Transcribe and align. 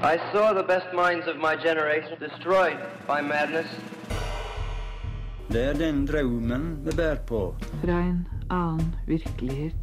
I 0.00 0.16
saw 0.32 0.52
the 0.54 0.62
best 0.62 0.86
minds 0.94 1.26
of 1.26 1.36
my 1.38 1.56
generation 1.56 2.16
destroyed 2.20 2.78
by 3.08 3.20
madness. 3.20 3.66
Det 5.50 5.62
er 5.64 5.72
den 5.74 6.04
drømmen 6.06 6.78
vi 6.84 6.90
bærer 6.96 7.16
på. 7.26 7.40
Fra 7.82 7.96
en 8.04 8.20
annen 8.50 8.94
virkelighet. 9.08 9.74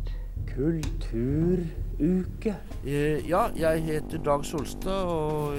Kulturuke. 0.55 2.55
Eh, 2.85 3.27
Ja, 3.29 3.47
jeg 3.59 3.81
heter 3.83 4.17
Dag 4.23 4.45
Solstad, 4.45 5.03
og 5.03 5.53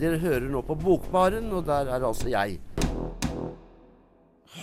dere 0.00 0.18
hører 0.18 0.48
nå 0.50 0.60
på 0.66 0.74
Bokbaren, 0.74 1.52
og 1.52 1.62
der 1.66 1.86
er 1.94 2.02
altså 2.08 2.28
jeg. 2.32 2.58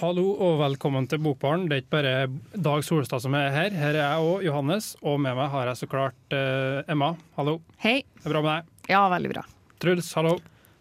Hallo 0.02 0.34
og 0.36 0.60
velkommen 0.60 1.08
til 1.08 1.20
Bokbaren. 1.24 1.70
Det 1.70 1.72
er 1.72 1.76
ikke 1.86 1.96
bare 1.96 2.28
Dag 2.64 2.84
Solstad 2.84 3.20
som 3.24 3.34
er 3.40 3.50
her. 3.56 3.70
Her 3.72 3.88
er 3.94 4.04
jeg 4.04 4.18
og 4.20 4.44
Johannes, 4.44 4.98
og 5.02 5.20
med 5.22 5.36
meg 5.40 5.48
har 5.50 5.66
jeg 5.72 5.78
så 5.78 5.88
klart 5.88 6.16
eh, 6.36 6.84
Emma. 6.92 7.14
Hallo. 7.38 7.62
Hei. 7.78 8.02
Det 8.20 8.26
er 8.28 8.32
bra 8.36 8.42
med 8.42 8.52
deg. 8.58 8.64
Ja, 8.90 9.04
veldig 9.10 9.30
bra. 9.30 9.44
Truls, 9.78 10.08
hallo. 10.18 10.40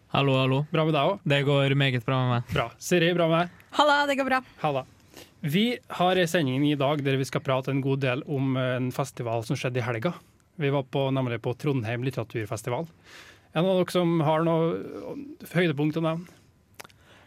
Hallo, 0.09 0.33
hallo. 0.39 0.63
Bra 0.71 0.81
med 0.87 0.95
deg 0.95 1.09
òg. 1.11 1.19
Det 1.29 1.37
går 1.45 1.75
meget 1.77 2.05
bra 2.07 2.17
med 2.23 2.31
meg. 2.31 2.53
Bra. 2.55 2.63
Siri, 2.81 3.11
bra 3.13 3.27
med 3.29 3.43
deg. 3.43 3.67
Halla, 3.77 3.97
det 4.09 4.15
går 4.17 4.25
bra. 4.25 4.39
Halla. 4.63 4.81
Vi 5.45 5.65
har 5.99 6.17
en 6.17 6.31
sending 6.31 6.63
i 6.65 6.77
dag 6.79 7.03
der 7.05 7.19
vi 7.21 7.27
skal 7.29 7.43
prate 7.45 7.69
en 7.69 7.83
god 7.85 8.01
del 8.01 8.23
om 8.25 8.57
en 8.57 8.87
festival 8.91 9.45
som 9.45 9.59
skjedde 9.59 9.77
i 9.77 9.85
helga. 9.85 10.15
Vi 10.57 10.71
var 10.73 10.87
på, 10.89 11.03
nemlig 11.13 11.37
på 11.45 11.53
Trondheim 11.61 12.01
litteraturfestival. 12.07 12.89
Er 13.53 13.61
det 13.61 13.63
noen 13.67 13.75
av 13.75 13.83
dere 13.83 13.93
som 13.93 14.25
har 14.25 14.47
noe 14.47 15.45
høydepunkt 15.53 16.01
å 16.01 16.03
nevne? 16.07 16.33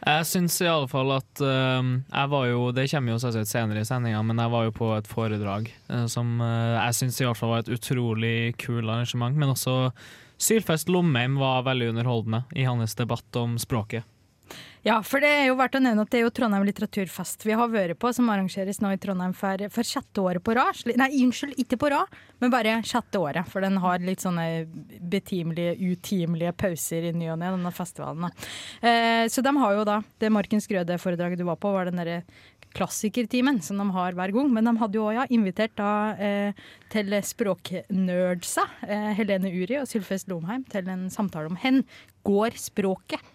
Jeg 0.02 0.26
syns 0.26 0.58
i 0.64 0.66
alle 0.66 0.90
fall 0.90 1.14
at 1.14 1.44
uh, 1.46 1.78
jeg 1.94 2.30
var 2.32 2.46
jo 2.48 2.62
Det 2.74 2.88
kommer 2.90 3.14
jo 3.14 3.20
selvsagt 3.22 3.52
senere 3.52 3.84
i 3.84 3.86
sendinga, 3.86 4.24
men 4.26 4.42
jeg 4.42 4.50
var 4.50 4.66
jo 4.66 4.74
på 4.74 4.90
et 4.96 5.06
foredrag 5.06 5.70
uh, 5.92 6.08
som 6.10 6.40
uh, 6.42 6.74
jeg 6.74 6.98
syns 6.98 7.20
i 7.22 7.28
hvert 7.28 7.38
fall 7.38 7.54
var 7.54 7.62
et 7.62 7.70
utrolig 7.70 8.34
kul 8.58 8.82
arrangement. 8.82 9.38
Men 9.38 9.54
også 9.54 9.76
Sylfest 10.42 10.90
Lomheim 10.90 11.36
var 11.38 11.62
veldig 11.68 11.92
underholdende 11.92 12.42
i 12.58 12.64
hans 12.66 12.96
debatt 12.98 13.36
om 13.38 13.54
språket. 13.62 14.08
Ja, 14.82 14.96
for 15.06 15.22
det 15.22 15.28
er 15.30 15.44
jo 15.46 15.54
verdt 15.54 15.76
å 15.78 15.80
nevne 15.82 16.02
at 16.02 16.10
det 16.10 16.18
er 16.18 16.24
jo 16.24 16.32
Trondheim 16.34 16.64
litteraturfest 16.66 17.44
vi 17.46 17.54
har 17.54 17.68
vært 17.70 18.00
på, 18.02 18.10
som 18.10 18.26
arrangeres 18.32 18.80
nå 18.82 18.90
i 18.90 18.98
Trondheim 18.98 19.30
for, 19.38 19.62
for 19.70 19.86
sjette 19.86 20.18
året 20.18 20.42
på 20.42 20.56
rad. 20.58 20.80
Nei, 20.98 21.06
unnskyld, 21.22 21.54
ikke 21.62 21.78
på 21.78 21.92
rad, 21.92 22.16
men 22.42 22.50
bare 22.50 22.80
sjette 22.86 23.20
året. 23.22 23.46
For 23.52 23.62
den 23.62 23.78
har 23.84 24.02
litt 24.02 24.24
sånne 24.26 24.48
betimelige, 24.98 25.76
utimelige 25.78 26.54
pauser 26.58 27.06
i 27.06 27.14
ny 27.14 27.30
og 27.30 27.38
ne, 27.38 27.52
denne 27.54 27.72
festivalen. 27.76 28.34
Eh, 28.82 29.28
så 29.30 29.46
de 29.46 29.54
har 29.62 29.78
jo 29.78 29.86
da, 29.86 30.00
det 30.18 30.34
Markens 30.34 30.66
Grøde-foredraget 30.66 31.38
du 31.38 31.46
var 31.46 31.62
på, 31.62 31.70
var 31.70 31.86
den 31.86 32.02
derre 32.02 32.24
klassikertimen 32.76 33.60
som 33.64 33.80
de 33.80 33.88
har 33.96 34.16
hver 34.18 34.34
gang. 34.34 34.48
Men 34.52 34.70
de 34.70 34.76
hadde 34.80 34.98
jo 34.98 35.08
også, 35.08 35.18
ja, 35.20 35.26
invitert 35.34 35.76
da 35.78 35.92
eh, 36.16 36.64
til 36.92 37.18
språknerdsa, 37.32 38.66
eh, 38.88 39.12
Helene 39.18 39.52
Uri 39.52 39.80
og 39.82 39.90
Sylfest 39.90 40.32
Lomheim, 40.32 40.64
til 40.72 40.88
en 40.92 41.08
samtale 41.12 41.52
om 41.52 41.60
hen 41.60 41.84
går 42.26 42.58
språket. 42.60 43.32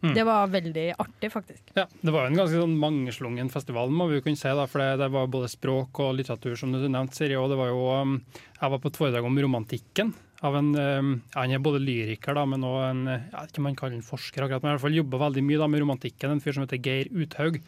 Det 0.00 0.22
var 0.24 0.48
veldig 0.48 0.94
artig, 0.98 1.28
faktisk. 1.32 1.72
Ja, 1.74 1.84
Det 2.00 2.12
var 2.12 2.24
jo 2.24 2.30
en 2.30 2.38
ganske 2.38 2.60
sånn 2.62 2.78
mangeslungen 2.80 3.50
festival, 3.52 3.90
må 3.92 4.06
vi 4.08 4.16
jo 4.16 4.24
kunne 4.24 4.40
si. 4.40 4.48
da, 4.48 4.64
for 4.66 4.80
det, 4.80 5.10
var 5.12 5.28
både 5.28 5.50
språk 5.52 6.00
og 6.00 6.14
litteratur, 6.16 6.56
som 6.56 6.72
du 6.72 6.80
nevnte, 6.80 7.18
Siri. 7.18 7.36
Og 7.36 7.50
det 7.52 7.58
var 7.60 7.68
jo, 7.68 7.84
um, 7.92 8.16
jeg 8.56 8.72
var 8.72 8.80
på 8.80 8.88
et 8.88 8.96
foredrag 8.96 9.28
om 9.28 9.38
romantikken. 9.38 10.14
av 10.42 10.56
en, 10.56 10.72
um, 10.74 11.22
ja, 11.34 11.42
Han 11.42 11.52
er 11.52 11.58
både 11.58 11.84
lyriker, 11.84 12.34
da, 12.34 12.46
men 12.46 12.64
òg 12.64 12.80
en 12.88 13.04
jeg 13.06 13.28
vet 13.34 13.50
ikke 13.52 13.60
om 13.60 13.68
man 13.68 13.76
kaller 13.76 13.98
han 13.98 14.02
forsker, 14.02 14.42
akkurat, 14.42 14.62
men 14.62 14.70
i 14.70 14.74
hvert 14.78 14.86
fall 14.86 14.96
jobber 14.96 15.18
veldig 15.20 15.44
mye 15.44 15.58
da, 15.60 15.68
med 15.68 15.80
romantikken. 15.80 16.30
En 16.30 16.40
fyr 16.40 16.56
som 16.56 16.64
heter 16.64 16.80
Geir 16.80 17.12
Uthaug. 17.12 17.60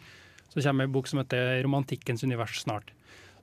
Så 0.53 0.61
kommer 0.61 0.85
en 0.85 0.93
bok 0.93 1.07
som 1.09 1.19
heter 1.19 1.63
'Romantikkens 1.63 2.23
univers' 2.23 2.61
snart. 2.61 2.93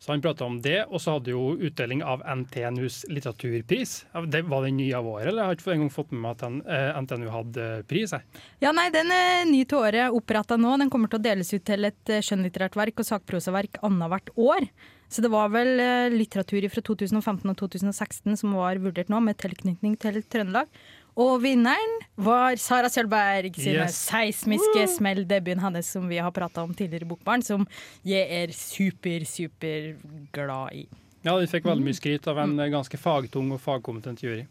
Så 0.00 0.12
han 0.12 0.22
prata 0.22 0.44
om 0.44 0.62
det, 0.64 0.86
og 0.88 1.00
så 1.02 1.18
hadde 1.18 1.34
jo 1.34 1.58
utdeling 1.60 2.00
av 2.00 2.22
NTNUs 2.24 3.02
litteraturpris. 3.12 3.90
Det 4.32 4.40
var 4.48 4.64
den 4.64 4.78
nye 4.78 4.94
av 4.96 5.04
året, 5.04 5.26
eller? 5.28 5.42
Jeg 5.42 5.50
har 5.50 5.58
ikke 5.58 5.74
engang 5.74 5.90
fått 5.92 6.14
med 6.14 6.22
meg 6.22 6.30
at 6.30 6.44
den, 6.46 6.62
eh, 6.64 7.00
NTNU 7.02 7.28
hadde 7.28 7.66
pris. 7.84 8.14
Jeg. 8.16 8.24
Ja, 8.64 8.72
nei, 8.72 8.88
Den 8.88 9.12
er 9.12 9.44
ny 9.44 9.60
til 9.64 9.76
året, 9.76 10.08
oppretta 10.08 10.56
nå. 10.56 10.78
Den 10.78 10.88
kommer 10.88 11.10
til 11.10 11.20
å 11.20 11.22
deles 11.22 11.52
ut 11.52 11.64
til 11.64 11.84
et 11.84 12.08
eh, 12.08 12.24
skjønnlitterært 12.24 12.80
verk 12.80 12.96
og 12.96 13.10
sakprosaverk 13.10 13.76
annethvert 13.82 14.32
år. 14.38 14.70
Så 15.10 15.20
det 15.20 15.30
var 15.30 15.50
vel 15.52 15.78
eh, 15.78 16.08
litteratur 16.08 16.64
fra 16.70 16.80
2015 16.80 17.50
og 17.50 17.56
2016 17.60 18.38
som 18.40 18.56
var 18.56 18.80
vurdert 18.80 19.10
nå, 19.12 19.20
med 19.20 19.36
tilknytning 19.36 19.98
til 20.00 20.22
Trøndelag. 20.22 20.72
Og 21.18 21.40
vinneren 21.42 21.96
var 22.20 22.56
Sara 22.60 22.88
Sølberg 22.92 23.56
sine 23.56 23.86
Yes. 23.86 23.96
seismiske 24.10 24.86
smell, 24.96 25.24
debuten 25.26 25.60
hennes 25.62 25.88
som 25.90 26.06
vi 26.08 26.18
har 26.22 26.30
prata 26.30 26.62
om 26.62 26.74
tidligere 26.74 27.06
i 27.06 27.10
Bokbarn, 27.10 27.42
som 27.42 27.66
jeg 28.06 28.28
er 28.30 28.52
super, 28.52 29.24
super 29.26 29.96
glad 30.32 30.72
i. 30.72 30.86
Ja, 31.24 31.34
vi 31.36 31.46
fikk 31.50 31.66
veldig 31.68 31.84
mye 31.84 31.98
skryt 31.98 32.28
av 32.30 32.38
en 32.38 32.54
eh, 32.60 32.70
ganske 32.72 32.96
fagtung 32.96 33.50
og 33.52 33.60
fagkompetent 33.60 34.22
jury. 34.24 34.46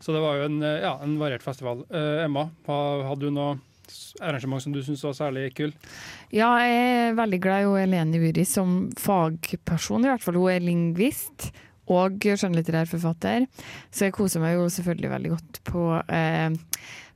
Så 0.00 0.12
det 0.12 0.20
var 0.20 0.36
jo 0.36 0.44
en, 0.50 0.60
ja, 0.60 0.98
en 1.02 1.16
variert 1.18 1.42
festival. 1.42 1.80
Uh, 1.88 2.20
Emma, 2.26 2.50
hadde 2.68 3.22
du 3.24 3.30
noe 3.32 3.56
arrangement 4.20 4.60
som 4.62 4.74
du 4.74 4.82
syntes 4.84 5.04
var 5.06 5.14
særlig 5.16 5.54
kul? 5.56 5.72
Ja, 6.34 6.50
jeg 6.60 6.76
er 7.08 7.16
veldig 7.16 7.38
glad 7.40 7.62
i 7.62 7.68
hun 7.70 7.78
Helene 7.80 8.20
Uri 8.20 8.44
som 8.44 8.76
fagperson, 9.00 10.04
i 10.04 10.10
hvert 10.12 10.22
fall. 10.24 10.36
Hun 10.36 10.52
er 10.52 10.60
lingvist 10.60 11.48
og 11.92 12.22
skjønnlitterær 12.26 12.88
forfatter, 12.90 13.46
så 13.94 14.08
jeg 14.08 14.14
koser 14.16 14.42
meg 14.42 14.56
jo 14.56 14.68
selvfølgelig 14.72 15.12
veldig 15.12 15.32
godt 15.34 15.60
på, 15.68 15.84
eh, 16.12 16.48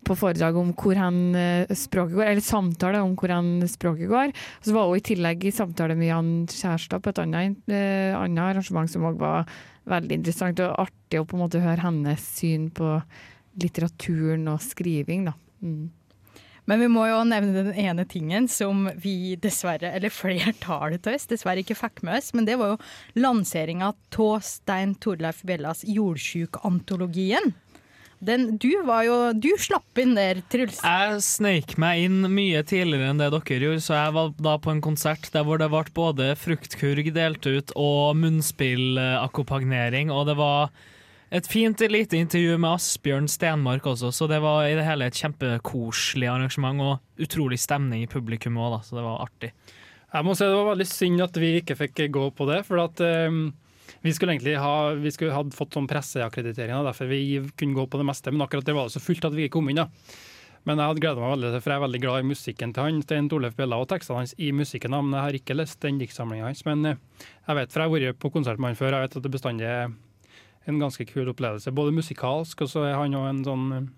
på 0.06 0.16
foredrag 0.19 0.58
om 0.60 0.72
hvor 0.78 0.98
hen 0.98 1.20
eh, 1.38 1.75
språket 1.76 2.16
går, 2.19 2.28
eller 2.28 2.44
samtale 2.44 3.03
om 3.04 3.16
hvor 3.19 3.34
hen 3.34 3.66
språket 3.70 4.10
går. 4.12 4.32
Og 4.32 4.69
så 4.69 4.76
var 4.76 4.88
hun 4.88 5.00
i 5.00 5.06
tillegg 5.10 5.44
i 5.44 5.54
samtale 5.54 5.98
med 5.98 6.12
Jan 6.12 6.32
Kjærstad 6.50 7.03
på 7.03 7.12
et 7.12 7.22
annet, 7.25 7.60
eh, 7.69 8.14
annet 8.16 8.47
arrangement 8.47 8.91
som 8.91 9.08
òg 9.10 9.20
var 9.20 9.50
veldig 9.91 10.20
interessant 10.20 10.62
og 10.62 10.78
artig 10.87 11.20
å 11.20 11.26
på 11.26 11.37
en 11.37 11.44
måte 11.44 11.62
høre 11.62 11.82
hennes 11.82 12.26
syn 12.38 12.69
på 12.75 12.98
litteraturen 13.60 14.47
og 14.52 14.62
skriving, 14.62 15.26
da. 15.26 15.34
Mm. 15.60 15.88
Men 16.69 16.82
vi 16.82 16.91
må 16.93 17.06
jo 17.09 17.22
nevne 17.28 17.65
den 17.65 17.72
ene 17.78 18.04
tingen 18.09 18.48
som 18.50 18.87
vi 19.00 19.37
dessverre, 19.41 19.93
eller 19.97 20.12
flertallet 20.12 21.06
av 21.09 21.16
oss, 21.16 21.28
dessverre 21.31 21.65
ikke 21.65 21.78
fikk 21.78 22.04
med 22.06 22.21
oss. 22.21 22.32
Men 22.37 22.48
det 22.48 22.59
var 22.60 22.75
jo 22.75 23.22
lanseringa 23.22 23.93
av 23.94 24.44
Stein 24.44 24.94
Torleif 25.00 25.43
Bellas 25.47 25.84
Jordsjuk-antologien. 25.88 27.53
Den, 28.20 28.59
du 28.60 28.82
var 28.84 29.06
jo 29.06 29.15
Du 29.32 29.49
slapp 29.56 29.97
inn 30.00 30.12
der, 30.12 30.43
Truls. 30.53 30.82
Jeg 30.84 31.22
sneik 31.25 31.78
meg 31.81 32.04
inn 32.04 32.20
mye 32.28 32.60
tidligere 32.69 33.15
enn 33.15 33.22
det 33.22 33.31
dere 33.32 33.60
gjorde, 33.65 33.81
så 33.81 33.97
jeg 33.97 34.12
var 34.19 34.34
da 34.44 34.59
på 34.60 34.75
en 34.75 34.82
konsert 34.84 35.31
der 35.32 35.47
hvor 35.49 35.60
det 35.60 35.70
ble 35.72 35.84
både 35.97 36.34
fruktkurg 36.37 37.09
delt 37.16 37.49
ut 37.49 37.72
og 37.81 38.20
munnspillakkompagnering, 38.20 40.12
og 40.12 40.28
det 40.28 40.37
var 40.37 40.69
et 41.30 41.46
fint 41.46 41.82
lite 41.91 42.18
intervju 42.18 42.56
med 42.58 42.72
Asbjørn 42.74 43.28
Stenmark 43.30 43.84
også, 43.86 44.10
så 44.10 44.26
det 44.30 44.41
var 44.42 44.64
i 44.66 44.74
det 44.74 44.86
hele 44.86 45.06
et 45.06 45.18
kjempekoselig 45.18 46.26
arrangement 46.26 46.82
og 46.82 47.22
utrolig 47.22 47.60
stemning 47.62 48.02
i 48.02 48.10
publikum 48.10 48.58
òg, 48.58 48.80
så 48.82 48.98
det 48.98 49.04
var 49.06 49.22
artig. 49.22 49.52
Jeg 50.10 50.26
må 50.26 50.34
si 50.34 50.44
Det 50.44 50.56
var 50.58 50.72
veldig 50.72 50.88
synd 50.90 51.22
at 51.22 51.36
vi 51.38 51.52
ikke 51.60 51.76
fikk 51.78 52.08
gå 52.10 52.24
på 52.34 52.46
det. 52.50 52.64
for 52.66 52.82
at 52.82 53.00
um, 53.30 53.52
Vi 54.02 54.12
skulle 54.12 54.34
egentlig 54.34 54.56
ha 54.58 54.94
vi 54.94 55.10
skulle 55.10 55.34
hadde 55.34 55.54
fått 55.54 55.74
sånn 55.74 55.86
presseakkreditering, 55.86 56.74
derfor 56.84 57.06
vi 57.06 57.38
kunne 57.56 57.78
gå 57.78 57.86
på 57.86 57.98
det 57.98 58.06
meste. 58.06 58.32
Men 58.32 58.42
akkurat 58.42 58.66
det 58.66 58.74
var 58.74 58.88
det 58.88 58.96
så 58.96 59.02
fullt 59.02 59.24
at 59.24 59.34
vi 59.34 59.46
ikke 59.46 59.58
kom 59.60 59.70
inn. 59.70 59.76
da. 59.76 59.86
Men 60.66 60.78
jeg 60.78 60.90
hadde 60.90 61.00
gleda 61.00 61.22
meg 61.22 61.38
veldig 61.38 61.62
for 61.62 61.72
jeg 61.72 61.78
er 61.78 61.86
veldig 61.86 62.00
glad 62.02 62.20
i 62.20 62.28
musikken 62.28 62.72
til 62.74 62.84
han, 62.84 63.02
Stein 63.02 63.30
Torleif 63.30 63.54
Bjella 63.56 63.78
og 63.80 63.88
tekstene 63.88 64.19
hans 64.19 64.34
i 64.36 64.50
musikken. 64.52 64.90
Men 64.90 65.14
jeg 65.14 65.26
har 65.28 65.38
ikke 65.38 65.56
lest 65.56 65.80
den 65.80 66.02
diktsamlinga 66.02 66.50
hans. 66.50 66.66
Men 66.66 66.84
eh, 66.84 67.00
jeg 67.46 67.56
vet, 67.56 67.70
for 67.70 67.80
jeg 67.80 67.88
har 67.88 68.10
vært 68.10 68.20
på 68.20 68.32
konsert 68.34 68.58
med 68.58 68.72
han 68.72 68.80
før, 68.80 68.98
jeg 68.98 69.06
vet 69.06 69.20
at 69.20 69.26
det 69.26 69.32
bestandig 69.38 69.70
er 69.70 69.94
en 70.69 70.81
ganske 70.82 71.06
kul 71.09 71.31
opplevelse. 71.32 71.72
Både 71.75 71.94
musikalsk, 71.97 72.66
og 72.66 72.72
så 72.72 72.84
er 72.88 72.98
han 72.98 73.16
jo 73.16 73.22
en 73.28 73.44
sånn 73.47 73.66
eh, 73.76 73.88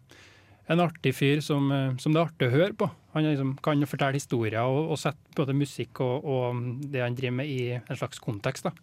en 0.73 0.81
artig 0.81 1.15
fyr 1.17 1.43
som, 1.45 1.67
eh, 1.75 1.97
som 1.99 2.15
det 2.15 2.21
er 2.21 2.28
artig 2.28 2.49
å 2.49 2.55
høre 2.55 2.77
på. 2.78 2.89
Han 3.17 3.27
liksom, 3.27 3.56
kan 3.65 3.83
fortelle 3.89 4.17
historier 4.17 4.62
og, 4.62 4.95
og 4.95 5.01
sette 5.01 5.37
både 5.37 5.56
musikk 5.56 6.01
og, 6.05 6.25
og 6.25 6.62
det 6.93 7.03
han 7.03 7.19
driver 7.19 7.39
med 7.43 7.51
i 7.51 7.61
en 7.77 7.99
slags 7.99 8.22
kontekst. 8.22 8.69
da. 8.69 8.75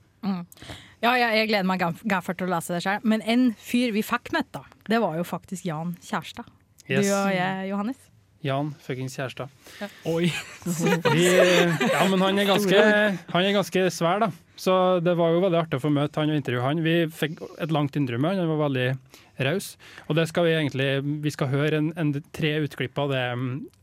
Ja, 1.00 1.14
ja, 1.16 1.30
jeg 1.32 1.48
gleder 1.48 1.68
meg 1.68 1.82
gaffer 2.12 2.36
til 2.36 2.50
å 2.50 2.54
lese 2.54 2.76
det 2.76 2.84
sjøl. 2.84 3.06
Men 3.08 3.24
en 3.24 3.50
fyr 3.56 3.94
vi 3.96 4.04
fikk 4.06 4.34
møtt, 4.36 4.52
da, 4.56 4.66
det 4.92 5.00
var 5.02 5.16
jo 5.18 5.26
faktisk 5.28 5.70
Jan 5.70 5.96
Kjærstad. 6.04 6.50
Yes. 6.90 7.06
Du 7.06 7.14
og 7.14 7.32
jeg, 7.32 7.70
Johannes. 7.70 8.10
Jan 8.46 8.72
fuckings 8.80 9.18
Kjærstad. 9.20 9.52
Oi! 10.08 10.30
Vi, 11.14 11.24
ja, 11.28 12.04
men 12.08 12.22
han 12.24 12.40
er, 12.40 12.48
ganske, 12.48 12.84
han 13.34 13.48
er 13.48 13.56
ganske 13.58 13.88
svær, 13.92 14.22
da. 14.24 14.30
Så 14.60 14.74
det 15.04 15.16
var 15.20 15.32
jo 15.32 15.42
veldig 15.44 15.60
artig 15.60 15.80
å 15.80 15.84
få 15.84 15.92
møte 15.92 16.20
han 16.20 16.32
og 16.32 16.40
intervjue 16.40 16.64
han. 16.64 16.84
Vi 16.84 16.94
fikk 17.12 17.40
et 17.64 17.72
langt 17.72 17.96
intervju 18.00 18.20
med 18.20 18.34
han, 18.34 18.44
han 18.44 18.54
var 18.54 18.62
veldig 18.68 18.88
raus. 19.48 19.74
Og 20.08 20.18
det 20.20 20.26
skal 20.28 20.48
vi 20.48 20.54
egentlig 20.58 20.88
Vi 21.24 21.32
skal 21.32 21.52
høre 21.52 21.80
en, 21.80 21.90
en, 22.00 22.12
tre 22.36 22.58
utklipp 22.66 23.00
av 23.00 23.12
det, 23.14 23.24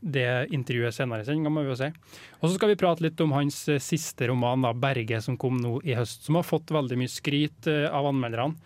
det 0.01 0.27
intervjuet 0.53 0.93
senere 0.95 1.25
i 1.25 1.27
sendinga, 1.27 1.53
må 1.53 1.65
vi 1.65 1.73
jo 1.73 1.79
si. 1.79 1.91
Og 2.39 2.47
så 2.47 2.55
skal 2.55 2.73
vi 2.73 2.79
prate 2.79 3.05
litt 3.05 3.21
om 3.25 3.33
hans 3.33 3.63
eh, 3.69 3.81
siste 3.81 4.29
roman, 4.29 4.65
da, 4.65 4.73
'Berge', 4.73 5.21
som 5.25 5.37
kom 5.37 5.57
nå 5.61 5.79
i 5.85 5.97
høst. 5.97 6.25
Som 6.25 6.37
har 6.37 6.45
fått 6.45 6.73
veldig 6.73 6.97
mye 7.01 7.13
skryt 7.13 7.69
eh, 7.69 7.85
av 7.89 8.09
anmelderne. 8.09 8.57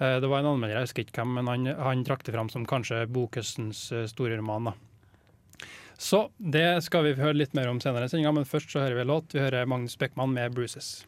Eh, 0.00 0.16
Det 0.20 0.28
var 0.28 0.40
en 0.40 0.52
anmelder, 0.54 0.78
jeg 0.80 0.88
husker 0.88 1.04
ikke 1.04 1.20
hvem, 1.20 1.34
men 1.40 1.52
han, 1.52 1.74
han 1.80 2.04
trakk 2.08 2.24
det 2.24 2.36
fram 2.36 2.48
som 2.52 2.64
kanskje 2.68 3.06
bokhøstens 3.08 3.88
store 4.12 4.40
roman. 4.40 4.72
da. 4.72 4.89
Så 6.00 6.30
det 6.38 6.80
skal 6.86 7.04
vi 7.04 7.10
høre 7.18 7.36
litt 7.36 7.52
mer 7.52 7.68
om 7.68 7.76
senere 7.82 8.06
i 8.08 8.08
sendinga, 8.08 8.32
men 8.32 8.46
først 8.48 8.72
så 8.72 8.80
hører 8.80 8.96
vi 8.96 9.02
en 9.02 9.10
låt. 9.10 9.34
Vi 9.36 9.42
hører 9.42 9.66
Magnus 9.68 9.98
Beckmann 10.00 10.32
med 10.32 10.54
'Bruises'. 10.56 11.02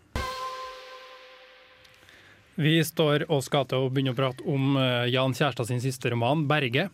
Vi 2.60 2.74
står 2.84 3.24
og 3.32 3.40
skal 3.40 3.64
til 3.70 3.86
å 3.86 3.88
begynne 3.88 4.12
å 4.12 4.18
prate 4.18 4.44
om 4.44 4.76
eh, 4.76 5.08
Jan 5.08 5.32
Kjærstad 5.32 5.70
sin 5.70 5.80
siste 5.80 6.12
roman, 6.12 6.44
'Berge'. 6.44 6.90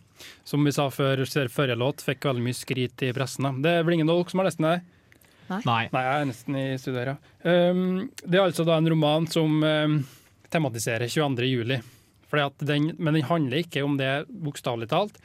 Som 0.47 0.63
vi 0.63 0.71
sa 0.71 0.85
før 0.87 1.25
forrige 1.51 1.75
låt, 1.75 1.99
fikk 2.05 2.23
veldig 2.29 2.45
mye 2.45 2.55
skrit 2.55 3.03
i 3.03 3.11
pressen. 3.11 3.43
da. 3.43 3.51
Det 3.67 3.73
er 3.75 3.83
vel 3.83 3.97
ingen 3.97 4.09
av 4.09 4.21
dere 4.21 4.31
som 4.31 4.39
har 4.39 4.47
lest 4.47 4.63
den? 4.63 4.69
der? 4.69 4.81
Nei. 5.49 5.89
Nei, 5.91 6.03
jeg 6.05 6.21
er 6.21 6.29
nesten 6.29 6.55
i 6.55 6.65
studiet 6.79 7.01
her, 7.01 7.11
ja. 7.11 7.17
Um, 7.43 8.09
det 8.23 8.39
er 8.39 8.45
altså 8.45 8.63
da 8.63 8.77
en 8.79 8.89
roman 8.93 9.27
som 9.27 9.59
um, 9.59 9.99
tematiserer 10.47 11.11
22. 11.11 11.51
juli. 11.51 11.81
Den, 12.63 12.93
men 12.95 13.17
den 13.17 13.27
handler 13.27 13.59
ikke 13.65 13.83
om 13.83 13.99
det 13.99 14.23
bokstavelig 14.29 14.87
talt. 14.87 15.19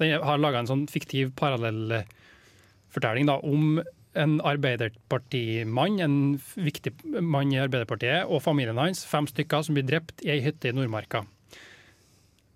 Den 0.00 0.22
har 0.24 0.40
laga 0.40 0.62
en 0.62 0.70
sånn 0.70 0.86
fiktiv 0.90 1.32
parallellfortelling 1.38 3.28
da, 3.30 3.38
om 3.42 3.82
en 4.14 4.38
Arbeiderpartimann, 4.46 6.00
en 6.02 6.16
viktig 6.54 6.92
mann 7.20 7.52
i 7.52 7.60
Arbeiderpartiet, 7.62 8.28
og 8.30 8.42
familien 8.44 8.78
hans, 8.78 9.04
fem 9.08 9.26
stykker, 9.30 9.64
som 9.66 9.74
blir 9.76 9.86
drept 9.88 10.22
i 10.24 10.30
ei 10.36 10.42
hytte 10.44 10.70
i 10.70 10.74
Nordmarka. 10.76 11.24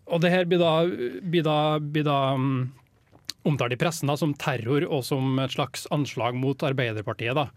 Og 0.08 0.22
det 0.22 0.32
her 0.32 0.46
blir 0.48 0.60
da, 0.62 0.72
blir 1.22 1.44
da, 1.44 1.58
blir 1.82 2.06
da 2.06 2.18
um, 2.38 2.70
omtalt 3.48 3.74
i 3.74 3.80
pressen 3.80 4.08
da, 4.08 4.16
som 4.16 4.32
terror 4.38 4.86
og 4.86 5.02
som 5.04 5.38
et 5.42 5.52
slags 5.52 5.86
anslag 5.94 6.38
mot 6.38 6.62
Arbeiderpartiet. 6.64 7.36
Da. 7.36 7.48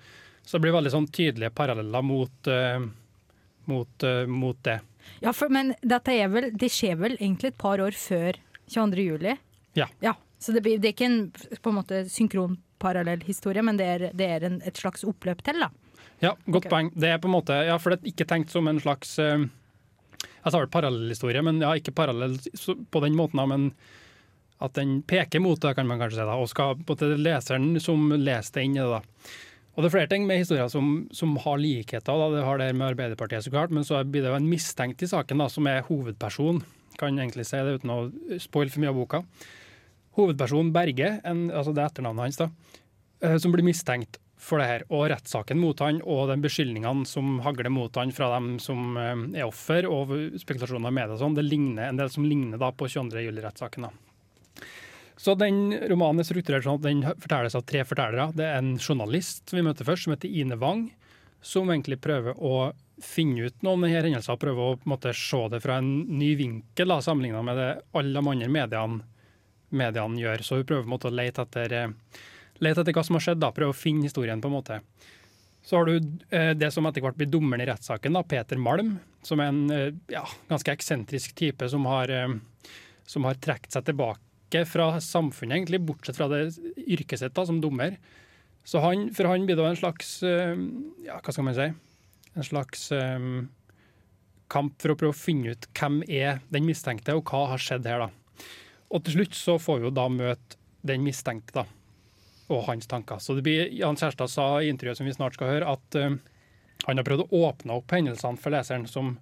Så 0.44 0.58
det 0.58 0.66
blir 0.66 0.76
veldig 0.76 0.94
sånn 0.96 1.12
tydelige 1.14 1.54
paralleller 1.56 2.04
mot, 2.04 2.50
uh, 2.50 2.82
mot, 3.72 4.08
uh, 4.08 4.26
mot 4.28 4.60
det. 4.68 4.82
Ja, 5.24 5.32
for, 5.34 5.54
men 5.54 5.76
dette 5.82 6.18
vel, 6.34 6.52
det 6.58 6.72
skjer 6.74 7.00
vel 7.00 7.16
egentlig 7.20 7.54
et 7.54 7.62
par 7.62 7.82
år 7.84 7.96
før 7.98 8.38
22. 8.72 9.06
juli? 9.06 9.38
Ja. 9.78 9.88
så 10.42 10.56
det, 10.56 10.64
det 10.66 10.90
er 10.90 10.94
ikke 10.96 11.08
en 11.08 11.22
på 11.32 11.72
en 11.72 11.78
måte 11.78 12.04
synkron 12.12 12.58
parallell 12.82 13.22
historie, 13.28 13.62
men 13.64 13.78
det 13.78 13.88
er, 13.88 14.06
det 14.18 14.28
er 14.28 14.46
en, 14.48 14.60
et 14.66 14.78
slags 14.78 15.06
oppløp 15.08 15.44
til, 15.46 15.62
da. 15.62 15.70
Ja, 16.22 16.36
godt 16.46 16.66
okay. 16.66 16.72
poeng. 16.74 16.92
Det 16.98 17.10
er 17.10 17.22
på 17.22 17.30
en 17.30 17.36
måte, 17.36 17.58
ja, 17.68 17.78
for 17.82 17.94
det 17.94 18.02
er 18.02 18.14
ikke 18.14 18.28
tenkt 18.30 18.54
som 18.54 18.68
en 18.70 18.82
slags 18.82 19.16
uh, 19.22 19.42
Jeg 19.42 20.54
sa 20.54 20.60
vel 20.60 20.70
parallellhistorie, 20.74 21.42
men 21.46 21.62
ja, 21.64 21.74
ikke 21.78 21.94
parallell 21.98 22.38
på 22.94 23.04
den 23.06 23.18
måten, 23.18 23.42
da, 23.42 23.48
men 23.50 23.72
at 24.62 24.76
den 24.78 25.00
peker 25.10 25.42
mot 25.42 25.62
det, 25.62 25.74
kan 25.78 25.88
man 25.90 26.02
kanskje 26.02 26.20
si, 26.20 26.26
da, 26.28 26.38
og 26.38 26.50
skal 26.50 26.76
på 26.78 26.94
måte 26.94 27.16
leseren 27.18 27.74
som 27.82 28.12
leser 28.14 28.60
det 28.60 28.66
inn 28.68 28.78
i 28.78 28.84
det. 28.84 29.00
da. 29.00 29.32
Og 29.72 29.82
det 29.82 29.88
er 29.88 29.96
flere 29.96 30.12
ting 30.12 30.28
med 30.28 30.42
historier 30.42 30.68
som, 30.70 31.08
som 31.16 31.34
har 31.42 31.58
likheter. 31.58 32.12
da, 32.12 32.28
Det 32.36 32.44
har 32.46 32.60
det 32.62 32.68
med 32.76 32.92
Arbeiderpartiet, 32.92 33.46
så 33.46 33.54
klart, 33.54 33.74
men 33.74 33.88
så 33.88 34.04
blir 34.04 34.26
det 34.26 34.34
jo 34.34 34.38
en 34.38 34.50
mistenkt 34.52 35.02
i 35.02 35.10
saken 35.10 35.42
da, 35.42 35.48
som 35.50 35.70
er 35.72 35.86
hovedperson. 35.88 36.62
Kan 37.00 37.18
egentlig 37.18 37.48
si 37.50 37.58
det 37.58 37.80
uten 37.80 37.94
å 37.94 38.00
spoile 38.44 38.74
for 38.74 38.84
mye 38.84 38.92
av 38.92 39.00
boka. 39.00 39.24
Hovedpersonen 40.18 40.74
Berge, 40.76 41.14
en, 41.28 41.46
altså 41.50 41.74
det 41.76 41.84
er 41.84 41.92
etternavnet 41.92 42.28
hans, 42.28 42.42
da, 42.42 42.50
eh, 43.24 43.38
som 43.40 43.54
blir 43.54 43.66
mistenkt 43.66 44.20
for 44.42 44.60
det 44.60 44.68
her. 44.68 44.86
Og 44.90 45.08
rettssaken 45.14 45.60
mot 45.62 45.80
han 45.84 46.02
og 46.02 46.28
de 46.32 46.38
beskyldningene 46.44 47.08
som 47.08 47.40
hagler 47.46 47.72
mot 47.74 47.96
han 48.00 48.14
fra 48.16 48.32
dem 48.36 48.56
som 48.64 48.98
eh, 49.00 49.26
er 49.40 49.48
offer, 49.48 49.88
og 49.88 50.16
spekulasjoner 50.42 50.92
i 50.92 50.98
media 51.00 51.16
og 51.16 51.22
sånn, 51.22 51.38
det 51.38 51.48
ligner 51.48 51.90
en 51.90 52.02
del 52.02 52.12
som 52.14 52.28
ligner 52.28 52.62
da 52.62 52.74
på 52.76 52.90
22. 52.92 53.24
juli-rettssaken. 53.28 53.92
Så 55.22 55.36
den 55.38 55.76
romanen 55.92 56.24
er 56.24 56.26
strukturert 56.26 56.66
sånn 56.66 56.80
at 56.80 56.86
den 56.88 57.04
fortelles 57.22 57.56
av 57.58 57.66
tre 57.70 57.84
fortellere. 57.86 58.32
Det 58.34 58.48
er 58.48 58.58
en 58.58 58.74
journalist 58.82 59.54
vi 59.54 59.62
møter 59.62 59.86
først, 59.86 60.08
som 60.08 60.16
heter 60.16 60.34
Ine 60.34 60.58
Wang, 60.58 60.88
som 61.46 61.70
egentlig 61.70 62.00
prøver 62.02 62.38
å 62.42 62.72
finne 63.02 63.46
ut 63.50 63.64
noe 63.66 63.78
om 63.78 63.86
denne 63.86 64.02
hendelsen, 64.02 64.34
og 64.34 64.42
prøver 64.42 64.66
å 64.66 64.80
måte, 64.90 65.14
se 65.18 65.40
det 65.54 65.62
fra 65.62 65.78
en 65.82 65.92
ny 66.10 66.34
vinkel, 66.40 66.90
da, 66.90 67.00
sammenlignet 67.06 67.46
med 67.46 67.60
det 67.62 67.70
alle 67.98 68.18
de 68.18 68.34
andre 68.34 68.50
mediene, 68.50 69.21
mediene 69.76 70.20
gjør. 70.22 70.44
Så 70.46 70.60
hun 70.60 70.68
prøver 70.68 70.86
på 70.86 70.90
en 70.90 70.96
måte, 70.96 71.10
å 71.10 71.16
lete 71.16 71.46
etter, 71.46 71.74
eh, 71.74 72.22
lete 72.64 72.84
etter 72.84 72.96
hva 72.96 73.04
som 73.06 73.18
har 73.18 73.26
skjedd, 73.26 73.42
da, 73.42 73.52
prøve 73.56 73.76
å 73.76 73.78
finne 73.78 74.08
historien. 74.08 74.42
på 74.42 74.50
en 74.50 74.58
måte. 74.58 74.82
Så 75.64 75.78
har 75.78 75.86
du 75.86 75.96
eh, 76.32 76.54
det 76.58 76.72
som 76.74 76.86
etter 76.86 77.02
hvert 77.02 77.18
blir 77.18 77.30
dommeren 77.30 77.62
i 77.62 77.70
rettssaken, 77.70 78.14
da, 78.14 78.24
Peter 78.24 78.58
Malm, 78.58 79.00
som 79.22 79.40
er 79.40 79.52
en 79.52 79.70
eh, 79.70 79.94
ja, 80.10 80.26
ganske 80.50 80.74
eksentrisk 80.74 81.36
type 81.36 81.70
som 81.70 81.86
har, 81.86 82.10
som 83.06 83.24
har 83.26 83.38
trukket 83.38 83.72
seg 83.72 83.86
tilbake 83.86 84.66
fra 84.68 84.96
samfunnet, 85.00 85.60
egentlig, 85.60 85.84
bortsett 85.86 86.18
fra 86.18 86.28
det 86.32 86.58
yrket 86.82 87.22
sitt 87.22 87.38
da, 87.38 87.46
som 87.46 87.62
dommer. 87.62 87.96
Så 88.64 88.82
han, 88.82 89.10
for 89.14 89.30
han 89.30 89.46
blir 89.46 89.58
det 89.58 89.66
en 89.66 89.80
slags 89.80 90.20
ja, 90.22 91.16
hva 91.18 91.34
skal 91.34 91.46
man 91.48 91.56
si, 91.58 91.72
en 92.38 92.46
slags 92.46 92.92
um, 92.94 93.48
kamp 94.52 94.76
for 94.82 94.94
å 94.94 94.98
prøve 95.00 95.16
å 95.16 95.18
finne 95.18 95.56
ut 95.56 95.68
hvem 95.78 96.02
er 96.08 96.42
den 96.52 96.68
mistenkte, 96.68 97.16
og 97.16 97.32
hva 97.32 97.48
har 97.54 97.62
skjedd 97.62 97.88
her. 97.88 98.06
da. 98.06 98.21
Og 98.92 99.04
til 99.06 99.20
slutt 99.20 99.38
så 99.38 99.58
får 99.62 99.80
vi 99.80 99.88
jo 99.88 99.94
da 99.96 100.08
møte 100.12 100.60
den 100.88 101.04
mistenkte 101.06 101.62
da, 101.62 101.66
og 102.52 102.66
hans 102.68 102.90
tanker. 102.90 103.22
Så 103.22 103.36
det 103.38 103.46
blir, 103.46 103.70
Jan 103.78 104.00
Kjærstad 104.00 104.32
sa 104.32 104.48
i 104.60 104.70
intervjuet 104.72 105.00
som 105.00 105.08
vi 105.08 105.16
snart 105.16 105.38
skal 105.38 105.54
høre, 105.54 105.76
at 105.78 105.98
eh, 106.00 106.18
han 106.88 107.00
har 107.00 107.08
prøvd 107.08 107.28
å 107.28 107.44
åpne 107.48 107.78
opp 107.78 107.94
hendelsene 107.94 108.42
for 108.42 108.54
leseren 108.54 108.88
som, 108.90 109.14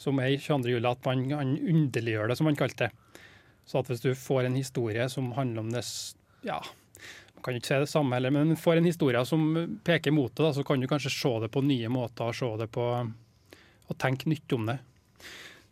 som 0.00 0.18
er 0.20 0.34
i 0.34 0.40
22. 0.40 0.74
juli, 0.74 0.90
at 0.90 1.06
man, 1.06 1.22
han 1.32 1.54
underliggjør 1.56 2.32
det, 2.32 2.38
som 2.40 2.50
han 2.50 2.58
kalte 2.58 2.88
det. 2.88 3.20
Så 3.66 3.80
at 3.80 3.90
hvis 3.90 4.02
du 4.02 4.10
får 4.18 4.46
en 4.46 4.58
historie 4.58 5.06
som 5.10 5.32
handler 5.38 5.64
om 5.64 5.70
det 5.74 5.82
ja, 6.46 6.60
man 7.34 7.42
kan 7.42 7.54
jo 7.54 7.62
ikke 7.62 7.70
si 7.72 7.78
det 7.82 7.90
samme 7.90 8.18
heller, 8.18 8.34
men 8.34 8.58
får 8.58 8.80
en 8.80 8.86
historie 8.86 9.22
som 9.26 9.46
peker 9.86 10.14
mot 10.14 10.30
det, 10.30 10.42
da, 10.42 10.52
så 10.54 10.62
kan 10.66 10.82
du 10.82 10.88
kanskje 10.90 11.14
se 11.14 11.32
det 11.42 11.50
på 11.54 11.62
nye 11.66 11.90
måter, 11.90 12.28
og 12.28 12.36
se 12.36 12.50
det 12.60 12.68
på 12.74 12.84
og 13.86 13.98
tenke 14.02 14.30
nytt 14.30 14.54
om 14.56 14.66
det. 14.66 14.78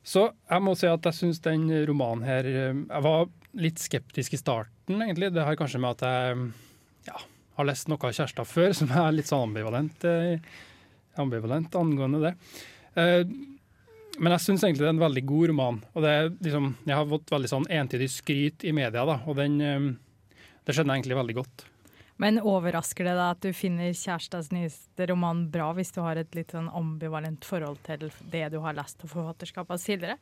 Så 0.04 0.26
jeg 0.28 0.60
må 0.64 0.74
si 0.76 0.88
at 0.88 1.06
jeg 1.08 1.16
syns 1.16 1.40
den 1.44 1.64
romanen 1.88 2.26
her 2.28 2.44
eh, 2.48 2.76
Jeg 2.76 3.04
var 3.06 3.30
litt 3.56 3.80
skeptisk 3.80 4.36
i 4.36 4.40
starten, 4.40 5.00
egentlig. 5.00 5.32
Det 5.32 5.46
har 5.46 5.56
kanskje 5.56 5.80
med 5.80 5.96
at 5.96 6.04
jeg 6.04 6.44
ja, 7.08 7.24
har 7.56 7.68
lest 7.68 7.88
noe 7.88 8.02
av 8.04 8.14
Kjærstad 8.16 8.50
før, 8.50 8.74
som 8.76 8.92
er 8.92 9.14
litt 9.16 9.30
sånn 9.30 9.46
ambivalent, 9.48 10.06
eh, 10.10 10.54
ambivalent 11.22 11.76
angående 11.80 12.22
det. 12.26 12.34
Eh, 13.00 13.20
men 14.14 14.34
jeg 14.36 14.44
syns 14.44 14.62
egentlig 14.66 14.84
det 14.84 14.90
er 14.92 14.96
en 14.98 15.06
veldig 15.06 15.24
god 15.26 15.50
roman. 15.50 15.78
Og 15.94 16.04
det 16.04 16.10
er 16.14 16.32
liksom, 16.32 16.72
jeg 16.84 16.98
har 16.98 17.12
fått 17.14 17.32
veldig 17.34 17.50
sånn 17.50 17.70
entydig 17.80 18.10
skryt 18.12 18.66
i 18.66 18.74
media, 18.76 19.06
da, 19.08 19.16
og 19.24 19.38
den, 19.40 19.56
det 19.58 20.76
jeg 20.76 20.84
egentlig 20.84 21.18
veldig 21.18 21.38
godt. 21.40 21.64
Men 22.22 22.38
overrasker 22.38 23.08
det 23.08 23.16
deg 23.16 23.24
at 23.24 23.42
du 23.42 23.50
finner 23.56 23.90
kjærestas 23.90 24.52
nyeste 24.54 25.08
roman 25.10 25.48
bra, 25.50 25.72
hvis 25.74 25.90
du 25.96 26.00
har 26.04 26.20
et 26.20 26.36
litt 26.38 26.54
sånn 26.54 26.68
ambivalent 26.70 27.46
forhold 27.46 27.80
til 27.86 28.06
det 28.30 28.46
du 28.54 28.60
har 28.62 28.76
lest 28.76 29.02
av 29.02 29.10
forfatterskapet 29.10 29.82
tidligere? 29.82 30.18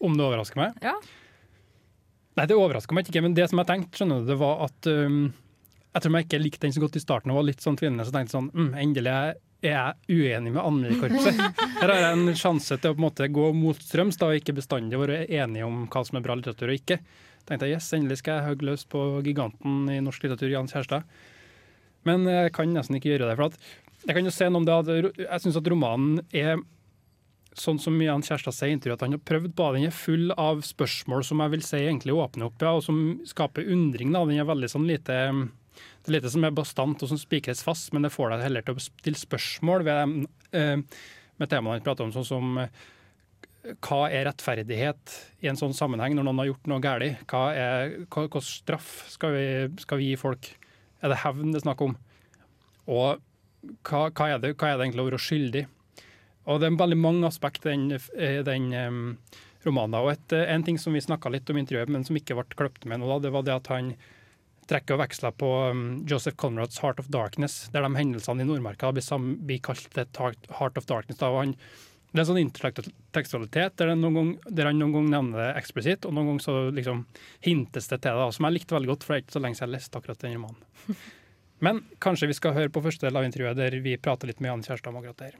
Om 0.00 0.14
det 0.16 0.26
overrasker 0.28 0.62
meg? 0.62 0.78
Ja. 0.84 0.94
Nei, 2.38 2.46
det 2.46 2.56
overrasker 2.56 2.94
meg 2.96 3.10
ikke, 3.10 3.24
men 3.26 3.34
det 3.36 3.50
som 3.50 3.60
jeg 3.60 3.68
tenkte, 3.68 3.98
skjønner 3.98 4.22
du, 4.22 4.30
det 4.30 4.38
var 4.40 4.62
at 4.68 4.88
um, 4.88 5.22
jeg 5.90 6.04
tror 6.04 6.16
jeg 6.16 6.28
ikke 6.28 6.42
likte 6.44 6.66
den 6.66 6.74
så 6.76 6.82
godt 6.84 6.98
i 7.00 7.02
starten 7.02 7.32
og 7.32 7.40
var 7.40 7.48
litt 7.48 7.64
sånn 7.64 7.78
tvilende, 7.78 8.06
så 8.06 8.14
tenkte 8.14 8.30
jeg 8.30 8.38
sånn 8.38 8.52
mm, 8.54 8.74
endelig 8.84 9.14
er 9.16 9.32
jeg 9.60 10.20
uenig 10.22 10.54
med 10.54 10.62
anmelderkorpset. 10.62 11.40
Her 11.82 11.90
har 11.90 11.98
jeg 11.98 12.12
en 12.14 12.38
sjanse 12.38 12.78
til 12.78 12.92
å 12.92 12.94
på 12.94 13.02
en 13.02 13.04
måte 13.04 13.28
gå 13.28 13.50
motstrøms 13.56 14.16
da, 14.20 14.30
og 14.30 14.40
ikke 14.40 14.56
bestandig 14.56 15.00
være 15.00 15.24
enig 15.26 15.66
om 15.66 15.82
hva 15.90 16.04
som 16.06 16.16
er 16.16 16.24
bra 16.24 16.38
litteratur 16.38 16.70
og 16.70 16.78
ikke. 16.78 17.00
Tenkte 17.48 17.68
jeg, 17.68 17.78
yes, 17.78 17.92
endelig 17.96 18.20
skal 18.20 18.38
jeg 18.38 18.48
hogge 18.48 18.66
løs 18.68 18.86
på 18.90 19.04
giganten 19.26 19.86
i 19.92 20.00
norsk 20.04 20.24
litteratur, 20.24 20.52
Jan 20.52 20.70
Kjærstad. 20.70 21.06
Men 22.08 22.24
jeg 22.28 22.52
kan 22.56 22.70
nesten 22.72 22.96
ikke 22.96 23.12
gjøre 23.12 23.28
det. 23.28 23.36
for 23.36 24.06
jeg 24.06 24.16
kan 24.16 24.24
jo 24.24 24.32
se 24.32 24.48
noe 24.48 24.62
om 24.62 24.68
det 24.68 24.76
at 24.76 25.18
Jeg 25.18 25.42
syns 25.44 25.58
at 25.60 25.68
romanen 25.68 26.22
er 26.32 26.60
sånn 27.58 27.80
som 27.82 27.96
Jan 28.00 28.22
Kjærstad 28.24 28.54
sier 28.54 28.70
i 28.70 28.76
intervjuet, 28.76 29.00
at 29.00 29.04
han 29.04 29.16
har 29.16 29.24
prøvd 29.26 29.54
på. 29.58 29.70
Den 29.74 29.88
er 29.88 29.94
full 29.94 30.30
av 30.38 30.62
spørsmål 30.64 31.24
som 31.26 31.42
jeg 31.42 31.52
vil 31.56 31.64
si 31.66 31.80
egentlig 31.80 32.14
åpner 32.14 32.46
opp, 32.46 32.62
ja, 32.62 32.76
og 32.78 32.84
som 32.86 33.00
skaper 33.28 33.68
undring. 33.74 34.14
Da. 34.14 34.22
Den 34.28 34.40
er 34.40 34.48
veldig 34.48 34.70
sånn 34.70 34.88
lite 34.88 35.18
Det 36.00 36.10
er 36.10 36.16
lite 36.16 36.30
som 36.32 36.44
er 36.44 36.54
bastant 36.56 37.02
og 37.02 37.10
som 37.10 37.18
spikres 37.20 37.62
fast, 37.64 37.92
men 37.92 38.04
det 38.04 38.12
får 38.12 38.32
deg 38.32 38.46
heller 38.46 38.64
til 38.64 38.76
å 38.76 38.82
stille 38.84 39.20
spørsmål 39.20 39.84
ved, 39.84 40.26
eh, 40.56 40.76
med 41.40 41.48
temaene 41.48 41.78
han 41.78 41.84
prater 41.84 42.04
om, 42.04 42.12
sånn 42.12 42.26
som 42.26 42.58
hva 43.60 44.06
er 44.08 44.24
rettferdighet 44.24 45.16
i 45.44 45.50
en 45.50 45.58
sånn 45.58 45.74
sammenheng 45.76 46.14
når 46.16 46.26
noen 46.26 46.40
har 46.40 46.48
gjort 46.48 46.70
noe 46.70 46.84
galt? 46.84 47.24
Hva 47.28 47.42
er, 47.52 47.96
hva, 48.08 48.44
straff 48.44 48.92
skal 49.12 49.34
vi, 49.36 49.48
skal 49.82 50.00
vi 50.00 50.12
gi 50.12 50.20
folk? 50.20 50.48
Er 51.04 51.12
det 51.12 51.20
hevn 51.24 51.52
det 51.52 51.60
er 51.60 51.66
snakk 51.66 51.84
om? 51.84 51.98
Og 52.88 53.20
hva, 53.84 54.06
hva, 54.08 54.30
er 54.30 54.40
det, 54.40 54.54
hva 54.56 54.70
er 54.70 54.80
det 54.80 54.88
egentlig 54.88 55.04
å 55.04 55.10
være 55.10 55.20
skyldig? 55.20 55.66
Og 56.48 56.60
det 56.60 56.70
er 56.70 56.80
veldig 56.80 56.98
mange 56.98 57.28
aspekter 57.28 57.74
i 57.74 57.76
den, 57.76 58.46
den 58.46 58.70
um, 58.72 59.02
romanen. 59.66 59.98
Og 60.00 60.14
et, 60.14 60.32
en 60.40 60.64
ting 60.64 60.80
som 60.80 60.96
vi 60.96 61.04
snakka 61.04 61.32
litt 61.32 61.52
om 61.52 61.60
i 61.60 61.64
intervjuet, 61.64 61.92
men 61.92 62.06
som 62.06 62.16
ikke 62.16 62.38
ble 62.38 62.56
kløpt 62.56 62.88
med 62.88 63.02
nå, 63.02 63.10
da, 63.12 63.20
det 63.26 63.34
var 63.34 63.44
det 63.46 63.58
at 63.58 63.70
han 63.74 63.92
trekker 64.70 64.96
og 64.96 65.02
veksler 65.02 65.36
på 65.36 65.52
um, 65.68 65.84
Joseph 66.08 66.38
Conrads 66.40 66.80
'Heart 66.80 67.04
of 67.04 67.12
Darkness', 67.12 67.68
der 67.74 67.84
de 67.84 67.92
hendelsene 67.92 68.40
i 68.44 68.48
Nordmarka 68.48 68.92
blir, 68.94 69.28
blir 69.44 69.60
kalt 69.60 70.00
heart 70.56 70.78
of 70.78 70.86
darkness. 70.86 71.18
Da. 71.20 71.28
Og 71.28 71.44
han, 71.44 71.56
det 72.10 72.18
er 72.18 72.24
en 72.24 72.28
sånn 72.32 72.42
intertekstualitet 72.42 73.76
der, 73.78 73.92
det 73.92 74.00
noen 74.00 74.32
han 74.42 74.78
noen 74.80 74.94
gang 74.96 75.10
nevner 75.12 75.44
det 75.44 75.50
eksplisitt, 75.60 76.06
og 76.08 76.14
noen 76.16 76.32
ganger 76.32 76.42
så 76.42 76.54
liksom 76.74 77.04
hintes 77.46 77.86
det 77.92 78.00
til 78.02 78.18
det, 78.18 78.26
som 78.34 78.48
jeg 78.48 78.56
likte 78.56 78.74
veldig 78.74 78.90
godt, 78.90 79.06
for 79.06 79.14
det 79.14 79.20
er 79.20 79.24
ikke 79.24 79.36
så 79.36 79.42
lenge 79.44 79.58
siden 79.58 79.68
jeg 79.68 79.76
leste 79.76 80.00
akkurat 80.00 80.24
den 80.24 80.34
romanen. 80.34 80.98
Men 81.64 81.82
kanskje 82.02 82.30
vi 82.30 82.34
skal 82.38 82.56
høre 82.56 82.72
på 82.72 82.82
første 82.82 83.06
del 83.06 83.20
av 83.20 83.28
intervjuet, 83.28 83.58
der 83.58 83.76
vi 83.84 83.94
prater 84.00 84.30
litt 84.30 84.40
med 84.40 84.50
Jan 84.50 84.66
Kjærstad 84.66 84.90
om 84.90 84.98
akkurat 84.98 85.20
det 85.20 85.30
her. 85.30 85.38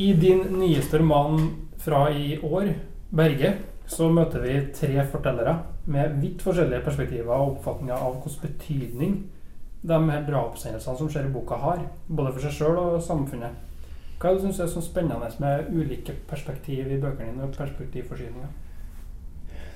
I 0.00 0.12
din 0.14 0.44
nyeste 0.54 1.02
roman 1.02 1.50
fra 1.82 2.06
i 2.14 2.38
år, 2.38 2.72
'Berge', 3.10 3.56
så 3.90 4.06
møter 4.08 4.40
vi 4.44 4.54
tre 4.72 5.02
fortellere 5.10 5.56
med 5.90 6.20
vidt 6.22 6.44
forskjellige 6.46 6.84
perspektiver 6.86 7.34
og 7.34 7.56
oppfatninger 7.56 7.96
av 7.96 8.20
hvilken 8.22 8.44
betydning 8.44 9.16
de 9.82 9.98
her 10.12 10.22
drapshendelsene 10.28 10.96
som 10.96 11.10
skjer 11.10 11.26
i 11.26 11.32
boka, 11.34 11.58
har. 11.58 11.82
Både 12.06 12.32
for 12.32 12.44
seg 12.44 12.54
sjøl 12.54 12.78
og 12.78 13.02
samfunnet. 13.02 13.69
Hva 14.20 14.28
er 14.28 14.34
det 14.36 14.42
du 14.42 14.50
synes 14.50 14.58
er 14.60 14.68
så 14.68 14.82
spennende 14.84 15.30
med 15.40 15.70
ulike 15.72 16.12
perspektiv 16.28 16.90
i 16.92 16.98
bøkene 17.00 17.30
dine 17.32 17.46
og 17.46 17.54
perspektivforsyninga? 17.56 18.50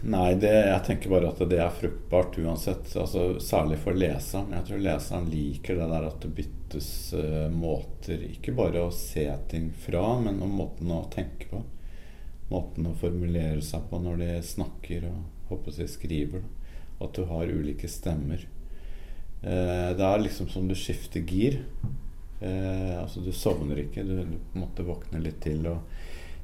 Nei, 0.05 0.35
det, 0.37 0.51
jeg 0.53 0.81
tenker 0.85 1.13
bare 1.15 1.31
at 1.33 1.39
det 1.49 1.59
er 1.65 1.73
fruktbart 1.73 2.37
uansett. 2.43 2.91
Altså, 3.01 3.39
særlig 3.41 3.79
for 3.81 3.97
leseren. 3.97 4.53
Jeg 4.53 4.67
tror 4.69 4.83
leseren 4.85 5.31
liker 5.33 5.79
det 5.81 5.87
der 5.95 6.09
at 6.11 6.19
det 6.21 6.33
byttes 6.37 6.89
uh, 7.17 7.47
måter. 7.49 8.21
Ikke 8.29 8.53
bare 8.57 8.85
å 8.85 8.93
se 8.93 9.25
ting 9.49 9.71
fra, 9.87 10.03
men 10.21 10.43
om 10.45 10.53
måten 10.61 10.93
å 10.93 11.07
tenke 11.15 11.49
på. 11.49 11.63
Måten 12.51 12.91
å 12.91 12.97
formulere 13.01 13.65
seg 13.65 13.89
på 13.89 14.03
når 14.05 14.21
de 14.21 14.31
snakker 14.45 15.09
og 15.09 15.49
håper 15.49 15.81
jeg, 15.81 15.95
skriver. 15.95 16.45
At 17.01 17.17
du 17.17 17.25
har 17.33 17.49
ulike 17.49 17.89
stemmer. 17.89 18.45
Uh, 19.41 19.97
det 19.97 20.05
er 20.05 20.27
liksom 20.27 20.53
som 20.53 20.69
du 20.69 20.77
skifter 20.77 21.25
gir. 21.25 21.63
Uh, 22.41 23.03
altså 23.03 23.23
Du 23.25 23.33
sovner 23.33 23.85
ikke. 23.85 24.03
Du, 24.03 24.19
du 24.25 24.59
måtte 24.59 24.87
våkne 24.87 25.23
litt 25.23 25.41
til. 25.45 25.67
og 25.71 25.85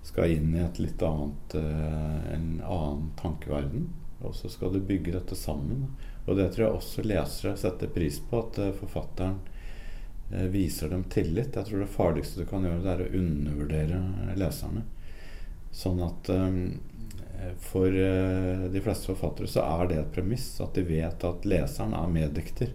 skal 0.03 0.31
inn 0.31 0.55
i 0.57 0.61
et 0.61 0.79
litt 0.79 1.03
annet 1.03 1.55
eh, 1.55 2.35
en 2.35 2.63
annen 2.65 3.11
tankeverden. 3.21 3.89
Og 4.21 4.35
så 4.37 4.49
skal 4.49 4.73
du 4.73 4.81
bygge 4.81 5.13
dette 5.13 5.37
sammen. 5.37 5.87
Og 6.27 6.37
det 6.37 6.51
tror 6.53 6.67
jeg 6.67 6.77
også 6.77 7.07
lesere 7.07 7.57
setter 7.57 7.93
pris 7.93 8.21
på, 8.21 8.43
at 8.43 8.61
eh, 8.61 8.75
forfatteren 8.77 9.39
eh, 10.33 10.49
viser 10.53 10.93
dem 10.93 11.05
tillit. 11.13 11.57
Jeg 11.57 11.69
tror 11.69 11.85
det 11.85 11.93
farligste 11.95 12.43
du 12.43 12.49
kan 12.51 12.65
gjøre, 12.67 12.83
det 12.85 12.95
er 12.95 13.05
å 13.07 13.21
undervurdere 13.23 14.01
leserne. 14.41 14.87
Sånn 15.71 16.01
at 16.03 16.27
for 17.63 17.95
de 17.95 18.81
fleste 18.83 19.07
forfattere 19.07 19.47
så 19.49 19.63
er 19.63 19.87
det 19.87 19.99
et 20.01 20.09
premiss 20.13 20.49
at 20.61 20.75
de 20.75 20.83
vet 20.85 21.23
at 21.25 21.47
leseren 21.47 21.95
er 21.95 22.11
meddikter. 22.11 22.73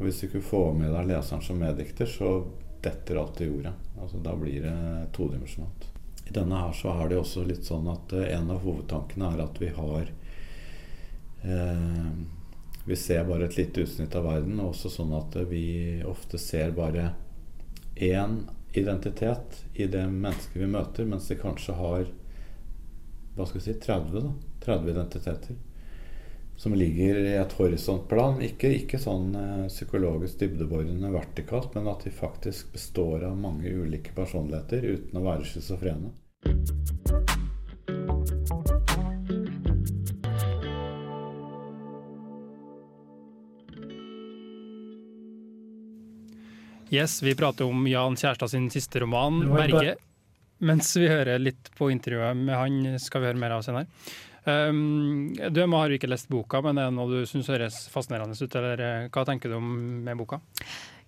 Og 0.00 0.06
hvis 0.06 0.22
du 0.22 0.30
ikke 0.30 0.40
får 0.40 0.70
med 0.78 0.94
deg 0.94 1.10
leseren 1.10 1.42
som 1.44 1.58
meddikter, 1.60 2.08
så 2.08 2.30
detter 2.80 3.18
alt 3.20 3.40
i 3.44 3.50
jorda. 3.50 3.74
Altså, 4.00 4.16
da 4.24 4.32
blir 4.32 4.64
det 4.64 5.10
todimensjonalt. 5.12 5.84
I 6.24 6.32
denne 6.32 6.62
her 6.62 6.72
så 6.72 6.94
er 6.94 7.10
det 7.10 7.18
også 7.20 7.44
litt 7.44 7.68
sånn 7.68 7.90
at 7.92 8.14
uh, 8.16 8.24
en 8.24 8.48
av 8.54 8.62
hovedtankene 8.64 9.28
er 9.28 9.44
at 9.44 9.60
vi 9.60 9.68
har 9.76 10.08
eh, 11.44 12.10
Vi 12.86 12.96
ser 12.96 13.28
bare 13.28 13.44
et 13.44 13.58
lite 13.58 13.84
utsnitt 13.84 14.16
av 14.16 14.24
verden, 14.24 14.56
og 14.62 14.72
også 14.72 14.88
sånn 14.88 15.12
at 15.18 15.36
vi 15.50 15.66
ofte 16.08 16.40
ser 16.40 16.72
bare 16.72 17.10
én 18.00 18.46
identitet 18.72 19.64
i 19.74 19.84
det 19.84 20.06
mennesket 20.08 20.62
vi 20.62 20.70
møter, 20.70 21.04
mens 21.04 21.28
de 21.28 21.36
kanskje 21.36 21.76
har 21.76 22.08
hva 23.36 23.44
skal 23.44 23.60
vi 23.60 23.66
si 23.68 23.76
30, 23.84 24.16
da, 24.16 24.32
30 24.64 24.94
identiteter 24.94 25.60
som 26.60 26.74
ligger 26.74 27.18
i 27.18 27.36
et 27.40 27.52
horisontplan. 27.56 28.42
Ikke, 28.44 28.68
ikke 28.82 28.98
sånn 29.00 29.30
eh, 29.32 29.68
psykologisk 29.72 30.42
dybdeborende 30.42 31.08
vertikalt, 31.14 31.72
men 31.72 31.88
at 31.88 32.04
de 32.04 32.12
faktisk 32.12 32.74
består 32.74 33.24
av 33.30 33.38
mange 33.40 33.72
ulike 33.72 34.12
personligheter 34.12 34.84
uten 34.84 35.16
å 35.16 35.24
være 35.24 35.48
schizofrene. 35.48 36.12
Yes, 46.90 47.22
vi 47.24 47.32
prater 47.38 47.70
om 47.70 47.88
Jan 47.88 48.20
Kjærstad 48.20 48.52
sin 48.52 48.68
siste 48.68 49.00
roman, 49.00 49.46
'Berge'. 49.48 49.96
Mens 50.60 50.92
vi 50.92 51.08
hører 51.08 51.40
litt 51.40 51.70
på 51.78 51.88
intervjuet 51.88 52.36
med 52.36 52.52
han, 52.52 52.98
skal 53.00 53.22
vi 53.22 53.30
høre 53.30 53.40
mer 53.40 53.56
av 53.56 53.62
senere. 53.64 53.88
Um, 54.44 55.34
du 55.36 55.60
har 55.60 55.90
jo 55.90 55.98
ikke 55.98 56.08
lest 56.08 56.30
boka, 56.32 56.62
men 56.64 56.78
er 56.80 56.88
det 56.88 56.96
noe 56.96 57.10
du 57.10 57.28
syns 57.28 57.50
høres 57.52 57.82
fascinerende 57.92 58.38
ut? 58.38 58.54
Eller 58.56 58.84
eh, 58.84 59.08
hva 59.12 59.24
tenker 59.28 59.52
du 59.52 59.58
om 59.58 59.72
med 60.06 60.16
boka? 60.20 60.40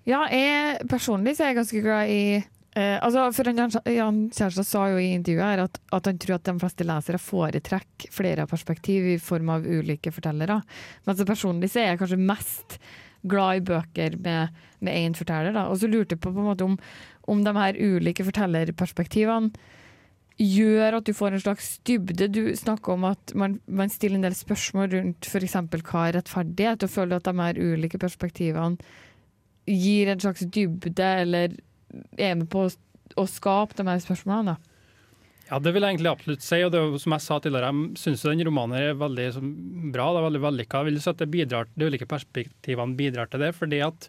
Ja, 0.09 0.27
jeg 0.29 0.83
personlig 0.91 1.37
så 1.37 1.47
er 1.47 1.53
jeg 1.53 1.61
ganske 1.61 1.83
glad 1.85 2.11
i 2.11 2.25
eh, 2.37 2.97
altså 2.99 3.29
for 3.37 3.49
Jan 3.49 4.25
Kjærstad 4.35 4.67
sa 4.69 4.89
jo 4.91 4.99
i 5.01 5.13
intervjuet 5.15 5.47
her 5.47 5.65
at, 5.65 5.81
at, 5.95 6.11
han 6.11 6.19
tror 6.21 6.37
at 6.37 6.49
de 6.51 6.57
fleste 6.65 6.89
lesere 6.89 7.23
foretrekker 7.23 8.13
flere 8.13 8.49
perspektiv 8.51 9.09
i 9.15 9.21
form 9.23 9.55
av 9.55 9.65
ulike 9.65 10.13
fortellere. 10.13 10.59
Men 11.05 11.15
altså 11.15 11.29
personlig 11.29 11.73
så 11.73 11.85
er 11.85 11.93
jeg 11.93 12.03
kanskje 12.03 12.21
mest 12.21 12.81
glad 13.23 13.61
i 13.61 13.65
bøker 13.65 14.19
med 14.19 14.93
én 14.93 15.15
forteller. 15.17 15.55
Da. 15.55 15.69
Og 15.71 15.79
så 15.79 15.89
lurte 15.89 16.17
jeg 16.17 16.25
på, 16.25 16.35
på 16.35 16.43
en 16.43 16.51
måte 16.51 16.67
om, 16.67 16.75
om 17.31 17.45
de 17.47 17.55
her 17.57 17.79
ulike 17.79 18.27
fortellerperspektivene 18.27 19.71
gjør 20.43 20.99
at 20.99 21.07
du 21.07 21.15
får 21.17 21.37
en 21.37 21.45
slags 21.45 21.69
dybde. 21.89 22.29
Du 22.33 22.43
snakker 22.59 22.97
om 22.97 23.07
at 23.11 23.35
man, 23.39 23.59
man 23.67 23.93
stiller 23.93 24.19
en 24.19 24.27
del 24.27 24.37
spørsmål 24.37 24.91
rundt 24.97 25.29
f.eks. 25.29 25.57
hva 25.87 26.09
er 26.09 26.19
rettferdighet, 26.19 26.87
og 26.87 26.93
føler 26.93 27.19
at 27.19 27.29
de 27.29 27.35
her 27.39 27.61
ulike 27.61 28.01
perspektivene 28.03 28.77
gir 29.69 30.11
en 30.11 30.23
slags 30.23 30.43
dybde, 30.43 31.09
eller 31.25 31.57
er 32.19 32.37
med 32.41 32.49
på 32.51 32.67
å, 32.67 32.71
å 33.21 33.27
skape 33.31 33.79
de 33.79 33.87
her 33.87 34.03
spørsmålene. 34.03 34.57
Ja, 35.51 35.59
det 35.61 35.75
vil 35.75 35.85
jeg 35.85 35.97
egentlig 35.97 36.13
absolutt 36.15 36.45
si. 36.45 36.59
og 36.65 36.73
det, 36.73 36.81
Som 37.03 37.13
jeg 37.13 37.25
sa 37.27 37.39
tidligere, 37.43 37.71
jeg 37.71 38.01
syns 38.01 38.23
den 38.25 38.45
romanen 38.49 38.79
er 38.79 38.99
veldig 38.99 39.29
bra. 39.93 40.09
det 40.15 40.23
er 40.23 40.29
veldig 40.29 40.45
vellykka. 40.47 40.81
Jeg 40.81 40.89
vil 40.89 41.01
si 41.03 41.11
at 41.13 41.25
De 41.77 41.89
ulike 41.89 42.09
perspektivene 42.09 42.97
bidrar 42.97 43.29
til 43.29 43.45
det. 43.45 43.55
fordi 43.55 43.83
at 43.85 44.09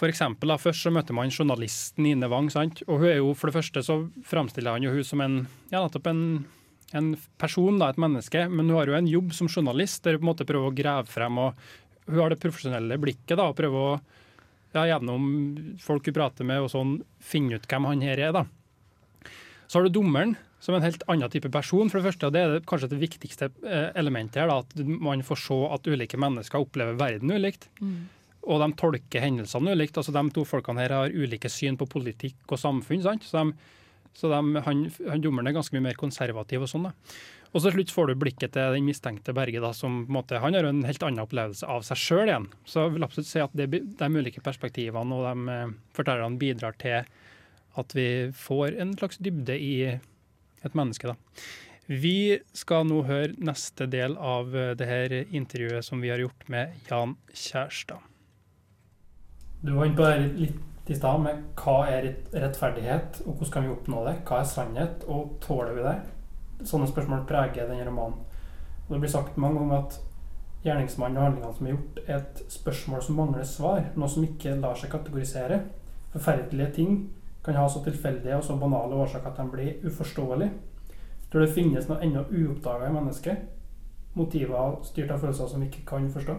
for 0.00 0.08
eksempel, 0.08 0.48
da, 0.48 0.56
Først 0.60 0.86
så 0.86 0.92
møter 0.94 1.16
man 1.16 1.32
journalisten 1.32 2.06
Ine 2.08 2.30
Wang. 2.32 2.48
sant? 2.52 2.80
og 2.86 3.02
hun 3.02 3.10
er 3.10 3.18
jo, 3.18 3.34
For 3.36 3.50
det 3.50 3.58
første 3.58 3.82
så 3.84 3.98
framstiller 4.24 4.76
han 4.76 4.86
jo 4.86 4.94
hun 4.94 5.04
som 5.04 5.20
en, 5.20 5.36
ja, 5.68 5.82
nettopp 5.82 6.08
en, 6.08 6.22
en 6.96 7.12
person, 7.40 7.78
da, 7.78 7.90
et 7.90 8.00
menneske. 8.00 8.46
Men 8.48 8.70
hun 8.70 8.78
har 8.78 8.88
jo 8.88 8.96
en 8.96 9.10
jobb 9.10 9.34
som 9.36 9.50
journalist 9.50 10.02
der 10.04 10.16
hun 10.16 10.22
på 10.22 10.26
en 10.26 10.32
måte 10.32 10.48
prøver 10.48 10.70
å 10.70 10.76
grave 10.76 11.10
frem. 11.10 11.36
og 11.38 11.58
Hun 12.08 12.22
har 12.22 12.32
det 12.32 12.40
profesjonelle 12.40 12.96
blikket 13.00 13.36
da, 13.36 13.50
og 13.50 13.58
prøver 13.58 13.90
å 13.90 13.98
ja, 14.72 14.86
gjennom 14.94 15.26
folk 15.82 16.06
hun 16.06 16.16
prater 16.16 16.46
med, 16.46 16.62
og 16.62 16.70
sånn, 16.72 17.00
finne 17.18 17.58
ut 17.58 17.66
hvem 17.68 17.88
han 17.90 18.04
her 18.06 18.22
er. 18.22 18.32
da. 18.32 18.46
Så 19.66 19.78
har 19.78 19.84
du 19.86 19.92
dommeren, 19.98 20.36
som 20.60 20.76
en 20.76 20.84
helt 20.84 21.04
annen 21.12 21.28
type 21.32 21.50
person. 21.52 21.90
for 21.90 22.00
det 22.00 22.08
første, 22.08 22.26
og 22.26 22.32
Det 22.32 22.40
er 22.40 22.64
kanskje 22.64 22.88
det 22.94 23.02
viktigste 23.02 23.50
eh, 23.66 23.90
elementet 24.00 24.40
her, 24.40 24.48
da, 24.48 24.62
at 24.64 24.80
man 24.86 25.20
får 25.26 25.42
se 25.44 25.60
at 25.76 25.92
ulike 25.92 26.16
mennesker 26.16 26.62
opplever 26.62 26.96
verden 26.96 27.36
ulikt. 27.36 27.68
Mm 27.80 28.08
og 28.46 28.62
de 28.62 28.70
tolker 28.80 29.24
hendelsene 29.24 29.74
ulikt. 29.76 29.98
altså 30.00 30.14
De 30.16 30.22
to 30.34 30.46
folkene 30.48 30.80
her 30.80 30.94
har 30.96 31.12
ulike 31.12 31.50
syn 31.52 31.76
på 31.80 31.88
politikk 31.90 32.48
og 32.48 32.60
samfunn. 32.60 33.02
sant? 33.04 33.26
Så, 33.26 33.42
de, 33.44 34.08
så 34.16 34.30
de, 34.32 34.62
han, 34.64 34.86
han 35.08 35.24
dommeren 35.24 35.50
er 35.50 35.58
ganske 35.58 35.76
mye 35.76 35.90
mer 35.90 36.00
konservativ. 36.00 36.64
Og 36.64 36.72
sånn 36.72 36.88
da. 36.88 36.94
Og 37.50 37.64
så 37.64 37.72
slutt 37.74 37.90
får 37.90 38.10
du 38.10 38.20
blikket 38.22 38.54
til 38.54 38.76
den 38.76 38.86
mistenkte 38.86 39.34
Berge, 39.34 39.58
da, 39.62 39.72
som 39.74 40.04
på 40.04 40.12
en 40.12 40.18
måte, 40.20 40.38
han 40.38 40.54
har 40.54 40.68
en 40.68 40.84
helt 40.86 41.02
annen 41.02 41.24
opplevelse 41.24 41.66
av 41.66 41.82
seg 41.86 41.98
sjøl 41.98 42.28
igjen. 42.28 42.46
Så 42.62 42.84
jeg 42.84 42.94
vil 42.94 43.06
absolutt 43.06 43.30
si 43.30 43.42
at 43.42 43.56
det, 43.58 43.66
de 43.98 44.10
ulike 44.14 44.42
perspektivene 44.44 45.16
og 45.16 45.26
de 45.26 45.56
eh, 45.56 45.72
fortellerne 45.96 46.38
bidrar 46.40 46.78
til 46.78 47.02
at 47.80 47.96
vi 47.96 48.06
får 48.38 48.78
en 48.82 48.94
slags 48.98 49.18
dybde 49.22 49.56
i 49.58 49.74
et 49.90 50.78
menneske. 50.78 51.10
da. 51.10 51.42
Vi 51.90 52.38
skal 52.54 52.86
nå 52.86 53.00
høre 53.08 53.34
neste 53.42 53.88
del 53.90 54.14
av 54.14 54.54
eh, 54.54 54.76
det 54.78 54.86
her 54.86 55.16
intervjuet 55.26 55.86
som 55.86 55.98
vi 56.04 56.14
har 56.14 56.22
gjort 56.22 56.46
med 56.54 56.78
Jan 56.86 57.18
Kjærstad. 57.34 58.09
Du 59.60 59.72
var 59.72 59.86
inne 59.86 59.96
på 59.96 60.02
det 60.08 60.18
litt 60.40 60.90
i 60.90 60.96
stad 60.96 61.20
med 61.22 61.42
hva 61.60 61.84
er 61.86 62.06
rettferdighet, 62.32 63.20
og 63.26 63.36
hvordan 63.36 63.52
kan 63.52 63.66
vi 63.66 63.72
oppnå 63.74 64.04
det? 64.06 64.14
Hva 64.26 64.40
er 64.40 64.48
sannhet, 64.48 65.04
og 65.06 65.36
tåler 65.44 65.76
vi 65.76 65.84
det? 65.84 65.96
Sånne 66.66 66.88
spørsmål 66.88 67.26
preger 67.28 67.68
denne 67.68 67.84
romanen. 67.86 68.16
Og 68.88 68.94
Det 68.94 69.00
blir 69.04 69.12
sagt 69.12 69.36
mange 69.38 69.60
ganger 69.60 69.84
at 69.84 69.98
gjerningsmannen 70.64 71.20
og 71.20 71.26
handlingene 71.28 71.56
som 71.56 71.66
er 71.66 71.76
gjort, 71.76 72.00
er 72.06 72.16
et 72.16 72.40
spørsmål 72.52 73.04
som 73.04 73.20
mangler 73.20 73.46
svar. 73.46 73.84
Noe 73.94 74.08
som 74.10 74.24
ikke 74.26 74.56
lar 74.58 74.80
seg 74.80 74.90
kategorisere. 74.90 75.60
Forferdelige 76.10 76.74
ting 76.80 76.96
kan 77.44 77.56
ha 77.56 77.68
så 77.68 77.84
tilfeldige 77.84 78.36
og 78.36 78.44
så 78.44 78.56
banale 78.58 78.98
årsaker 79.04 79.30
at 79.30 79.38
de 79.38 79.46
blir 79.52 79.86
uforståelige. 79.86 80.50
Tror 81.30 81.44
det 81.46 81.54
finnes 81.54 81.86
noe 81.88 82.00
ennå 82.02 82.24
uoppdaga 82.32 82.88
i 82.88 82.96
mennesket. 82.96 83.44
Motiver 84.18 84.80
styrt 84.88 85.14
av 85.14 85.22
følelser 85.22 85.52
som 85.52 85.62
vi 85.62 85.70
ikke 85.70 85.86
kan 85.92 86.10
forstå. 86.10 86.34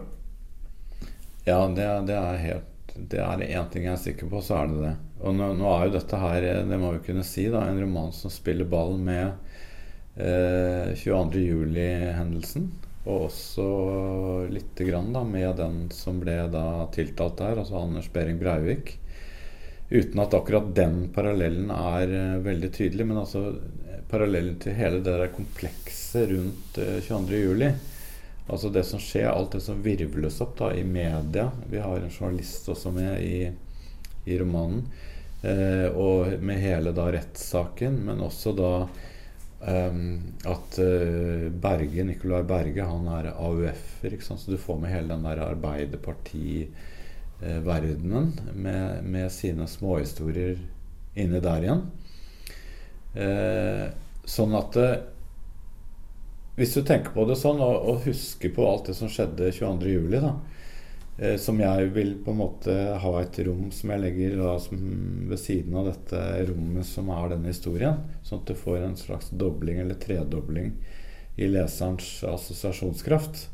Ja, 1.46 1.64
det, 1.66 1.88
det 2.10 2.18
er 2.18 2.44
helt 2.44 2.71
det 2.96 3.20
er 3.20 3.40
det 3.40 3.48
én 3.56 3.68
ting 3.72 3.86
jeg 3.86 3.94
er 3.94 4.00
sikker 4.02 4.28
på, 4.28 4.40
så 4.44 4.60
er 4.60 4.70
det 4.70 4.80
det. 4.82 4.92
Og 5.22 5.34
nå, 5.36 5.52
nå, 5.56 5.68
er 5.72 5.86
jo 5.86 5.96
dette 5.96 6.20
her, 6.20 6.46
det 6.68 6.78
må 6.80 6.92
vi 6.96 7.04
kunne 7.06 7.24
si, 7.26 7.46
da, 7.52 7.64
en 7.66 7.80
roman 7.80 8.12
som 8.14 8.32
spiller 8.32 8.68
ball 8.68 8.98
med 9.00 9.32
eh, 10.16 10.92
22.07-hendelsen. 11.00 12.66
Og 13.02 13.28
også 13.28 13.68
lite 14.52 14.86
grann 14.86 15.10
da, 15.14 15.24
med 15.26 15.56
den 15.58 15.86
som 15.94 16.20
ble 16.22 16.36
da 16.52 16.66
tiltalt 16.94 17.40
der, 17.40 17.62
altså 17.62 17.80
Anders 17.80 18.10
Behring 18.12 18.38
Breivik. 18.42 18.98
Uten 19.92 20.22
at 20.22 20.34
akkurat 20.36 20.70
den 20.76 21.06
parallellen 21.14 21.72
er 21.74 22.12
eh, 22.18 22.42
veldig 22.44 22.72
tydelig, 22.76 23.08
men 23.08 23.22
altså 23.24 23.46
parallellen 24.12 24.58
til 24.60 24.76
hele 24.76 25.00
det 25.00 25.16
der 25.16 25.32
komplekset 25.32 26.28
rundt 26.34 26.78
eh, 26.82 27.00
22.07 27.08 27.72
Altså 28.50 28.68
det 28.74 28.82
som 28.84 29.00
skjer, 29.00 29.28
alt 29.30 29.52
det 29.54 29.60
som 29.62 29.82
virvles 29.84 30.40
opp 30.42 30.58
da 30.58 30.72
i 30.74 30.84
media. 30.84 31.50
Vi 31.70 31.78
har 31.78 32.00
en 32.00 32.10
journalist 32.10 32.68
også 32.68 32.90
med 32.94 33.22
i, 33.22 33.52
i 34.24 34.38
romanen. 34.38 34.86
Eh, 35.42 35.86
og 35.98 36.26
med 36.42 36.58
hele 36.62 36.92
da 36.94 37.12
rettssaken, 37.14 38.06
men 38.06 38.20
også 38.22 38.52
da 38.58 38.88
um, 39.62 40.22
at 40.46 40.78
uh, 40.78 41.50
Berge, 41.62 42.04
Nicolai 42.06 42.42
Berge, 42.46 42.82
han 42.86 43.06
er 43.14 43.32
AUF-er. 43.32 44.20
Så 44.22 44.50
du 44.50 44.58
får 44.58 44.78
med 44.82 44.90
hele 44.94 45.14
den 45.14 45.26
der 45.26 45.38
Arbeiderparti-verdenen 45.46 48.40
med, 48.54 49.04
med, 49.04 49.32
sine 49.34 49.66
småhistorier 49.70 50.56
inni 51.18 51.40
der 51.42 51.62
igjen. 51.66 51.82
Eh, 53.12 53.86
sånn 54.24 54.54
at 54.56 54.76
eh, 54.80 55.00
Hvis 56.56 56.74
du 56.74 56.82
tenker 56.84 57.14
på 57.14 57.24
det 57.28 57.38
sånn, 57.40 57.60
og, 57.64 57.86
og 57.88 58.02
husker 58.06 58.52
på 58.52 58.66
alt 58.68 58.90
det 58.90 58.96
som 58.98 59.08
skjedde 59.12 59.52
22.07., 59.56 60.18
da, 60.20 60.32
eh, 61.16 61.36
som 61.40 61.60
jeg 61.62 61.92
vil 61.94 62.12
på 62.24 62.34
en 62.34 62.40
måte 62.42 62.74
ha 63.00 63.12
et 63.22 63.38
rom 63.46 63.70
som 63.72 63.94
jeg 63.94 64.02
legger 64.02 64.36
da, 64.40 64.58
som, 64.60 64.82
ved 65.30 65.40
siden 65.40 65.78
av 65.80 65.88
dette 65.88 66.20
rommet 66.50 66.88
som 66.88 67.08
er 67.14 67.32
denne 67.32 67.54
historien, 67.54 68.02
sånn 68.20 68.42
at 68.42 68.52
du 68.52 68.58
får 68.58 68.82
en 68.82 68.98
slags 69.00 69.32
dobling 69.32 69.80
eller 69.80 69.96
tredobling 70.02 70.74
i 71.40 71.48
leserens 71.48 72.18
assosiasjonskraft 72.28 73.46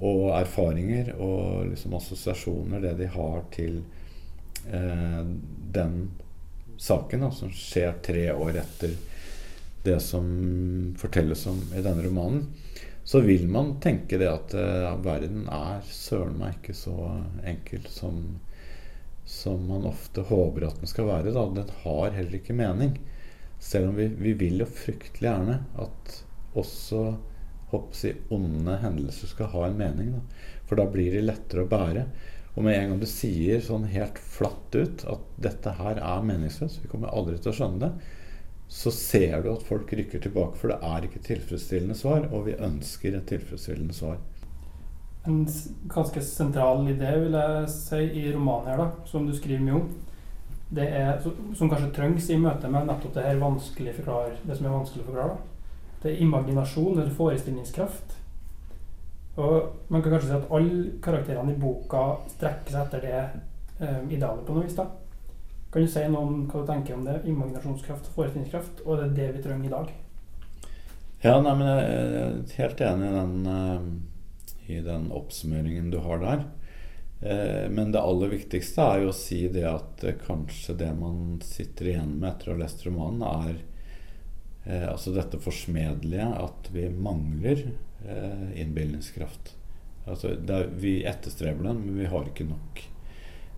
og 0.00 0.30
erfaringer 0.38 1.10
og 1.18 1.66
liksom 1.72 1.98
assosiasjoner, 1.98 2.80
det 2.80 2.94
de 3.02 3.10
har 3.10 3.42
til 3.52 3.80
eh, 4.70 5.22
den 5.74 6.02
saken 6.80 7.26
da, 7.26 7.34
som 7.34 7.50
skjer 7.52 7.98
tre 8.06 8.30
år 8.32 8.62
etter 8.62 8.94
det 9.82 10.00
som 10.04 10.26
fortelles 10.98 11.46
om 11.50 11.60
i 11.76 11.82
denne 11.82 12.04
romanen, 12.04 12.46
så 13.04 13.20
vil 13.24 13.48
man 13.48 13.78
tenke 13.80 14.18
det 14.20 14.28
at 14.28 14.54
uh, 14.54 14.92
verden 15.02 15.46
er 15.50 15.80
søren 15.88 16.36
meg 16.38 16.58
ikke 16.58 16.76
så 16.76 16.96
enkel 17.48 17.86
som, 17.90 18.20
som 19.24 19.64
man 19.66 19.88
ofte 19.88 20.22
håper 20.28 20.68
at 20.68 20.82
den 20.82 20.90
skal 20.90 21.08
være. 21.08 21.32
Da. 21.34 21.46
Den 21.56 21.72
har 21.82 22.12
heller 22.14 22.36
ikke 22.38 22.56
mening. 22.56 22.98
Selv 23.60 23.90
om 23.90 23.98
vi, 23.98 24.06
vi 24.20 24.36
vil 24.38 24.62
jo 24.62 24.68
fryktelig 24.68 25.26
gjerne 25.26 25.58
at 25.80 26.20
også 26.60 27.02
jeg, 27.70 28.16
onde 28.34 28.76
hendelser 28.82 29.30
skal 29.30 29.50
ha 29.52 29.66
en 29.66 29.78
mening. 29.78 30.14
Da. 30.16 30.46
For 30.68 30.78
da 30.78 30.86
blir 30.90 31.14
de 31.14 31.24
lettere 31.24 31.64
å 31.64 31.70
bære. 31.70 32.04
Og 32.56 32.64
med 32.66 32.76
en 32.76 32.92
gang 32.92 33.02
du 33.02 33.06
sier 33.08 33.62
sånn 33.62 33.86
helt 33.92 34.18
flatt 34.18 34.74
ut 34.74 35.04
at 35.08 35.26
dette 35.40 35.74
her 35.78 36.00
er 36.02 36.24
meningsløst, 36.26 36.82
vi 36.82 36.90
kommer 36.90 37.12
aldri 37.14 37.38
til 37.38 37.52
å 37.52 37.56
skjønne 37.60 37.84
det, 37.84 38.16
så 38.70 38.90
ser 38.94 39.40
du 39.42 39.48
at 39.50 39.64
folk 39.66 39.90
rykker 39.92 40.22
tilbake, 40.22 40.54
for 40.60 40.70
det 40.70 40.76
er 40.86 41.06
ikke 41.06 41.24
tilfredsstillende 41.26 41.96
svar, 41.98 42.28
og 42.30 42.44
vi 42.46 42.54
ønsker 42.54 43.16
et 43.18 43.26
tilfredsstillende 43.26 43.96
svar. 43.96 44.20
En 45.26 45.42
ganske 45.90 46.22
sentral 46.22 46.86
idé 46.88 47.10
vil 47.18 47.34
jeg 47.34 47.72
si 47.74 47.98
i 48.22 48.28
romanen 48.30 48.70
her, 48.70 48.78
da, 48.84 49.08
som 49.10 49.26
du 49.26 49.34
skriver 49.34 49.64
mye 49.66 49.80
om, 49.80 49.90
det 50.70 50.86
er, 50.86 51.18
som 51.58 51.66
kanskje 51.66 51.90
trengs 51.96 52.30
i 52.30 52.38
møte 52.38 52.70
med 52.70 52.86
nettopp 52.86 53.16
det 53.16 53.26
her 53.26 53.42
vanskelig 53.42 53.96
forklare, 53.98 54.38
det 54.46 54.56
som 54.56 54.70
er 54.70 54.76
vanskelig 54.76 55.02
å 55.02 55.08
forklare. 55.08 55.36
Det 56.00 56.12
er 56.12 56.22
imaginasjon 56.22 56.94
eller 56.94 57.12
forestillingskraft. 57.18 58.14
Og 59.42 59.90
Man 59.90 60.02
kan 60.02 60.14
kanskje 60.14 60.30
si 60.30 60.36
at 60.38 60.50
alle 60.54 60.92
karakterene 61.02 61.56
i 61.56 61.58
boka 61.58 62.04
strekker 62.36 62.70
seg 62.70 62.86
etter 62.86 63.02
det 63.02 63.18
eh, 63.82 64.02
idealet 64.14 64.46
på 64.46 64.54
noe 64.54 64.68
vis. 64.68 64.78
da. 64.78 64.86
Kan 65.70 65.84
du 65.84 65.90
si 65.90 66.02
noe 66.10 66.26
om 66.26 66.38
hva 66.50 66.64
du 66.64 66.66
tenker 66.66 66.96
om 66.96 67.04
det? 67.06 67.20
Imaginasjonskraft 67.30 68.08
og 68.10 68.16
forestillingskraft, 68.16 68.80
og 68.82 68.98
det 68.98 69.04
er 69.04 69.12
det 69.18 69.26
vi 69.36 69.42
trenger 69.44 69.68
i 69.68 69.74
dag? 69.74 69.92
Ja, 71.22 71.36
nei, 71.44 71.52
men 71.52 71.68
jeg 71.68 71.84
er 71.84 72.38
helt 72.56 72.82
enig 72.82 73.10
i 73.10 73.14
den, 73.14 73.36
uh, 73.46 74.72
i 74.72 74.80
den 74.82 75.10
oppsummeringen 75.14 75.92
du 75.92 76.00
har 76.02 76.22
der. 76.24 76.42
Uh, 77.22 77.68
men 77.70 77.94
det 77.94 78.02
aller 78.02 78.32
viktigste 78.32 78.82
er 78.82 79.04
jo 79.04 79.12
å 79.12 79.16
si 79.20 79.44
det 79.52 79.66
at 79.68 80.02
uh, 80.02 80.14
kanskje 80.24 80.74
det 80.80 80.90
man 80.98 81.38
sitter 81.46 81.92
igjen 81.92 82.16
med 82.16 82.32
etter 82.32 82.50
å 82.50 82.56
ha 82.56 82.64
lest 82.64 82.86
romanen, 82.88 83.26
er 83.26 83.66
altså 84.90 85.14
dette 85.14 85.38
forsmedelige 85.40 86.26
at 86.36 86.66
vi 86.70 86.82
mangler 86.92 87.62
innbilningskraft. 88.60 89.54
Altså, 90.04 90.34
er, 90.36 90.68
vi 90.78 90.98
etterstreber 91.08 91.64
den, 91.64 91.80
men 91.86 91.96
vi 91.96 92.10
har 92.12 92.28
ikke 92.28 92.44
nok. 92.44 92.82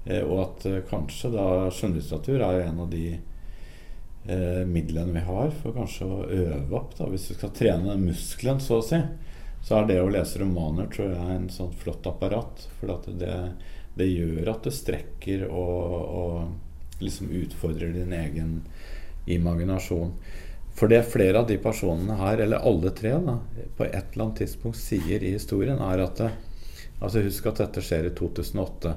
Eh, 0.05 0.23
og 0.23 0.39
at 0.47 0.67
eh, 0.67 0.81
kanskje 0.89 1.31
da 1.35 1.47
skjønnlitteratur 1.75 2.43
er 2.43 2.65
en 2.65 2.81
av 2.83 2.89
de 2.91 3.07
eh, 3.15 4.63
midlene 4.67 5.15
vi 5.15 5.27
har 5.29 5.53
for 5.61 5.77
kanskje 5.77 6.09
å 6.09 6.23
øve 6.27 6.79
opp. 6.79 6.97
da, 6.99 7.11
Hvis 7.13 7.31
vi 7.31 7.39
skal 7.39 7.55
trene 7.57 7.99
muskelen, 8.01 8.63
så 8.63 8.81
å 8.81 8.87
si, 8.87 8.99
så 9.63 9.79
er 9.79 9.89
det 9.91 10.01
å 10.03 10.11
lese 10.11 10.43
romaner 10.43 10.91
tror 10.91 11.15
jeg 11.15 11.37
en 11.37 11.51
sånn 11.53 11.75
flott 11.79 12.07
apparat. 12.11 12.67
For 12.81 12.95
det, 13.07 13.35
det, 13.95 14.11
gjør 14.11 14.55
at 14.57 14.67
du 14.67 14.75
strekker 14.75 15.47
og, 15.47 15.99
og 16.23 17.03
liksom 17.03 17.31
utfordrer 17.43 17.95
din 17.95 18.15
egen 18.17 18.57
imaginasjon. 19.31 20.17
For 20.75 20.89
det 20.89 21.05
flere 21.13 21.43
av 21.43 21.47
de 21.47 21.59
personene 21.63 22.17
her, 22.17 22.41
eller 22.43 22.65
alle 22.65 22.91
tre, 22.97 23.13
da, 23.23 23.37
på 23.77 23.85
et 23.85 24.15
eller 24.15 24.25
annet 24.25 24.41
tidspunkt 24.41 24.81
sier 24.81 25.23
i 25.23 25.35
historien, 25.37 25.79
er 25.85 26.01
at 26.03 26.19
det, 26.19 26.31
altså 26.99 27.23
Husk 27.23 27.47
at 27.51 27.61
dette 27.61 27.85
skjer 27.85 28.09
i 28.09 28.15
2008. 28.19 28.97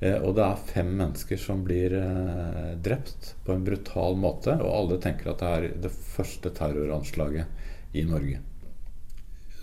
Eh, 0.00 0.18
og 0.18 0.36
det 0.38 0.44
er 0.44 0.66
fem 0.72 0.92
mennesker 0.98 1.40
som 1.40 1.64
blir 1.66 1.94
eh, 1.98 2.74
drept 2.82 3.34
på 3.44 3.54
en 3.54 3.64
brutal 3.66 4.18
måte. 4.20 4.54
Og 4.62 4.74
alle 4.74 5.00
tenker 5.02 5.32
at 5.32 5.42
det 5.42 5.54
er 5.54 5.80
det 5.86 5.94
første 5.94 6.52
terroranslaget 6.54 7.96
i 7.98 8.04
Norge. 8.08 8.42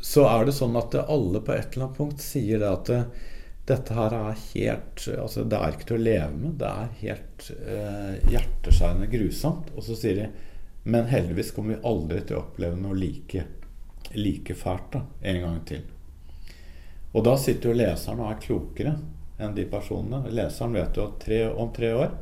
Så 0.06 0.28
er 0.30 0.46
det 0.46 0.58
sånn 0.58 0.76
at 0.78 0.94
alle 1.02 1.42
på 1.42 1.56
et 1.56 1.74
eller 1.74 1.88
annet 1.88 1.98
punkt 1.98 2.22
sier 2.22 2.62
det 2.62 2.70
at 2.70 2.92
dette 3.66 3.96
her 3.98 4.14
er 4.14 4.36
helt 4.52 5.02
altså 5.10 5.42
Det 5.50 5.58
er 5.58 5.74
ikke 5.74 5.88
til 5.90 5.98
å 5.98 6.04
leve 6.06 6.34
med. 6.38 6.52
Det 6.62 6.70
er 6.70 7.00
helt 7.00 7.48
eh, 7.56 8.12
hjerteskjærende 8.36 9.10
grusomt. 9.10 9.72
Og 9.74 9.88
så 9.88 9.98
sier 9.98 10.22
de 10.22 10.28
men 10.88 11.08
heldigvis 11.10 11.52
kommer 11.52 11.74
vi 11.74 11.88
aldri 11.90 12.20
til 12.22 12.38
å 12.38 12.44
oppleve 12.44 12.78
noe 12.78 12.94
like, 12.94 13.42
like 14.14 14.54
fælt 14.54 14.92
da, 14.94 15.00
en 15.32 15.40
gang 15.42 15.56
til. 15.66 15.80
Og 17.18 17.24
da 17.26 17.34
sitter 17.42 17.72
jo 17.72 17.78
leseren 17.80 18.22
og 18.22 18.30
er 18.30 18.44
klokere 18.44 18.94
enn 19.38 19.56
de 19.56 19.66
personene. 19.70 20.24
Leseren 20.32 20.76
vet 20.76 20.98
jo 20.98 21.10
at 21.10 21.20
tre, 21.24 21.42
om 21.52 21.72
tre 21.76 21.92
år 21.94 22.16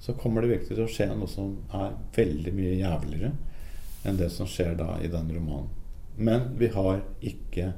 så 0.00 0.14
kommer 0.14 0.42
det 0.42 0.52
virkelig 0.52 0.76
til 0.76 0.84
å 0.84 0.92
skje 0.92 1.08
noe 1.10 1.30
som 1.30 1.56
er 1.74 1.96
veldig 2.14 2.54
mye 2.54 2.76
jævligere 2.78 3.32
enn 4.06 4.18
det 4.20 4.28
som 4.30 4.46
skjer 4.46 4.76
da 4.78 4.94
i 5.02 5.10
den 5.10 5.30
romanen. 5.34 5.72
Men 6.18 6.52
vi 6.58 6.70
har 6.74 7.02
ikke 7.24 7.72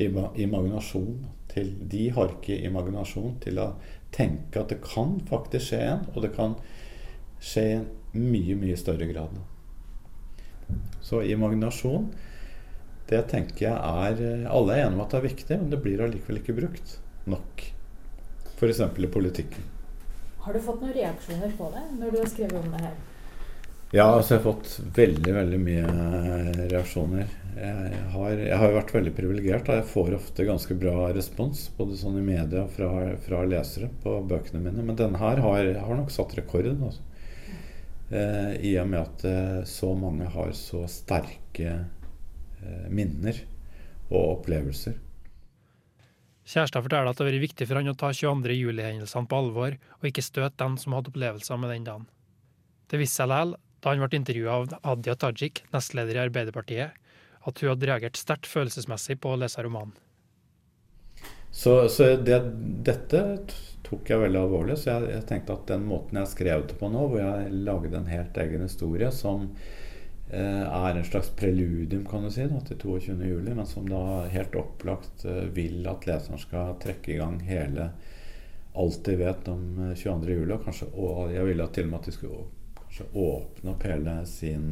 imaginasjon 0.00 1.26
til 1.50 1.72
De 1.90 2.08
har 2.14 2.30
ikke 2.36 2.60
imaginasjon 2.68 3.38
til 3.42 3.58
å 3.60 3.72
tenke 4.14 4.60
at 4.60 4.72
det 4.72 4.80
kan 4.84 5.16
faktisk 5.28 5.72
skje 5.72 5.80
en, 5.88 6.04
og 6.14 6.22
det 6.24 6.32
kan 6.36 6.54
skje 7.42 7.64
i 7.66 7.74
en 7.78 7.88
mye, 8.14 8.56
mye 8.58 8.76
større 8.78 9.08
grad. 9.10 9.34
Så 11.02 11.22
imaginasjon, 11.26 12.10
det 13.10 13.24
tenker 13.32 13.66
jeg 13.66 13.74
er 13.74 14.46
Alle 14.46 14.76
er 14.76 14.84
enige 14.84 14.94
om 14.94 15.04
at 15.04 15.12
det 15.12 15.18
er 15.18 15.26
viktig, 15.26 15.58
men 15.58 15.72
det 15.72 15.82
blir 15.82 16.04
allikevel 16.04 16.40
ikke 16.42 16.56
brukt 16.60 16.96
nok. 17.30 17.66
F.eks. 18.60 18.80
i 18.98 19.12
politikken. 19.12 19.68
Har 20.44 20.52
du 20.52 20.60
fått 20.60 20.82
noen 20.82 20.92
reaksjoner 20.92 21.52
på 21.56 21.70
det 21.72 21.86
når 21.96 22.12
du 22.12 22.18
har 22.20 22.28
skrevet 22.28 22.60
om 22.60 22.68
det 22.74 22.82
her? 22.84 22.98
Ja, 23.90 24.04
altså 24.04 24.36
jeg 24.36 24.38
har 24.38 24.52
fått 24.52 24.74
veldig 24.94 25.32
veldig 25.34 25.58
mye 25.64 25.86
reaksjoner. 26.70 27.32
Jeg 27.56 28.02
har, 28.12 28.34
jeg 28.38 28.58
har 28.60 28.74
vært 28.76 28.92
veldig 28.94 29.12
privilegert. 29.16 29.70
Jeg 29.74 29.88
får 29.90 30.14
ofte 30.20 30.46
ganske 30.46 30.76
bra 30.78 31.08
respons, 31.16 31.64
både 31.74 31.98
sånn 31.98 32.20
i 32.20 32.24
media 32.28 32.68
fra, 32.70 32.90
fra 33.24 33.42
lesere 33.50 33.90
på 34.04 34.14
bøkene 34.30 34.62
mine. 34.62 34.84
Men 34.86 35.00
denne 35.00 35.18
her 35.18 35.42
har, 35.42 35.72
har 35.82 35.98
nok 35.98 36.14
satt 36.14 36.36
rekorden. 36.38 36.78
Altså. 36.86 37.02
Eh, 38.14 38.52
I 38.70 38.76
og 38.82 38.92
med 38.92 39.00
at 39.02 39.26
eh, 39.26 39.58
så 39.66 39.90
mange 39.98 40.30
har 40.30 40.54
så 40.54 40.84
sterke 40.90 41.74
eh, 41.74 42.86
minner 42.94 43.42
og 44.10 44.36
opplevelser. 44.36 44.94
Kjærestad 46.50 46.82
forteller 46.82 47.12
at 47.12 47.18
det 47.18 47.22
har 47.22 47.30
vært 47.30 47.44
viktig 47.44 47.66
for 47.68 47.78
han 47.78 47.92
å 47.92 47.98
ta 47.98 48.08
22. 48.10 48.54
juli-hendelsene 48.58 49.30
på 49.30 49.38
alvor, 49.38 49.76
og 50.00 50.08
ikke 50.08 50.24
støte 50.24 50.58
dem 50.58 50.74
som 50.82 50.96
hadde 50.96 51.12
opplevelser 51.12 51.60
med 51.62 51.70
den 51.70 51.86
dagen. 51.86 52.08
Det 52.90 52.98
viste 52.98 53.20
seg 53.20 53.30
likevel, 53.30 53.52
da 53.80 53.92
han 53.92 54.02
ble 54.02 54.18
intervjua 54.18 54.56
av 54.56 54.72
Hadia 54.82 55.14
Tajik, 55.14 55.62
nestleder 55.70 56.18
i 56.18 56.22
Arbeiderpartiet, 56.24 56.96
at 57.40 57.62
hun 57.62 57.70
hadde 57.70 57.86
reagert 57.88 58.18
sterkt 58.18 58.50
følelsesmessig 58.50 59.20
på 59.22 59.30
å 59.30 59.38
lese 59.40 59.62
romanen. 59.62 59.94
Så, 61.50 61.88
så 61.88 62.16
det, 62.18 62.40
dette 62.86 63.22
tok 63.86 64.10
jeg 64.10 64.22
veldig 64.22 64.40
alvorlig. 64.42 64.76
Så 64.78 64.90
jeg, 64.90 65.08
jeg, 65.14 65.26
tenkte 65.30 65.56
at 65.56 65.70
den 65.70 65.86
måten 65.86 66.20
jeg 66.20 66.32
skrev 66.34 66.66
det 66.70 66.76
på 66.80 66.90
nå, 66.92 67.06
hvor 67.10 67.22
jeg 67.22 67.62
lagde 67.66 67.96
en 67.98 68.10
helt 68.10 68.42
egen 68.42 68.66
historie 68.66 69.10
som 69.14 69.48
er 70.38 70.96
en 70.96 71.04
slags 71.04 71.30
preludium 71.34 72.04
kan 72.06 72.22
du 72.24 72.30
si, 72.30 72.44
da, 72.46 72.60
til 72.66 72.78
22.07., 72.78 73.50
men 73.54 73.66
som 73.66 73.88
da 73.88 74.28
helt 74.30 74.54
opplagt 74.54 75.24
eh, 75.26 75.48
vil 75.54 75.86
at 75.90 76.06
leseren 76.06 76.38
skal 76.38 76.76
trekke 76.82 77.14
i 77.14 77.18
gang 77.18 77.40
hele 77.42 77.90
alt 78.78 79.04
de 79.04 79.16
vet 79.18 79.48
om 79.50 79.92
22.07. 79.98 80.30
Eh, 80.30 80.82
og 80.94 81.06
og 81.10 81.34
jeg 81.34 81.46
ville 81.48 81.68
til 81.74 81.88
og 81.88 81.92
med 81.92 82.00
at 82.00 82.10
de 82.10 82.14
skulle 82.14 82.48
kanskje 82.78 83.08
åpne 83.14 83.74
opp 83.74 83.86
hele 83.86 84.16
sin 84.30 84.66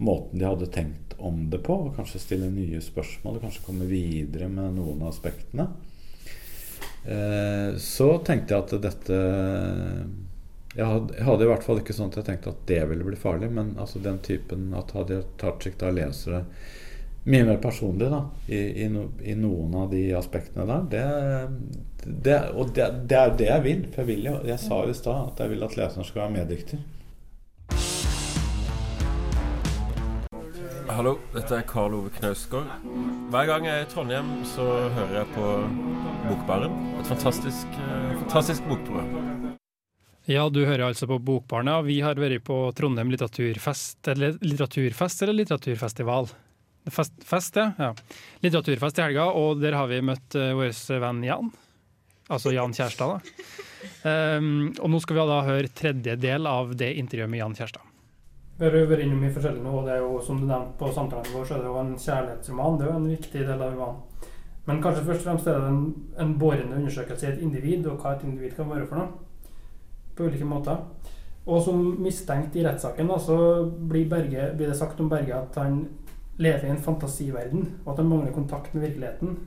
måten 0.00 0.40
de 0.40 0.48
hadde 0.48 0.70
tenkt 0.72 1.16
om 1.18 1.42
det 1.52 1.60
på, 1.64 1.76
og 1.86 1.96
kanskje 1.96 2.20
stille 2.22 2.48
nye 2.52 2.80
spørsmål 2.80 3.36
og 3.36 3.46
kanskje 3.46 3.64
komme 3.66 3.88
videre 3.88 4.48
med 4.48 4.76
noen 4.78 5.02
av 5.02 5.12
aspektene. 5.12 5.66
så 7.80 8.08
tenkte 8.24 8.54
jeg 8.54 8.64
at 8.64 8.72
dette 8.84 9.18
jeg 10.76 10.86
hadde, 10.86 11.14
jeg 11.16 11.26
hadde, 11.26 11.44
i 11.44 11.50
hvert 11.50 11.64
fall 11.66 11.80
ikke 11.80 11.94
sånn 11.96 12.12
at 12.12 12.20
jeg 12.20 12.28
tenkte 12.28 12.52
at 12.52 12.60
det 12.70 12.82
ville 12.92 13.06
bli 13.06 13.18
farlig, 13.18 13.48
men 13.50 13.72
altså 13.80 13.98
den 14.02 14.20
typen 14.22 14.70
at 14.78 14.92
Hadia 14.94 15.24
Tajik 15.40 15.80
da 15.80 15.90
leser 15.94 16.36
det 16.36 16.44
mye 17.30 17.44
mer 17.44 17.58
personlig 17.60 18.06
da, 18.08 18.20
i, 18.46 18.60
i, 18.84 18.86
no, 18.88 19.08
i 19.20 19.34
noen 19.36 19.74
av 19.76 19.90
de 19.90 20.06
aspektene 20.16 20.64
der, 20.70 20.86
det, 20.94 22.06
det 22.24 22.38
og 22.54 22.72
det, 22.76 22.86
det, 23.10 23.18
er 23.18 23.34
det 23.36 23.50
jeg 23.50 23.66
vil. 23.66 23.82
For 23.90 24.02
jeg 24.02 24.10
vil 24.12 24.30
jo, 24.30 24.38
jeg 24.46 24.62
sa 24.62 24.80
jo 24.86 24.94
i 24.94 24.96
stad 24.96 25.34
at 25.34 25.44
jeg 25.44 25.52
vil 25.52 25.66
at 25.66 25.76
leseren 25.76 26.08
skal 26.08 26.24
være 26.24 26.34
meddikter. 26.38 26.80
Hallo, 30.90 31.18
dette 31.34 31.54
er 31.54 31.66
Karl 31.68 31.94
Ove 31.98 32.10
Knausgård. 32.16 32.66
Hver 33.30 33.46
gang 33.52 33.68
jeg 33.68 33.82
er 33.82 33.86
i 33.86 33.90
Trondheim, 33.92 34.32
så 34.56 34.66
hører 34.96 35.20
jeg 35.20 35.30
på 35.36 35.52
Bokbaren. 36.26 36.74
Et 37.00 37.06
fantastisk, 37.10 37.78
eh, 37.78 38.12
fantastisk 38.24 38.66
bokprogram. 38.68 39.58
Ja, 40.30 40.44
du 40.48 40.60
hører 40.62 40.84
altså 40.86 41.08
på 41.10 41.16
Bokbarna. 41.18 41.80
Vi 41.82 41.96
har 42.04 42.14
vært 42.22 42.44
på 42.46 42.56
Trondheim 42.78 43.08
litteraturfest, 43.10 43.98
eller 44.12 44.36
litteraturfest 44.44 45.24
eller 45.24 45.34
litteraturfestival. 45.40 46.28
Fest, 46.86 47.16
fest 47.26 47.56
ja. 47.58 47.72
ja. 47.78 47.88
Litteraturfest 48.44 49.00
i 49.00 49.02
helga, 49.08 49.24
og 49.34 49.58
der 49.58 49.74
har 49.74 49.88
vi 49.90 49.98
møtt 50.06 50.36
uh, 50.38 50.52
vår 50.54 50.70
venn 51.02 51.24
Jan. 51.26 51.48
Altså 52.30 52.52
Jan 52.54 52.76
Kjærstad, 52.76 53.16
da. 53.16 54.36
Um, 54.38 54.68
og 54.78 54.92
nå 54.92 55.00
skal 55.02 55.18
vi 55.18 55.24
da 55.32 55.38
høre 55.48 55.72
tredje 55.80 56.14
del 56.22 56.46
av 56.46 56.76
det 56.78 56.92
intervjuet 57.00 57.32
med 57.32 57.42
Jan 57.42 57.56
Kjærstad. 57.58 57.88
Vi 58.60 58.68
har 58.68 58.76
vært 58.92 59.02
innom 59.02 59.24
mye 59.24 59.32
forskjellig 59.34 59.64
nå, 59.64 59.72
og 59.80 59.88
det 59.88 59.96
er 59.96 60.04
jo 60.04 60.20
som 60.22 60.38
du 60.38 60.44
nevnte 60.44 60.78
på 60.78 60.92
samtalen 60.94 61.34
vår, 61.34 61.48
så 61.48 61.56
er 61.56 61.64
det 61.64 61.72
jo 61.72 61.80
en 61.80 61.90
kjærlighetsroman. 62.04 62.78
Det 62.78 62.86
er 62.86 62.92
jo 62.92 63.00
en 63.00 63.10
viktig 63.16 63.42
del 63.48 63.56
av 63.56 63.74
romanen. 63.74 64.30
Men 64.68 64.78
kanskje 64.84 65.02
først 65.08 65.24
og 65.24 65.26
fremst 65.26 65.50
er 65.50 65.58
det 65.58 65.72
en, 65.72 65.82
en 66.22 66.38
bårende 66.38 66.78
undersøkelse 66.78 67.26
i 67.26 67.32
et 67.32 67.42
individ, 67.48 67.90
og 67.90 67.98
hva 67.98 68.14
et 68.14 68.24
individ 68.28 68.54
kan 68.54 68.70
være 68.70 68.86
for 68.86 69.02
noe. 69.02 69.26
På 70.20 70.26
ulike 70.28 70.44
måter. 70.44 70.82
Og 71.48 71.62
som 71.64 71.78
mistenkt 72.04 72.56
i 72.56 72.64
rettssaken 72.64 73.08
så 73.24 73.36
blir, 73.64 74.08
Berge, 74.10 74.50
blir, 74.56 74.68
det 74.68 74.76
sagt 74.76 75.00
om 75.00 75.08
Berge 75.08 75.32
at 75.32 75.56
han 75.56 75.86
lever 76.36 76.66
i 76.66 76.72
en 76.74 76.82
fantasiverden, 76.84 77.64
og 77.84 77.92
at 77.92 78.02
han 78.02 78.08
mangler 78.08 78.32
kontakt 78.32 78.74
med 78.74 78.84
virkeligheten. 78.84 79.38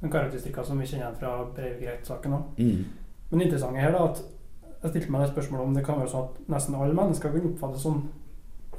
En 0.00 0.12
karakteristikk 0.12 0.56
som 0.64 0.80
vi 0.80 0.86
kjenner 0.88 1.04
igjen 1.04 1.18
fra 1.20 1.34
Breivik-rettssaken 1.56 2.36
òg. 2.38 2.56
Mm. 2.56 3.12
Men 3.28 3.38
det 3.38 3.46
interessante 3.50 3.84
her 3.84 3.92
da, 3.92 4.08
at 4.08 4.24
jeg 4.82 4.94
stilte 4.94 5.12
meg 5.12 5.26
det 5.26 5.34
spørsmålet 5.34 5.68
om 5.68 5.76
det 5.76 5.84
kan 5.84 6.00
være 6.00 6.12
sånn 6.12 6.26
at 6.30 6.40
nesten 6.56 6.80
alle 6.80 6.96
mennesker 6.96 7.36
kan 7.36 7.46
oppfattes 7.50 7.84
sånn 7.84 8.02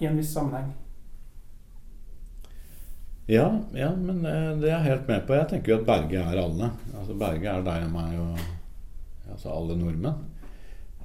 i 0.01 0.09
en 0.09 0.19
viss 0.19 0.33
sammenheng. 0.33 0.73
Ja, 3.29 3.47
ja, 3.73 3.89
men 3.97 4.25
eh, 4.25 4.51
det 4.61 4.69
er 4.69 4.75
jeg 4.75 4.89
helt 4.89 5.07
med 5.09 5.25
på. 5.25 5.37
Jeg 5.37 5.49
tenker 5.53 5.73
jo 5.73 5.79
at 5.79 5.87
Berge 5.87 6.21
er 6.21 6.41
alle. 6.41 6.69
Altså 6.93 7.15
Berge 7.17 7.53
er 7.53 7.65
deg 7.65 7.87
og 7.87 7.95
meg 7.95 8.19
og 8.21 9.31
altså 9.33 9.53
alle 9.53 9.77
nordmenn. 9.79 10.19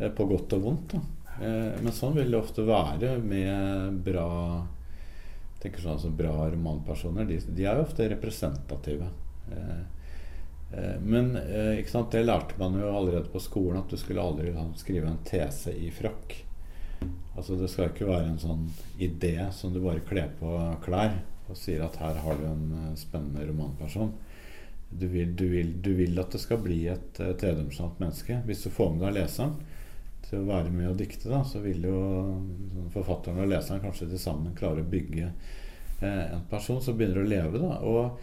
Eh, 0.00 0.10
på 0.10 0.26
godt 0.26 0.56
og 0.56 0.66
vondt. 0.66 0.96
da. 0.96 1.02
Eh, 1.40 1.80
men 1.80 1.92
sånn 1.94 2.16
vil 2.16 2.32
det 2.32 2.40
ofte 2.40 2.66
være 2.66 3.16
med 3.22 4.02
bra 4.04 4.28
tenker 5.60 5.82
sånn 5.84 6.00
som 6.00 6.16
bra 6.16 6.48
romanpersoner. 6.48 7.26
De, 7.28 7.40
de 7.52 7.66
er 7.68 7.76
jo 7.76 7.84
ofte 7.84 8.08
representative. 8.08 9.08
Eh, 9.52 11.00
men 11.04 11.34
eh, 11.36 11.82
det 12.12 12.22
lærte 12.24 12.56
man 12.60 12.78
jo 12.80 12.92
allerede 12.94 13.28
på 13.32 13.42
skolen, 13.42 13.82
at 13.82 13.90
du 13.90 14.00
skulle 14.00 14.22
aldri 14.22 14.54
skrive 14.80 15.10
en 15.10 15.20
tese 15.26 15.74
i 15.74 15.90
frakk. 15.92 16.38
Altså 17.36 17.56
Det 17.56 17.68
skal 17.72 17.90
ikke 17.90 18.08
være 18.08 18.28
en 18.28 18.40
sånn 18.40 18.66
idé 19.00 19.36
som 19.56 19.72
du 19.72 19.80
bare 19.80 20.04
kler 20.04 20.32
på 20.40 20.50
klær 20.84 21.14
og 21.50 21.56
sier 21.58 21.82
at 21.82 21.96
her 21.98 22.18
har 22.22 22.36
du 22.38 22.44
en 22.46 22.96
spennende 23.00 23.46
romanperson. 23.48 24.12
Du 24.90 25.06
vil, 25.10 25.32
du 25.36 25.46
vil, 25.50 25.72
du 25.82 25.92
vil 25.98 26.18
at 26.20 26.32
det 26.34 26.40
skal 26.42 26.60
bli 26.62 26.84
et 26.90 27.16
tredimensjonalt 27.16 27.98
menneske. 28.02 28.40
Hvis 28.46 28.64
du 28.66 28.70
får 28.74 28.92
med 28.94 29.04
deg 29.06 29.16
leseren 29.18 29.56
til 30.30 30.42
å 30.42 30.48
være 30.48 30.70
med 30.72 30.92
og 30.92 30.98
dikte, 31.00 31.28
da, 31.30 31.42
så 31.46 31.62
vil 31.62 31.84
jo 31.88 32.00
forfatteren 32.94 33.42
og 33.42 33.50
leseren 33.50 33.82
kanskje 33.82 34.08
til 34.12 34.22
sammen 34.22 34.56
klare 34.58 34.84
å 34.84 34.90
bygge 34.90 35.32
en 36.00 36.44
person 36.48 36.80
som 36.82 36.96
begynner 36.96 37.22
å 37.22 37.28
leve. 37.28 37.60
da, 37.60 37.76
og 37.84 38.18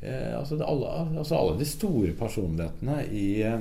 eh, 0.00 0.34
altså, 0.38 0.60
alle, 0.62 0.94
altså, 1.18 1.34
alle, 1.34 1.58
de 1.58 1.68
store 1.68 2.14
personlighetene 2.18 2.98
i, 3.10 3.28
eh, 3.42 3.60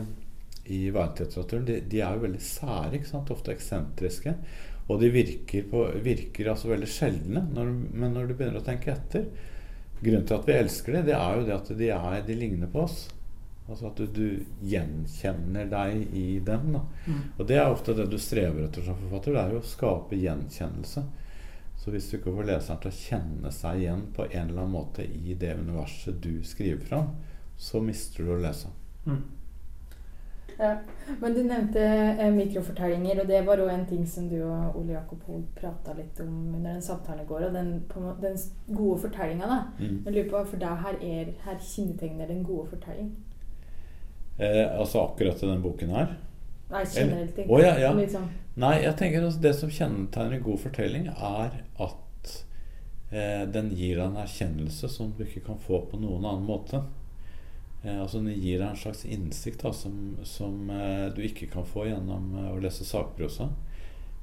i 0.73 0.81
verdenslitteraturen, 0.93 1.65
de, 1.65 1.81
de, 1.89 2.01
er 2.03 2.17
jo 2.17 2.25
veldig 2.27 2.43
sære. 2.43 3.01
Ofte 3.23 3.55
eksentriske. 3.55 4.35
Og 4.87 5.01
de 5.01 5.11
virker, 5.11 5.65
på, 5.67 5.83
virker 6.03 6.53
altså 6.53 6.71
veldig 6.71 6.89
sjeldne. 6.91 7.43
Når, 7.53 7.71
men 7.97 8.13
når 8.15 8.29
du 8.29 8.37
begynner 8.37 8.61
å 8.61 8.67
tenke 8.67 8.93
etter 8.93 9.29
Grunnen 9.97 10.27
til 10.29 10.37
at 10.37 10.43
vi 10.45 10.53
elsker 10.53 10.93
dem, 10.93 11.05
det 11.07 11.13
er 11.17 11.31
jo 11.33 11.45
det 11.47 11.53
at 11.55 11.69
de, 11.73 11.87
er, 11.89 12.19
de 12.27 12.35
ligner 12.37 12.69
på 12.69 12.83
oss. 12.83 13.07
Altså 13.67 13.89
at 13.89 13.99
du, 13.99 14.05
du 14.07 14.63
gjenkjenner 14.63 15.67
deg 15.71 16.15
i 16.15 16.39
dem. 16.39 16.69
Da. 16.77 16.83
Mm. 17.07 17.23
Og 17.35 17.47
det 17.49 17.57
er 17.59 17.69
ofte 17.69 17.95
det 17.97 18.07
du 18.11 18.17
strever 18.21 18.67
etter 18.67 18.85
som 18.85 18.99
forfatter. 19.01 19.35
Det 19.35 19.41
er 19.43 19.55
jo 19.55 19.63
å 19.63 19.71
skape 19.75 20.19
gjenkjennelse. 20.19 21.03
Så 21.77 21.91
hvis 21.93 22.07
du 22.09 22.17
ikke 22.17 22.35
får 22.35 22.47
leseren 22.47 22.79
til 22.83 22.91
å 22.91 22.99
kjenne 22.99 23.51
seg 23.53 23.81
igjen 23.83 24.05
på 24.15 24.25
en 24.27 24.49
eller 24.49 24.63
annen 24.63 24.73
måte 24.73 25.03
i 25.05 25.35
det 25.39 25.53
universet 25.59 26.17
du 26.23 26.39
skriver 26.47 26.83
fram, 26.83 27.11
så 27.57 27.81
mister 27.83 28.23
du 28.23 28.33
å 28.33 28.39
lese. 28.41 28.71
Mm. 29.05 29.21
Ja, 30.57 30.71
Men 31.19 31.33
du 31.33 31.43
nevnte 31.43 31.83
eh, 31.85 32.31
mikrofortellinger, 32.33 33.21
og 33.21 33.29
det 33.29 33.43
var 33.45 33.61
òg 33.61 33.69
en 33.69 33.85
ting 33.85 34.07
som 34.09 34.25
du 34.29 34.39
og 34.41 34.79
Ole 34.79 34.95
Jakob 34.95 35.21
Hoel 35.27 35.43
prata 35.55 35.93
litt 35.93 36.17
om 36.23 36.31
under 36.55 36.73
den 36.73 36.81
samtalen 36.81 37.23
i 37.23 37.29
går. 37.29 37.47
Og 37.49 37.53
den, 37.53 37.71
den 38.23 38.39
gode 38.71 38.97
fortellinga, 39.05 39.47
da. 39.51 39.59
Mm. 39.77 39.99
Jeg 40.05 40.15
lurer 40.15 40.29
på, 40.31 40.43
For 40.49 40.63
deg 40.63 40.83
her, 40.85 40.99
er, 41.03 41.33
her 41.45 41.59
kjennetegner 41.61 42.31
den 42.31 42.43
gode 42.47 42.71
fortelling? 42.73 43.13
Eh, 44.37 44.79
altså 44.79 45.01
akkurat 45.07 45.39
til 45.39 45.49
denne 45.49 45.63
boken 45.63 45.93
her? 45.95 46.11
Nei, 46.69 46.83
generelt. 46.91 47.39
Oh, 47.47 47.61
ja, 47.61 47.73
ja. 47.79 47.93
Liksom. 47.95 48.27
Nei, 48.59 48.75
jeg 48.83 48.97
tenker 48.99 49.25
at 49.25 49.39
det 49.41 49.53
som 49.55 49.71
kjennetegner 49.71 50.37
en 50.37 50.45
god 50.45 50.61
fortelling, 50.61 51.07
er 51.09 51.57
at 51.85 52.31
eh, 53.11 53.43
den 53.53 53.71
gir 53.77 53.99
deg 53.99 54.05
en 54.09 54.21
erkjennelse 54.23 54.89
som 54.91 55.13
du 55.17 55.23
ikke 55.25 55.45
kan 55.47 55.59
få 55.61 55.83
på 55.89 55.99
noen 56.01 56.25
annen 56.25 56.47
måte. 56.47 56.83
Eh, 57.83 57.95
altså 58.01 58.19
Den 58.19 58.33
gir 58.35 58.59
deg 58.59 58.67
en 58.71 58.81
slags 58.81 59.05
innsikt 59.05 59.63
da, 59.63 59.71
som, 59.73 60.17
som 60.27 60.69
eh, 60.73 61.07
du 61.15 61.23
ikke 61.25 61.49
kan 61.53 61.67
få 61.67 61.87
gjennom 61.87 62.33
eh, 62.35 62.51
å 62.55 62.59
lese 62.61 62.87
sakprosa. 62.87 63.49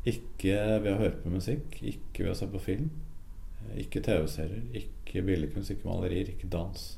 Ikke 0.05 0.59
ved 0.85 0.91
å 0.93 0.99
høre 1.01 1.17
på 1.23 1.33
musikk, 1.33 1.81
ikke 1.81 2.27
ved 2.27 2.35
å 2.35 2.39
se 2.43 2.51
på 2.53 2.61
film, 2.61 2.91
eh, 3.63 3.81
ikke 3.87 4.05
TV-serier, 4.05 4.67
ikke 4.83 5.25
billedkunst, 5.25 5.73
ikke 5.73 5.89
malerier, 5.89 6.35
ikke 6.35 6.51
dans. 6.53 6.93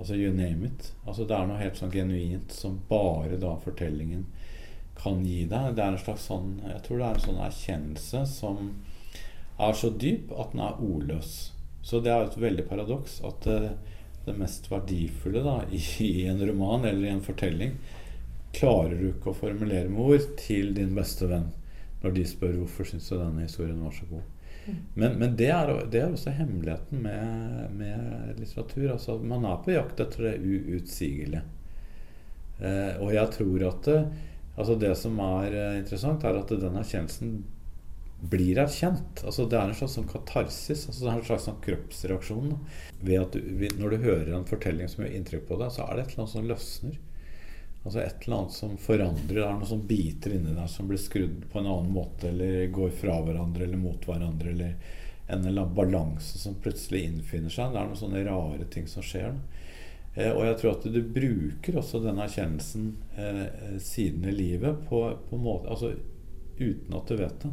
Altså 0.00 0.16
you 0.16 0.32
name 0.32 0.66
it. 0.66 0.92
Altså 1.04 1.26
Det 1.28 1.36
er 1.36 1.48
noe 1.48 1.60
helt 1.60 1.76
sånn 1.76 1.92
genuint 1.92 2.54
som 2.56 2.80
bare 2.88 3.36
da 3.40 3.52
fortellingen 3.60 4.24
kan 4.96 5.20
gi 5.24 5.44
deg. 5.48 5.74
Det 5.76 5.84
er 5.84 5.92
en 5.94 6.00
slags 6.00 6.26
sånn 6.30 6.54
Jeg 6.64 6.82
tror 6.86 7.00
det 7.00 7.06
er 7.06 7.18
en 7.18 7.26
sånn 7.26 7.44
erkjennelse 7.46 8.24
som 8.32 8.70
er 9.60 9.76
så 9.76 9.92
dyp 9.92 10.32
at 10.32 10.54
den 10.54 10.64
er 10.64 10.80
ordløs. 10.80 11.34
Så 11.84 12.00
det 12.00 12.12
er 12.12 12.26
et 12.26 12.40
veldig 12.40 12.64
paradoks 12.68 13.20
at 13.28 13.44
det, 13.44 13.74
det 14.24 14.36
mest 14.40 14.70
verdifulle 14.72 15.44
da, 15.44 15.60
i, 15.72 15.80
i, 16.04 16.26
en 16.32 16.40
roman 16.48 16.84
eller 16.88 17.08
i 17.08 17.14
en 17.14 17.24
fortelling 17.24 17.76
klarer 18.56 18.96
du 18.98 19.10
ikke 19.12 19.30
å 19.30 19.36
formulere 19.36 19.88
med 19.92 20.16
ord 20.16 20.32
til 20.40 20.72
din 20.74 20.96
beste 20.96 21.28
venn 21.30 21.50
når 22.00 22.16
de 22.16 22.24
spør 22.26 22.56
hvorfor 22.62 22.88
syns 22.88 23.08
du 23.10 23.18
denne 23.18 23.44
historien 23.44 23.80
var 23.84 23.92
så 23.94 24.08
god. 24.10 24.24
Men, 24.94 25.18
men 25.20 25.36
det, 25.38 25.50
er, 25.54 25.72
det, 25.90 26.02
er, 26.02 26.12
også 26.12 26.34
hemmeligheten 26.34 27.02
med, 27.04 27.76
med, 27.78 28.34
litteratur. 28.40 28.90
Altså, 28.94 29.16
man 29.18 29.46
er 29.48 29.62
på 29.64 29.74
jakt 29.74 30.02
etter 30.02 30.30
det 30.30 30.34
uutsigelige. 30.40 31.44
Eh, 32.60 32.98
og 33.00 33.14
jeg 33.14 33.32
tror 33.38 33.64
at 33.70 33.88
det, 33.88 34.00
Altså 34.60 34.74
Det 34.76 34.90
som 34.98 35.16
er 35.24 35.54
eh, 35.56 35.78
interessant, 35.80 36.24
er 36.26 36.36
at 36.36 36.50
den 36.52 36.76
erkjennelsen 36.76 37.36
blir 38.30 38.58
erkjent. 38.60 39.22
Altså 39.24 39.46
Det 39.48 39.56
er 39.56 39.70
en 39.70 39.78
slags 39.78 39.94
sånn 39.96 40.10
katarsis. 40.10 40.86
Altså 40.88 41.04
det 41.04 41.12
er 41.12 41.20
en 41.20 41.28
slags 41.30 41.46
sånn 41.48 41.62
kroppsreaksjon. 41.64 42.50
Du, 43.00 43.14
når 43.80 43.94
du 43.94 44.02
hører 44.04 44.34
en 44.36 44.48
fortelling 44.48 44.90
som 44.92 45.06
gjør 45.06 45.14
inntrykk 45.16 45.46
på 45.48 45.60
deg, 45.62 45.72
så 45.72 45.86
er 45.86 45.96
det 45.96 46.04
et 46.04 46.12
eller 46.12 46.26
annet 46.26 46.34
som 46.34 46.50
løsner. 46.50 46.98
Altså 47.82 48.00
Et 48.02 48.26
eller 48.26 48.36
annet 48.36 48.52
som 48.52 48.76
forandrer. 48.76 49.38
Det 49.38 49.44
er 49.46 49.54
noe 49.56 49.68
som 49.68 49.84
biter 49.88 50.34
inni 50.36 50.52
deg, 50.52 50.66
som 50.68 50.88
blir 50.88 51.00
skrudd 51.00 51.46
på 51.52 51.60
en 51.60 51.68
annen 51.70 51.94
måte, 51.94 52.28
eller 52.28 52.66
går 52.74 52.90
fra 52.92 53.20
hverandre 53.24 53.64
eller 53.64 53.80
mot 53.80 54.04
hverandre, 54.04 54.52
eller 54.52 54.74
en 55.30 55.46
eller 55.46 55.62
annen 55.62 55.74
balanse 55.74 56.38
som 56.38 56.58
plutselig 56.60 57.06
innfinner 57.06 57.52
seg. 57.52 57.72
Det 57.72 57.80
er 57.80 57.88
noen 57.88 58.02
sånne 58.02 58.24
rare 58.26 58.66
ting 58.74 58.88
som 58.90 59.04
skjer. 59.06 59.32
Eh, 60.14 60.30
og 60.32 60.44
jeg 60.44 60.58
tror 60.60 60.74
at 60.74 60.86
du 60.92 61.00
bruker 61.16 61.80
også 61.80 62.02
den 62.04 62.20
erkjennelsen 62.20 62.92
eh, 63.16 63.76
siden 63.80 64.26
i 64.28 64.34
livet 64.34 64.84
på, 64.90 65.04
på 65.30 65.40
måte, 65.40 65.70
altså, 65.70 65.94
uten 66.58 66.98
at 66.98 67.08
du 67.08 67.16
vet 67.16 67.46
det. 67.46 67.52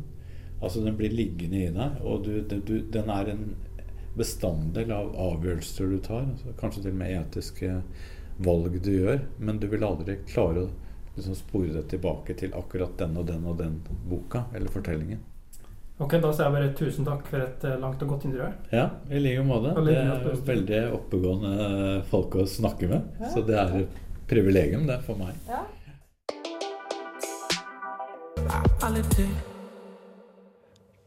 Altså 0.58 0.82
Den 0.82 0.98
blir 0.98 1.14
liggende 1.14 1.62
i 1.62 1.72
deg, 1.72 2.00
og 2.02 2.26
du, 2.26 2.42
du, 2.50 2.80
den 2.92 3.12
er 3.14 3.30
en 3.32 3.48
bestanddel 4.18 4.92
av 4.92 5.14
avgjørelser 5.22 5.94
du 5.94 6.00
tar. 6.02 6.26
Altså, 6.26 6.56
kanskje 6.60 6.88
til 6.88 6.96
og 6.96 7.02
med 7.04 7.14
etiske 7.20 7.76
valg 8.38 8.78
du 8.84 8.92
gjør. 8.92 9.24
Men 9.38 9.60
du 9.62 9.68
vil 9.72 9.86
aldri 9.88 10.20
klare 10.28 10.66
å 10.66 10.70
liksom, 11.16 11.36
spore 11.38 11.74
det 11.76 11.88
tilbake 11.94 12.38
til 12.38 12.54
akkurat 12.58 12.98
den 13.00 13.18
og 13.18 13.28
den 13.30 13.48
og 13.48 13.58
den 13.62 13.82
boka 14.10 14.46
eller 14.54 14.72
fortellingen. 14.74 15.24
Ok, 15.98 16.14
Da 16.22 16.30
sier 16.30 16.46
jeg 16.46 16.54
bare 16.54 16.74
tusen 16.78 17.08
takk 17.08 17.24
for 17.26 17.42
et 17.42 17.64
eh, 17.66 17.80
langt 17.82 18.04
og 18.06 18.12
godt 18.14 18.28
intervju. 18.30 18.52
Ja, 18.70 18.84
i 19.10 19.18
like 19.18 19.42
måte. 19.46 19.72
Det 19.82 19.96
er 19.98 20.28
veldig 20.46 20.82
oppegående 20.94 22.04
folk 22.12 22.38
å 22.38 22.46
snakke 22.46 22.90
med. 22.92 23.08
Ja. 23.18 23.32
Så 23.34 23.42
det 23.48 23.58
er 23.58 23.74
et 23.82 23.98
privilegium, 24.30 24.86
det, 24.86 25.00
for 25.08 25.18
meg. 25.18 25.34
Ja. 25.50 25.64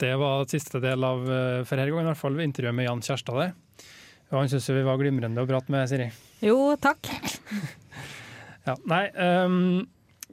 Det 0.00 0.14
var 0.16 0.44
siste 0.50 0.80
del 0.82 1.04
av 1.06 1.22
eh, 1.22 1.62
for 1.68 1.76
denne 1.76 1.92
gang, 1.92 2.02
i 2.02 2.10
hvert 2.10 2.18
fall 2.18 2.42
intervjuet 2.42 2.74
med 2.74 2.88
Jan 2.88 3.02
Kjærstad. 3.04 3.54
Og 4.30 4.36
han 4.38 4.50
syns 4.50 4.68
vi 4.70 4.82
var 4.86 4.98
glimrende 5.00 5.42
å 5.42 5.48
prate 5.48 5.72
med, 5.74 5.88
Siri. 5.90 6.06
Jo, 6.44 6.74
takk. 6.80 7.10
ja, 8.68 8.76
nei, 8.90 9.04
um, 9.46 9.86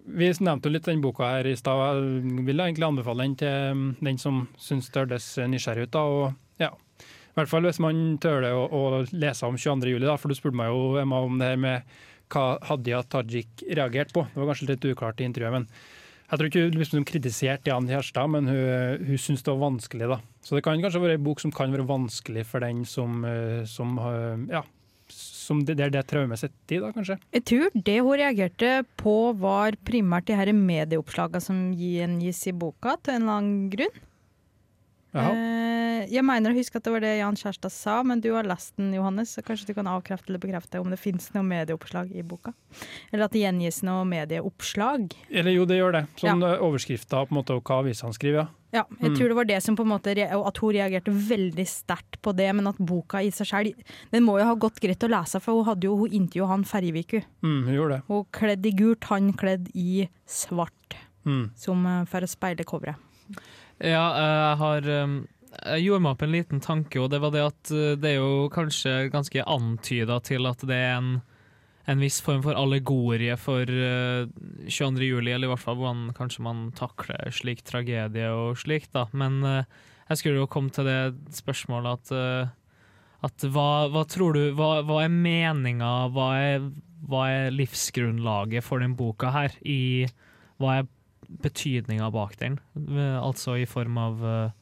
vi 0.08 0.30
nevnte 0.30 0.70
jo 0.70 0.76
litt 0.76 0.88
den 0.88 1.02
boka 1.04 1.32
her 1.34 1.50
i 1.50 1.56
stad. 1.58 1.82
Jeg 1.98 2.46
vil 2.48 2.62
egentlig 2.64 2.88
anbefale 2.88 3.26
den 3.26 3.38
til 3.42 3.72
um, 3.74 3.88
den 4.06 4.22
som 4.22 4.44
syns 4.62 4.92
det 4.94 5.06
høres 5.06 5.32
nysgjerrig 5.50 5.88
ut. 5.88 5.96
da, 5.98 6.06
og 6.06 6.62
ja, 6.62 6.72
I 7.02 7.40
hvert 7.40 7.52
fall 7.52 7.66
hvis 7.66 7.82
man 7.84 8.04
tøler 8.22 8.54
å, 8.54 8.68
å 8.70 8.84
lese 9.12 9.50
om 9.50 9.58
22. 9.58 9.96
juli, 9.96 10.06
da, 10.06 10.18
for 10.22 10.30
du 10.30 10.38
spurte 10.38 10.62
meg 10.62 10.70
jo 10.72 11.02
Emma, 11.02 11.24
om 11.26 11.42
det 11.42 11.54
her 11.54 11.64
med 11.66 11.98
hva 12.34 12.58
Hadia 12.70 13.02
Tajik 13.08 13.64
reagerte 13.66 14.14
på. 14.14 14.28
Det 14.30 14.42
var 14.42 14.52
kanskje 14.52 14.74
litt 14.74 14.92
uklart 14.92 15.22
i 15.24 15.28
intervjuet. 15.28 15.58
men 15.58 15.70
jeg 16.28 16.40
tror 16.40 16.50
ikke 16.50 16.64
hun 16.66 16.80
liksom 16.82 17.06
kritiserte 17.08 17.72
Jan 17.72 17.88
Kjærstad, 17.88 18.32
men 18.34 18.50
hun, 18.52 19.06
hun 19.08 19.22
syntes 19.22 19.46
det 19.46 19.54
var 19.54 19.64
vanskelig. 19.64 20.10
da. 20.12 20.18
Så 20.44 20.58
det 20.58 20.64
kan 20.66 20.82
kanskje 20.84 21.04
være 21.04 21.20
en 21.20 21.28
bok 21.28 21.44
som 21.44 21.54
kan 21.56 21.72
være 21.72 21.88
vanskelig 21.88 22.44
for 22.50 22.64
den 22.64 22.84
som, 22.88 23.24
eh, 23.28 23.64
som 23.70 23.96
ja, 24.52 24.64
som 25.10 25.62
det, 25.66 25.78
det 25.80 25.88
er 25.88 25.94
det 25.96 26.04
traumet 26.10 26.42
sitter 26.42 26.78
i, 26.78 26.82
da, 26.84 26.92
kanskje. 26.96 27.18
Jeg 27.36 27.46
tror 27.48 27.78
det 27.88 27.98
hun 28.02 28.20
reagerte 28.20 28.72
på, 29.00 29.16
var 29.40 29.78
primært 29.88 30.28
de 30.28 30.38
her 30.38 30.52
medieoppslagene 30.56 31.44
som 31.44 31.62
gjengis 31.78 32.44
i 32.52 32.56
boka, 32.56 32.98
til 33.02 33.16
en 33.16 33.24
eller 33.24 33.40
annen 33.40 33.72
grunn. 33.74 34.04
Eh, 35.24 36.06
jeg 36.14 36.24
mener 36.24 36.52
å 36.54 36.56
huske 36.58 36.78
at 36.78 36.84
det 36.86 36.92
var 36.94 37.02
det 37.04 37.18
Jan 37.20 37.36
Kjærstad 37.36 37.72
sa, 37.74 38.04
men 38.04 38.22
du 38.22 38.30
har 38.36 38.44
lest 38.48 38.76
den, 38.78 38.94
Johannes, 38.94 39.34
så 39.36 39.42
kanskje 39.44 39.68
du 39.68 39.74
kan 39.74 39.88
avkrefte 39.90 40.30
eller 40.30 40.40
bekrefte 40.40 40.80
om 40.80 40.90
det 40.94 41.00
fins 41.02 41.32
noe 41.34 41.44
medieoppslag 41.44 42.12
i 42.16 42.22
boka? 42.24 42.54
Eller 43.12 43.26
at 43.26 43.32
det 43.34 43.42
gjengis 43.42 43.82
noe 43.84 44.06
medieoppslag? 44.06 45.12
Eller 45.32 45.52
jo, 45.58 45.66
det 45.66 45.80
gjør 45.80 45.92
det. 45.98 46.04
Sånn 46.22 46.42
ja. 46.46 46.54
overskrifter 46.64 47.26
på 47.28 47.34
en 47.34 47.40
måte, 47.42 47.58
og 47.58 47.64
hva 47.68 47.82
avisene 47.84 48.14
skriver, 48.16 48.46
ja. 48.46 48.48
Ja, 48.74 48.82
jeg 49.00 49.12
Mm. 49.12 49.16
tror 49.16 49.28
det 49.30 49.36
var 49.38 49.46
det 49.46 49.64
som 49.64 49.76
på 49.78 49.84
en 49.84 49.88
måte 49.94 50.12
At 50.12 50.58
hun 50.58 50.74
reagerte 50.76 51.08
veldig 51.10 51.66
sterkt 51.66 52.22
på 52.22 52.36
det, 52.36 52.54
men 52.54 52.68
at 52.68 52.76
boka 52.78 53.22
i 53.24 53.30
seg 53.32 53.48
selv 53.48 53.74
Den 54.12 54.24
må 54.26 54.38
jo 54.40 54.44
ha 54.46 54.56
gått 54.56 54.82
greit 54.82 55.00
å 55.00 55.08
lese, 55.10 55.40
for 55.42 55.56
hun 55.56 55.66
hadde 55.66 55.84
jo 55.88 55.96
hun 55.96 56.12
intervjua 56.12 56.48
han 56.50 56.66
Ferjeviku. 56.66 57.24
Mm, 57.42 57.64
hun 57.66 57.74
gjorde 57.74 57.90
det. 57.96 58.02
Hun 58.10 58.26
kledd 58.30 58.66
i 58.66 58.72
gult, 58.76 59.04
han 59.06 59.32
kledd 59.34 59.72
i 59.74 60.10
svart, 60.28 60.98
Mm. 61.26 61.52
som 61.56 61.86
eh, 61.86 62.04
for 62.06 62.20
å 62.22 62.28
speile 62.28 62.66
coveret. 62.66 62.96
Ja, 63.78 64.04
jeg 64.18 64.58
har 64.62 64.88
um, 65.06 65.18
Jeg 65.64 65.84
gjorde 65.86 66.04
meg 66.04 66.16
opp 66.16 66.24
en 66.26 66.34
liten 66.34 66.62
tanke, 66.64 67.00
og 67.02 67.12
det 67.14 67.22
var 67.22 67.34
det 67.34 67.44
at 67.46 67.72
eh, 67.74 67.96
det 67.98 68.14
er 68.14 68.20
jo 68.20 68.48
kanskje 68.54 69.10
ganske 69.14 69.46
antyda 69.46 70.20
til 70.26 70.50
at 70.50 70.66
det 70.70 70.78
er 70.78 70.96
en, 70.98 71.12
en 71.90 72.02
viss 72.02 72.20
form 72.26 72.44
for 72.46 72.58
allegorie 72.58 73.38
for 73.42 73.70
eh, 73.70 74.28
22. 74.66 75.08
juli, 75.08 75.34
eller 75.34 75.50
i 75.50 75.52
hvert 75.54 75.64
fall 75.64 75.80
hvordan 75.80 76.12
kanskje 76.18 76.46
man 76.46 76.68
takler 76.78 77.34
slik 77.34 77.64
tragedie 77.66 78.30
og 78.34 78.58
slikt, 78.62 78.92
da. 78.98 79.08
Men 79.18 79.40
eh, 79.46 79.80
jeg 80.12 80.22
skulle 80.22 80.44
jo 80.44 80.52
komme 80.52 80.74
til 80.74 80.88
det 80.88 81.36
spørsmålet 81.36 81.98
at, 81.98 82.52
at 83.28 83.48
hva, 83.52 83.70
hva 83.92 84.06
tror 84.08 84.38
du 84.38 84.54
Hva, 84.56 84.78
hva 84.88 85.02
er 85.04 85.12
meninga, 85.12 85.96
hva 86.16 86.30
hva 87.08 87.28
er 87.30 87.56
livsgrunnlaget 87.56 88.66
for 88.66 88.82
den 88.84 88.96
boka 88.98 89.32
her? 89.34 89.54
I, 89.62 90.08
hva 90.62 90.80
er 90.80 90.88
betydninga 91.28 92.10
bak 92.12 92.38
den? 92.40 92.60
Eh, 92.76 93.18
Altså 93.20 93.58
i 93.60 93.66
form 93.70 93.98
av 94.02 94.26
eh, 94.26 94.56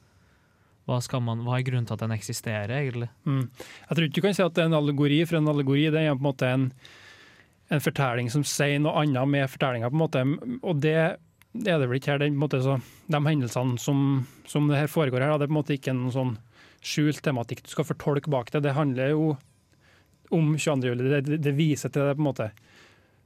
hva, 0.85 1.19
man, 1.19 1.41
hva 1.45 1.57
er 1.57 1.65
grunnen 1.65 1.87
til 1.87 1.97
at 1.97 2.03
den 2.03 2.13
eksisterer, 2.13 2.75
egentlig? 2.77 3.09
Mm. 3.25 3.47
Jeg 3.89 3.97
tror 3.97 4.07
ikke 4.07 4.19
du 4.19 4.25
kan 4.27 4.37
si 4.37 4.45
at 4.45 4.55
det 4.57 4.65
er 4.65 4.69
en 4.69 4.79
allegori, 4.79 5.19
for 5.25 5.39
en 5.39 5.49
allegori 5.49 5.87
det 5.89 6.03
er 6.03 6.13
på 6.13 6.21
en 6.21 6.27
måte 6.27 6.49
en, 6.49 6.67
en 7.73 7.81
fortelling 7.81 8.29
som 8.33 8.45
sier 8.45 8.81
noe 8.81 8.93
annet 9.01 9.31
med 9.31 9.49
fortellinga. 9.49 9.89
Og 9.89 10.83
det, 10.83 10.95
er 11.65 11.79
det 11.81 11.87
vel 11.89 11.97
ikke 11.97 12.13
her. 12.13 12.21
Det 12.21 12.29
på 12.29 12.35
en 12.35 12.43
måte 12.43 12.61
så, 12.65 12.77
de 13.09 13.21
hendelsene 13.25 13.79
som, 13.81 14.27
som 14.49 14.69
det 14.69 14.83
her 14.83 14.91
foregår 14.91 15.25
her, 15.25 15.33
det 15.39 15.47
er 15.47 15.53
på 15.53 15.55
en 15.55 15.61
måte 15.61 15.77
ikke 15.77 15.95
en 15.95 16.05
sånn 16.13 16.35
skjult 16.85 17.23
tematikk 17.25 17.63
du 17.65 17.71
skal 17.73 17.87
fortolke 17.87 18.29
bak 18.29 18.51
det. 18.53 18.61
Det 18.67 18.75
handler 18.77 19.15
jo 19.15 19.31
om 20.33 20.53
22. 20.53 20.91
juli. 20.91 21.09
Det, 21.09 21.21
det, 21.25 21.41
det 21.45 21.55
viser 21.57 21.89
til 21.89 22.05
det, 22.05 22.17
på 22.17 22.21
en 22.21 22.29
måte. 22.29 22.51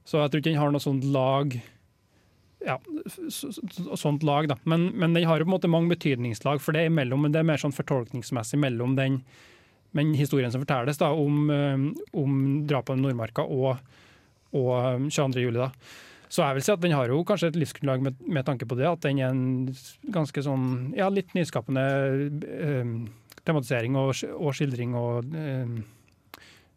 Så 0.08 0.20
jeg 0.22 0.32
tror 0.32 0.40
ikke 0.40 0.52
den 0.52 0.62
har 0.62 0.72
noe 0.72 0.82
sånt 0.82 1.04
lag 1.12 1.58
ja, 2.66 2.76
så, 3.28 3.52
så, 3.52 3.96
sånt 3.96 4.24
lag, 4.26 4.48
da. 4.50 4.56
Men, 4.68 4.90
men 4.94 5.14
den 5.16 5.26
har 5.28 5.40
jo 5.40 5.46
på 5.46 5.50
en 5.50 5.56
måte 5.56 5.70
mange 5.72 5.92
betydningslag, 5.94 6.60
for 6.62 6.76
det 6.76 6.86
er 6.86 6.92
mellom, 6.94 7.28
det 7.30 7.40
er 7.40 7.48
mer 7.48 7.60
sånn 7.60 7.74
fortolkningsmessig 7.76 8.60
mellom 8.60 8.96
den, 8.98 9.20
men 9.96 10.12
historien 10.14 10.52
som 10.52 10.62
fortelles 10.62 11.00
da, 11.00 11.10
om, 11.16 11.48
eh, 11.50 11.88
om 12.20 12.36
drapet 12.68 12.98
i 12.98 13.02
Nordmarka 13.02 13.42
og, 13.42 13.80
og 14.54 14.70
eh, 14.76 15.08
22. 15.08 15.46
juli. 15.46 15.58
da. 15.58 15.70
Så 16.30 16.44
jeg 16.44 16.60
vil 16.60 16.62
si 16.62 16.74
at 16.74 16.82
den 16.84 16.94
har 16.94 17.10
jo 17.10 17.24
kanskje 17.26 17.48
et 17.50 17.58
livsgrunnlag 17.58 18.04
med, 18.06 18.20
med 18.22 18.46
tanke 18.46 18.68
på 18.70 18.76
det, 18.78 18.86
at 18.86 19.02
den 19.02 19.18
er 19.18 19.32
en 19.32 19.72
ganske 20.14 20.44
sånn, 20.46 20.92
ja, 20.94 21.08
litt 21.10 21.32
nyskapende 21.34 21.86
eh, 22.38 22.92
tematisering 23.48 23.98
og, 23.98 24.12
og 24.36 24.54
skildring 24.54 24.94
og 24.98 25.34
eh, 25.34 25.64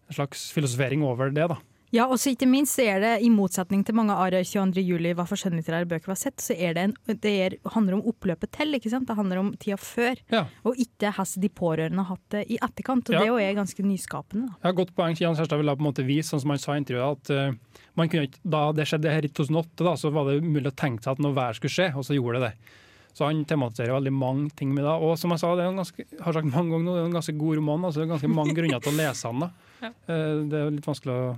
en 0.09 0.17
slags 0.17 0.47
filosofering 0.55 1.05
over 1.05 1.29
det, 1.33 1.45
da. 1.51 1.59
Ja, 1.93 2.07
og 2.09 2.17
så 2.17 2.31
ikke 2.33 2.47
minst 2.49 2.79
er 2.81 2.97
det, 3.03 3.11
i 3.21 3.29
motsetning 3.29 3.83
til 3.85 3.93
mange 3.93 4.15
av 4.17 4.31
22. 4.33 4.81
juli, 4.81 5.11
hva 5.13 5.27
for 5.29 5.37
skjønnlitterære 5.37 5.85
bøker 5.91 6.09
vi 6.09 6.13
har 6.15 6.21
sett, 6.23 6.41
så 6.41 6.55
er 6.57 6.73
det, 6.73 6.85
en, 6.87 6.95
det 7.21 7.33
er, 7.45 7.55
handler 7.75 7.99
om 7.99 8.07
oppløpet 8.09 8.49
til, 8.57 8.73
ikke 8.79 8.89
sant? 8.89 9.05
Det 9.05 9.17
handler 9.19 9.41
om 9.43 9.51
tida 9.61 9.77
før, 9.77 10.17
Ja. 10.33 10.45
og 10.65 10.79
ikke 10.81 11.11
hvordan 11.13 11.41
de 11.43 11.49
pårørende 11.53 12.01
har 12.01 12.15
hatt 12.15 12.29
det 12.33 12.43
i 12.49 12.57
etterkant. 12.57 13.09
Og 13.09 13.13
Ja. 13.13 13.19
det 13.21 13.29
er 13.29 13.51
jo 13.53 13.59
ganske 13.61 13.85
nyskapende. 13.85 14.47
Da. 14.49 14.55
Ja, 14.63 14.71
godt 14.71 14.95
poeng. 14.95 15.13
Jan 15.19 15.35
Kjærstad 15.37 15.57
ville 15.61 15.75
på 15.77 15.85
en 15.85 15.91
måte 15.93 16.05
vise, 16.07 16.29
sånn 16.33 16.41
som 16.41 16.49
han 16.49 16.57
sa 16.65 16.73
i 16.73 16.81
intervjuet, 16.81 17.29
at 17.29 17.29
uh, 17.29 17.53
man 17.95 18.09
kunne 18.09 18.25
ikke, 18.27 18.41
da 18.43 18.71
det 18.73 18.87
skjedde 18.89 19.13
her 19.13 19.21
i 19.21 19.29
2008, 19.29 19.83
da, 19.85 19.93
så 19.93 20.11
var 20.11 20.31
det 20.31 20.41
mulig 20.41 20.71
å 20.73 20.75
tenke 20.75 21.03
seg 21.03 21.11
at 21.13 21.19
noe 21.21 21.37
vær 21.37 21.53
skulle 21.53 21.69
skje, 21.77 21.91
og 21.95 22.03
så 22.09 22.17
gjorde 22.17 22.41
det 22.41 22.49
det. 22.49 22.73
Så 23.13 23.27
han 23.29 23.45
tematiserer 23.45 23.93
veldig 23.93 24.11
mange 24.17 24.49
ting 24.57 24.73
med 24.73 24.83
det. 24.83 24.89
Og 24.97 25.13
som 25.21 25.29
jeg 25.29 25.37
sa, 25.43 25.53
det 25.53 25.61
er 25.61 25.69
en 25.69 25.77
ganske, 25.77 26.01
har 26.25 26.33
sagt 26.33 26.49
mange 26.49 26.73
ganger 26.73 26.85
nå, 26.89 26.95
det 26.97 27.01
er 27.03 27.09
en 27.13 27.17
ganske 27.21 27.37
god 27.37 27.55
roman. 27.61 27.85
altså 27.85 28.01
Det 28.01 28.07
er 28.09 28.13
ganske 28.17 28.33
mange 28.33 28.55
grunner 28.57 28.81
til 28.81 28.91
å 28.91 28.97
lese 28.97 29.29
den. 29.29 29.39
da. 29.45 29.51
Eh, 29.83 30.39
Det 30.49 30.57
er 30.57 30.71
litt 30.71 30.85
vanskelig 30.87 31.13
å 31.13 31.35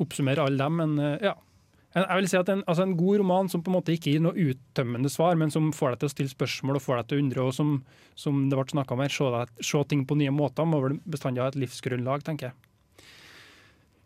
oppsummere 0.00 0.46
alle 0.46 0.60
dem, 0.60 0.82
men 0.82 0.98
eh, 0.98 1.30
ja. 1.30 1.36
Jeg 1.90 2.20
vil 2.20 2.28
si 2.30 2.38
at 2.38 2.50
en, 2.52 2.60
altså 2.70 2.84
en 2.86 2.92
god 2.94 3.18
roman 3.18 3.48
som 3.50 3.64
på 3.66 3.70
en 3.72 3.74
måte 3.80 3.90
ikke 3.96 4.12
gir 4.12 4.20
noe 4.22 4.38
uttømmende 4.38 5.10
svar, 5.10 5.34
men 5.34 5.50
som 5.50 5.72
får 5.74 5.96
deg 5.96 6.02
til 6.02 6.06
å 6.06 6.12
stille 6.12 6.30
spørsmål 6.30 6.78
og 6.78 6.84
får 6.84 7.00
deg 7.00 7.08
til 7.10 7.18
å 7.18 7.22
undre, 7.24 7.46
og 7.48 7.56
som, 7.56 7.72
som 8.14 8.44
det 8.46 8.58
ble 8.58 8.66
snakka 8.70 8.94
om 8.94 9.02
her, 9.02 9.10
se, 9.10 9.30
deg, 9.34 9.54
se 9.72 9.80
ting 9.90 10.04
på 10.06 10.18
nye 10.20 10.34
måter, 10.34 10.68
må 10.70 10.78
vel 10.84 11.00
bestandig 11.02 11.42
ha 11.42 11.48
et 11.50 11.58
livsgrunnlag, 11.58 12.22
tenker 12.26 12.52
jeg. 12.52 12.58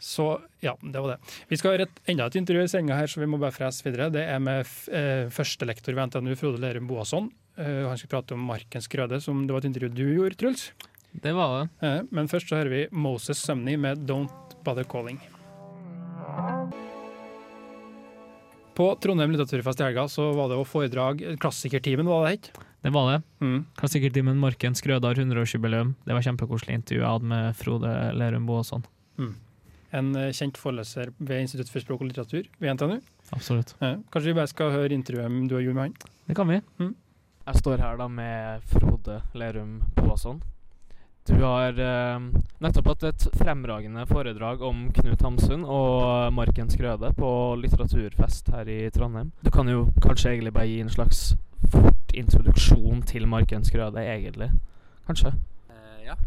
Så 0.05 0.41
ja, 0.65 0.75
det 0.81 1.01
var 1.01 1.15
det. 1.15 1.35
Vi 1.49 1.57
skal 1.61 1.77
høre 1.77 1.87
et, 1.87 2.01
enda 2.13 2.27
et 2.29 2.41
intervju 2.41 2.65
i 2.65 2.73
sendinga 2.73 2.99
her, 2.99 3.09
så 3.09 3.21
vi 3.23 3.29
må 3.31 3.39
bare 3.41 3.57
frese 3.57 3.85
videre. 3.87 4.11
Det 4.13 4.25
er 4.29 4.43
med 4.43 4.65
eh, 4.93 5.31
førstelektor 5.33 5.97
ved 5.97 6.11
NTNU, 6.11 6.35
Frode 6.41 6.61
Lerum 6.61 6.91
Boasson. 6.91 7.31
Eh, 7.57 7.85
han 7.89 8.01
skal 8.01 8.13
prate 8.17 8.37
om 8.37 8.45
Markens 8.49 8.91
grøde, 8.93 9.21
som 9.25 9.47
det 9.47 9.57
var 9.57 9.65
et 9.65 9.71
intervju 9.71 9.93
du 9.95 10.05
gjorde, 10.09 10.41
Truls. 10.41 10.67
Det 11.25 11.33
var 11.37 11.55
det. 11.57 11.71
Eh, 11.87 12.01
men 12.13 12.29
først 12.29 12.53
så 12.53 12.61
hører 12.61 12.75
vi 12.75 12.83
Moses 12.93 13.41
Sumney 13.41 13.81
med 13.81 14.05
'Don't 14.05 14.59
Bother 14.65 14.85
Calling'. 14.85 15.23
På 18.75 18.89
Trondheim 18.99 19.31
litteraturfest 19.31 19.81
i 19.81 19.85
helga 19.87 20.09
så 20.11 20.33
var 20.35 20.51
det 20.51 20.57
jo 20.59 20.65
foredrag 20.67 21.21
Klassikertimen, 21.43 22.09
var 22.11 22.27
det 22.27 22.39
ikke? 22.41 22.65
Det 22.85 22.91
var 22.93 23.13
det. 23.13 23.21
Mm. 23.41 23.61
Klassikertimen 23.79 24.41
Marken 24.43 24.75
Skrødar 24.75 25.15
100-årsjubileum. 25.15 25.95
Det 26.05 26.17
var 26.17 26.27
kjempekoselig 26.27 26.75
intervju 26.81 27.01
jeg 27.01 27.09
hadde 27.09 27.31
med 27.31 27.57
Frode 27.57 27.93
Lerum 28.19 28.49
Boasson. 28.51 28.83
Mm. 29.17 29.31
En 29.95 30.11
eh, 30.19 30.33
kjent 30.35 30.59
foreleser 30.59 31.15
ved 31.17 31.47
Institutt 31.47 31.71
for 31.71 31.85
språk 31.85 32.03
og 32.03 32.11
litteratur 32.11 32.51
ved 32.59 32.75
NTNU. 32.75 32.99
Absolutt. 33.37 33.77
Eh, 33.79 33.97
kanskje 34.11 34.33
vi 34.33 34.37
bare 34.41 34.51
skal 34.51 34.75
høre 34.75 34.97
intervjuet 34.97 35.49
du 35.49 35.55
har 35.55 35.65
gjort 35.65 35.79
med 35.79 35.87
han? 35.87 35.97
Det 36.27 36.37
kan 36.37 36.51
vi. 36.51 36.61
Mm. 36.83 36.93
Jeg 37.45 37.63
står 37.63 37.87
her 37.87 37.97
da 38.01 38.11
med 38.11 38.69
Frode 38.75 39.21
Lerum 39.39 39.79
Boasson. 40.01 40.43
Du 41.27 41.35
har 41.41 41.79
eh, 41.81 42.21
nettopp 42.61 42.89
hatt 42.91 43.05
et 43.09 43.23
fremragende 43.33 44.03
foredrag 44.05 44.61
om 44.63 44.91
Knut 44.93 45.23
Hamsun 45.25 45.63
og 45.65 46.29
Markens 46.37 46.77
Grøde 46.77 47.09
på 47.17 47.31
litteraturfest 47.63 48.51
her 48.53 48.69
i 48.69 48.91
Trondheim. 48.93 49.31
Du 49.41 49.49
kan 49.55 49.71
jo 49.73 49.87
kanskje 50.05 50.35
egentlig 50.35 50.53
bare 50.53 50.69
gi 50.69 50.83
en 50.85 50.93
slags 50.93 51.23
fort 51.73 52.13
introduksjon 52.13 53.01
til 53.09 53.25
Markens 53.25 53.73
Grøde, 53.73 54.05
egentlig. 54.05 54.51
Kanskje? 55.09 55.33
ja. 56.05 56.19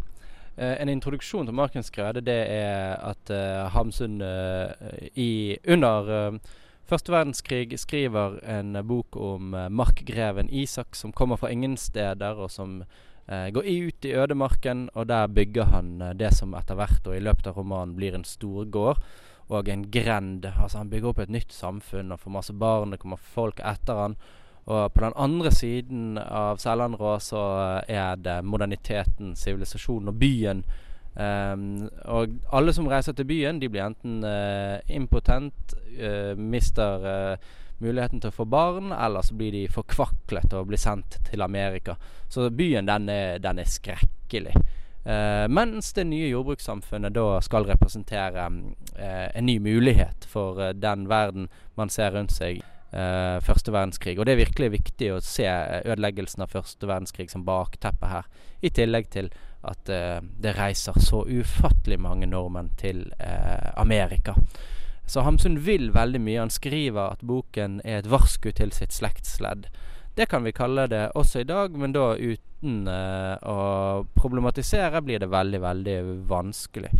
Eh, 0.56 0.74
en 0.82 0.90
introduksjon 0.90 1.46
til 1.46 1.54
Markens 1.54 1.94
Grøde 1.94 2.26
det 2.26 2.40
er 2.50 2.98
at 2.98 3.30
eh, 3.30 3.70
Hamsun 3.70 4.18
eh, 4.20 5.10
i, 5.14 5.56
under 5.68 6.10
eh, 6.16 6.54
første 6.90 7.14
verdenskrig 7.14 7.78
skriver 7.78 8.40
en 8.42 8.82
bok 8.82 9.14
om 9.14 9.54
eh, 9.54 9.70
markgreven 9.70 10.50
Isak 10.50 10.98
som 10.98 11.14
kommer 11.14 11.38
fra 11.38 11.54
ingen 11.54 11.76
steder, 11.76 12.34
og 12.34 12.50
som 12.50 12.80
eh, 12.82 13.04
går 13.28 13.64
ut 13.68 14.04
i 14.04 14.14
ødemarken, 14.16 14.88
og 14.94 15.08
der 15.08 15.26
bygger 15.26 15.64
han 15.64 16.00
eh, 16.02 16.14
det 16.16 16.32
som 16.36 16.54
etter 16.56 16.78
hvert 16.78 17.06
og 17.06 17.16
i 17.16 17.20
løpet 17.20 17.50
av 17.50 17.58
romanen 17.60 17.96
blir 17.96 18.16
en 18.16 18.24
storgård 18.24 19.02
og 19.48 19.68
en 19.68 19.84
grend. 19.90 20.46
Altså 20.46 20.78
Han 20.78 20.90
bygger 20.90 21.08
opp 21.12 21.22
et 21.24 21.32
nytt 21.32 21.52
samfunn 21.52 22.12
og 22.12 22.20
får 22.20 22.34
masse 22.34 22.52
barn, 22.52 22.92
det 22.92 23.00
kommer 23.02 23.20
folk 23.20 23.60
etter 23.64 24.02
han. 24.02 24.16
Og 24.68 24.92
på 24.92 25.00
den 25.00 25.16
andre 25.16 25.50
siden 25.52 26.18
av 26.18 26.58
Sellandrå 26.60 27.14
så 27.24 27.44
er 27.88 28.16
det 28.20 28.42
moderniteten, 28.44 29.32
sivilisasjonen 29.36 30.12
og 30.12 30.18
byen. 30.20 30.64
Um, 31.18 31.88
og 32.04 32.36
alle 32.52 32.72
som 32.76 32.86
reiser 32.86 33.16
til 33.16 33.26
byen, 33.26 33.60
de 33.60 33.70
blir 33.72 33.86
enten 33.86 34.20
uh, 34.24 34.76
impotent, 34.92 35.72
uh, 35.96 36.36
mister 36.38 37.08
eh, 37.08 37.48
muligheten 37.80 38.20
til 38.20 38.32
å 38.32 38.36
få 38.36 38.44
barn, 38.44 38.92
eller 38.92 39.22
så 39.22 39.34
blir 39.38 39.52
de 39.54 39.66
forkvaklet 39.70 40.54
og 40.58 40.66
blir 40.70 40.80
sendt 40.82 41.20
til 41.30 41.42
Amerika. 41.42 41.96
Så 42.28 42.50
byen, 42.50 42.86
den 42.86 43.08
er, 43.08 43.38
den 43.38 43.58
er 43.58 43.68
skrekkelig. 43.68 44.56
Eh, 45.08 45.44
mens 45.48 45.92
det 45.96 46.04
nye 46.10 46.28
jordbrukssamfunnet 46.28 47.14
da 47.14 47.38
skal 47.40 47.68
representere 47.68 48.48
eh, 48.98 49.28
en 49.34 49.46
ny 49.46 49.58
mulighet 49.62 50.26
for 50.28 50.60
eh, 50.60 50.74
den 50.76 51.06
verden 51.08 51.48
man 51.78 51.88
ser 51.88 52.12
rundt 52.16 52.34
seg. 52.34 52.60
eh, 52.92 53.40
første 53.44 53.72
verdenskrig. 53.72 54.18
Og 54.18 54.26
det 54.26 54.34
er 54.34 54.42
virkelig 54.44 54.70
viktig 54.78 55.12
å 55.14 55.20
se 55.24 55.46
eh, 55.48 55.82
ødeleggelsen 55.84 56.44
av 56.44 56.52
første 56.52 56.88
verdenskrig 56.88 57.30
som 57.32 57.46
bakteppe 57.46 58.10
her. 58.10 58.28
I 58.62 58.72
tillegg 58.74 59.10
til 59.12 59.30
at 59.68 59.92
eh, 59.92 60.18
det 60.40 60.56
reiser 60.58 60.98
så 61.02 61.24
ufattelig 61.26 62.00
mange 62.00 62.28
nordmenn 62.30 62.70
til 62.78 63.06
Amerika. 63.78 64.36
Så 65.08 65.24
Hamsun 65.24 65.56
vil 65.64 65.90
veldig 65.94 66.20
mye. 66.20 66.42
Han 66.42 66.52
skriver 66.52 67.14
at 67.14 67.24
boken 67.24 67.80
er 67.84 68.02
et 68.02 68.10
varsku 68.10 68.50
til 68.52 68.74
sitt 68.76 68.92
slektsledd. 68.92 69.70
Det 70.18 70.26
kan 70.28 70.44
vi 70.44 70.52
kalle 70.52 70.88
det 70.90 71.12
også 71.16 71.40
i 71.40 71.48
dag, 71.48 71.76
men 71.78 71.94
da 71.94 72.10
uten 72.18 72.88
uh, 72.90 73.38
å 73.46 73.58
problematisere 74.18 75.00
blir 75.06 75.22
det 75.22 75.30
veldig, 75.30 75.60
veldig 75.62 75.98
vanskelig. 76.28 76.90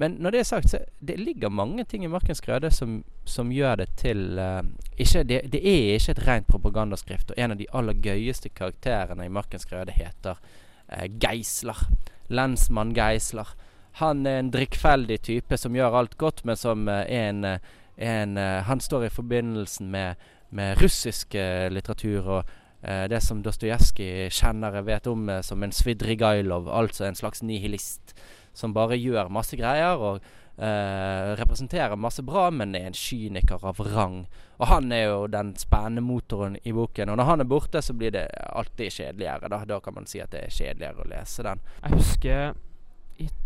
Men 0.00 0.16
når 0.18 0.34
det 0.34 0.40
er 0.40 0.48
sagt, 0.48 0.70
så 0.72 0.80
det 0.98 1.20
ligger 1.20 1.52
mange 1.54 1.84
ting 1.86 2.06
i 2.06 2.10
Markens 2.10 2.40
Grøde 2.42 2.70
som, 2.74 3.02
som 3.28 3.52
gjør 3.54 3.84
det 3.84 3.88
til 4.00 4.40
uh, 4.40 4.64
ikke, 4.96 5.22
det, 5.28 5.42
det, 5.52 5.60
er 5.60 5.98
ikke 5.98 6.16
et 6.16 6.24
rent 6.26 6.48
propagandaskrift. 6.50 7.30
Og 7.30 7.38
en 7.38 7.54
av 7.54 7.60
de 7.60 7.68
aller 7.70 8.00
gøyeste 8.02 8.50
karakterene 8.50 9.28
i 9.28 9.34
Markens 9.36 9.68
Grøde 9.70 9.94
heter 9.94 10.40
uh, 10.40 11.06
Geisler. 11.22 11.84
Lensmann 12.32 12.96
Geisler. 12.96 13.54
Han 14.00 14.26
er 14.26 14.40
en 14.40 14.50
drikkfeldig 14.50 15.20
type 15.22 15.58
som 15.60 15.76
gjør 15.76 16.00
alt 16.00 16.16
godt, 16.18 16.44
men 16.44 16.58
som 16.58 16.88
eh, 16.90 17.04
er 17.06 17.28
en, 17.30 17.44
eh, 17.44 17.72
en 17.96 18.36
eh, 18.38 18.62
Han 18.66 18.80
står 18.80 19.06
i 19.06 19.14
forbindelsen 19.14 19.90
med, 19.90 20.20
med 20.50 20.80
russisk 20.82 21.34
eh, 21.34 21.70
litteratur 21.70 22.38
og 22.38 22.60
det 22.84 23.16
som 23.24 23.38
Dostojevskij 23.40 24.28
kjenner 24.28 24.74
vet 24.84 25.06
om 25.08 25.30
som 25.40 25.62
en 25.64 25.70
Svidrigailov, 25.72 26.66
altså 26.68 27.06
en 27.06 27.16
slags 27.16 27.40
nihilist 27.40 28.12
som 28.52 28.74
bare 28.76 28.98
gjør 29.00 29.30
masse 29.32 29.56
greier 29.56 29.96
og 29.96 30.18
uh, 30.58 31.32
representerer 31.40 31.96
masse 31.96 32.22
bra, 32.22 32.50
men 32.50 32.74
er 32.76 32.90
en 32.90 32.98
kyniker 32.98 33.64
av 33.66 33.80
rang. 33.88 34.18
Og 34.58 34.68
han 34.70 34.92
er 34.92 35.06
jo 35.08 35.24
den 35.32 35.54
spennende 35.56 36.04
motoren 36.04 36.58
i 36.62 36.76
boken. 36.76 37.10
Og 37.10 37.18
når 37.18 37.30
han 37.30 37.40
er 37.40 37.50
borte, 37.50 37.82
så 37.82 37.96
blir 37.96 38.14
det 38.14 38.28
alltid 38.52 38.92
kjedeligere. 38.92 39.48
Da, 39.48 39.64
da 39.64 39.80
kan 39.80 39.96
man 39.96 40.06
si 40.10 40.22
at 40.22 40.36
det 40.36 40.44
er 40.44 40.54
kjedeligere 40.54 41.04
å 41.04 41.10
lese 41.10 41.48
den. 41.48 41.64
Jeg 41.82 41.98
husker 41.98 42.54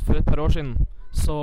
for 0.08 0.16
et 0.16 0.26
par 0.26 0.40
år 0.40 0.54
siden 0.54 0.74
så 1.12 1.36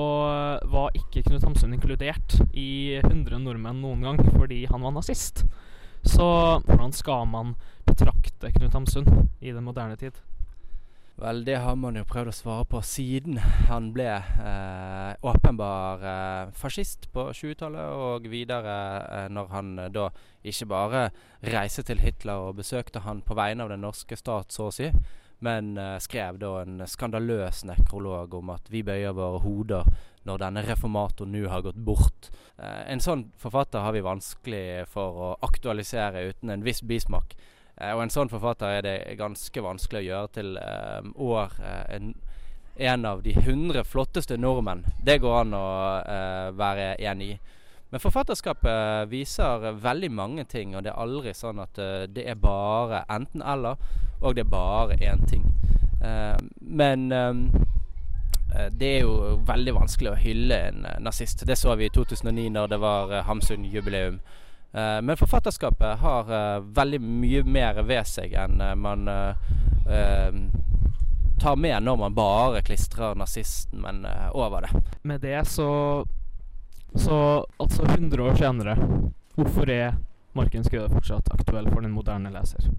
var 0.71 0.93
ikke 0.97 1.23
Knut 1.25 1.43
Hamsun 1.45 1.73
inkludert 1.75 2.37
i 2.57 2.97
100 3.01 3.39
nordmenn 3.43 3.81
noen 3.83 4.05
gang 4.05 4.21
fordi 4.25 4.63
han 4.69 4.81
var 4.81 4.93
nazist. 4.95 5.43
Så 6.05 6.25
hvordan 6.65 6.93
skal 6.93 7.25
man 7.29 7.55
betrakte 7.85 8.53
Knut 8.55 8.73
Hamsun 8.73 9.29
i 9.41 9.51
den 9.51 9.65
moderne 9.65 9.97
tid? 9.99 10.17
Vel, 11.15 11.45
det 11.47 11.61
har 11.63 11.77
man 11.79 11.95
jo 11.95 12.03
prøvd 12.03 12.27
å 12.27 12.35
svare 12.35 12.65
på 12.67 12.81
siden 12.83 13.37
han 13.69 13.93
ble 13.95 14.09
eh, 14.19 15.11
åpenbar 15.23 16.01
eh, 16.03 16.49
fascist 16.59 17.07
på 17.13 17.29
20-tallet, 17.31 17.93
og 17.95 18.27
videre 18.27 18.73
eh, 19.05 19.27
når 19.31 19.53
han 19.53 19.69
eh, 19.79 19.91
da 19.95 20.09
ikke 20.43 20.67
bare 20.73 21.05
reiste 21.53 21.85
til 21.87 22.03
Hitler 22.03 22.49
og 22.49 22.57
besøkte 22.59 23.05
han 23.07 23.23
på 23.23 23.37
vegne 23.39 23.63
av 23.63 23.71
den 23.71 23.85
norske 23.87 24.19
stat, 24.19 24.51
så 24.51 24.67
å 24.67 24.75
si, 24.75 24.91
men 25.39 25.77
eh, 25.77 25.97
skrev 26.03 26.39
da 26.41 26.59
en 26.61 26.85
skandaløs 26.87 27.63
nekrolog 27.67 28.33
om 28.37 28.53
at 28.55 28.69
vi 28.71 28.83
bøyer 28.85 29.15
våre 29.15 29.41
hoder 29.43 29.89
når 30.25 30.41
denne 30.41 30.63
reformatoren 30.65 31.35
nå 31.35 31.47
har 31.51 31.65
gått 31.65 31.81
bort. 31.87 32.31
Eh, 32.57 32.85
en 32.93 33.03
sånn 33.03 33.27
forfatter 33.41 33.83
har 33.85 33.95
vi 33.95 34.05
vanskelig 34.05 34.85
for 34.91 35.27
å 35.27 35.33
aktualisere 35.45 36.27
uten 36.31 36.53
en 36.53 36.65
viss 36.65 36.81
bismak. 36.85 37.35
Eh, 37.77 37.91
og 37.91 38.05
en 38.05 38.13
sånn 38.13 38.31
forfatter 38.31 38.77
er 38.77 38.85
det 38.85 38.95
ganske 39.19 39.63
vanskelig 39.63 40.03
å 40.03 40.07
gjøre 40.09 40.31
til 40.37 40.55
eh, 40.61 41.09
år 41.27 41.57
eh, 41.59 41.83
en, 41.97 42.13
en, 42.75 43.07
av 43.09 43.23
de 43.25 43.35
hundre 43.45 43.83
flotteste 43.87 44.37
nordmenn. 44.39 44.85
Det 45.03 45.19
går 45.23 45.41
an 45.41 45.57
å 45.57 45.67
være 46.55 46.95
enig 47.03 47.35
i. 47.35 47.37
Men 47.89 48.01
forfatterskapet 48.01 49.09
viser 49.11 49.71
veldig 49.81 50.11
mange 50.11 50.43
ting, 50.49 50.75
og 50.75 50.83
det 50.83 50.91
er 50.91 50.99
aldri 50.99 51.33
sånn 51.37 51.61
at 51.63 51.79
det 52.11 52.25
er 52.27 52.35
bare 52.39 53.03
enten-eller, 53.13 53.77
og 54.21 54.35
det 54.35 54.45
er 54.45 54.49
bare 54.51 54.97
én 54.99 55.25
ting. 55.29 55.45
men 56.59 57.09
det 58.71 58.87
er 58.87 59.01
jo 59.01 59.37
veldig 59.47 59.73
vanskelig 59.75 60.11
å 60.11 60.19
hylle 60.19 60.57
en 60.69 60.85
nazist. 61.03 61.45
Det 61.47 61.55
så 61.59 61.75
vi 61.75 61.85
i 61.85 61.93
2009 61.93 62.49
når 62.53 62.67
det 62.71 62.77
var 62.79 63.13
Hamsun-jubileum. 63.27 64.19
Men 64.75 65.17
forfatterskapet 65.17 65.97
har 65.99 66.29
veldig 66.61 66.99
mye 67.01 67.43
mer 67.43 67.81
ved 67.83 68.07
seg 68.07 68.33
enn 68.39 68.61
man 68.79 69.09
tar 71.41 71.55
med 71.55 71.83
når 71.83 71.97
man 71.99 72.15
bare 72.15 72.61
klistrer 72.63 73.15
nazisten 73.15 73.81
men, 73.83 74.05
over 74.31 74.67
det. 74.67 74.83
Med 75.03 75.21
det 75.21 75.47
så 75.51 76.05
Så 76.95 77.45
altså 77.59 77.83
100 77.83 78.23
år 78.23 78.35
senere, 78.39 78.75
hvorfor 79.35 79.69
er 79.69 79.97
Marken 80.35 80.63
Skøde 80.63 80.89
fortsatt 80.91 81.31
aktuell 81.31 81.67
for 81.71 81.83
den 81.83 81.95
moderne 81.95 82.31
leser? 82.31 82.69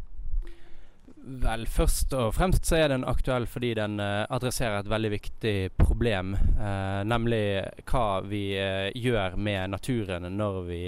Vel, 1.26 1.64
først 1.66 2.12
og 2.14 2.28
fremst 2.36 2.68
så 2.68 2.76
er 2.78 2.92
den 2.92 3.04
aktuell 3.08 3.48
fordi 3.50 3.72
den 3.74 3.98
uh, 3.98 4.22
adresserer 4.30 4.78
et 4.78 4.90
veldig 4.90 5.10
viktig 5.10 5.54
problem. 5.74 6.36
Uh, 6.54 7.02
nemlig 7.02 7.64
hva 7.90 8.20
vi 8.22 8.44
uh, 8.54 8.92
gjør 8.94 9.34
med 9.34 9.72
naturen 9.74 10.28
når 10.36 10.60
vi 10.68 10.82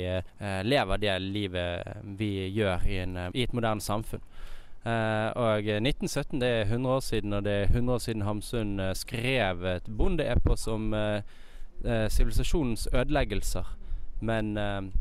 lever 0.63 1.03
det 1.03 1.17
livet 1.25 1.99
vi 2.21 2.31
gjør 2.55 2.87
i, 2.87 3.01
en, 3.03 3.19
i 3.35 3.43
et 3.43 3.57
moderne 3.57 3.83
samfunn. 3.83 4.23
og 4.89 5.67
1917 5.67 6.41
det 6.41 6.49
er 6.49 6.71
100 6.71 6.95
år 6.95 7.01
siden, 7.01 7.33
og 7.33 7.45
det 7.45 7.53
er 7.53 7.65
100 7.65 7.95
år 7.95 7.99
siden 7.99 8.23
Hamsun 8.23 8.81
skrev 8.95 9.65
et 9.67 9.91
bondeepos 9.99 10.67
om 10.69 10.95
sivilisasjonens 11.85 12.89
ødeleggelser. 12.93 13.75
Men 14.21 14.57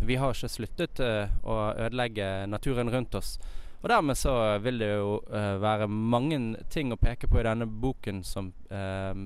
vi 0.05 0.15
har 0.21 0.35
ikke 0.35 0.49
sluttet 0.51 0.99
å 1.01 1.55
ødelegge 1.73 2.45
naturen 2.49 2.91
rundt 2.93 3.15
oss. 3.17 3.37
Og 3.77 3.89
dermed 3.89 4.17
så 4.17 4.33
vil 4.61 4.79
det 4.81 4.87
jo 4.89 5.19
være 5.61 5.87
mange 5.87 6.37
ting 6.73 6.89
å 6.93 6.97
peke 7.01 7.29
på 7.29 7.39
i 7.39 7.45
denne 7.45 7.67
boken 7.69 8.23
som 8.25 8.51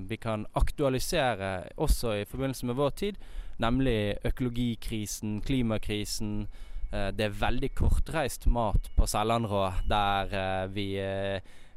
vi 0.08 0.18
kan 0.20 0.44
aktualisere 0.56 1.72
også 1.76 2.18
i 2.20 2.26
forbindelse 2.28 2.68
med 2.68 2.76
vår 2.80 2.92
tid. 3.00 3.20
Nemlig 3.60 4.16
økologikrisen, 4.28 5.40
klimakrisen. 5.44 6.46
Det 6.92 7.24
er 7.24 7.40
veldig 7.40 7.72
kortreist 7.76 8.44
mat 8.52 8.90
på 8.96 9.08
Sellandrå, 9.08 9.64
der 9.88 10.68
vi 10.72 10.88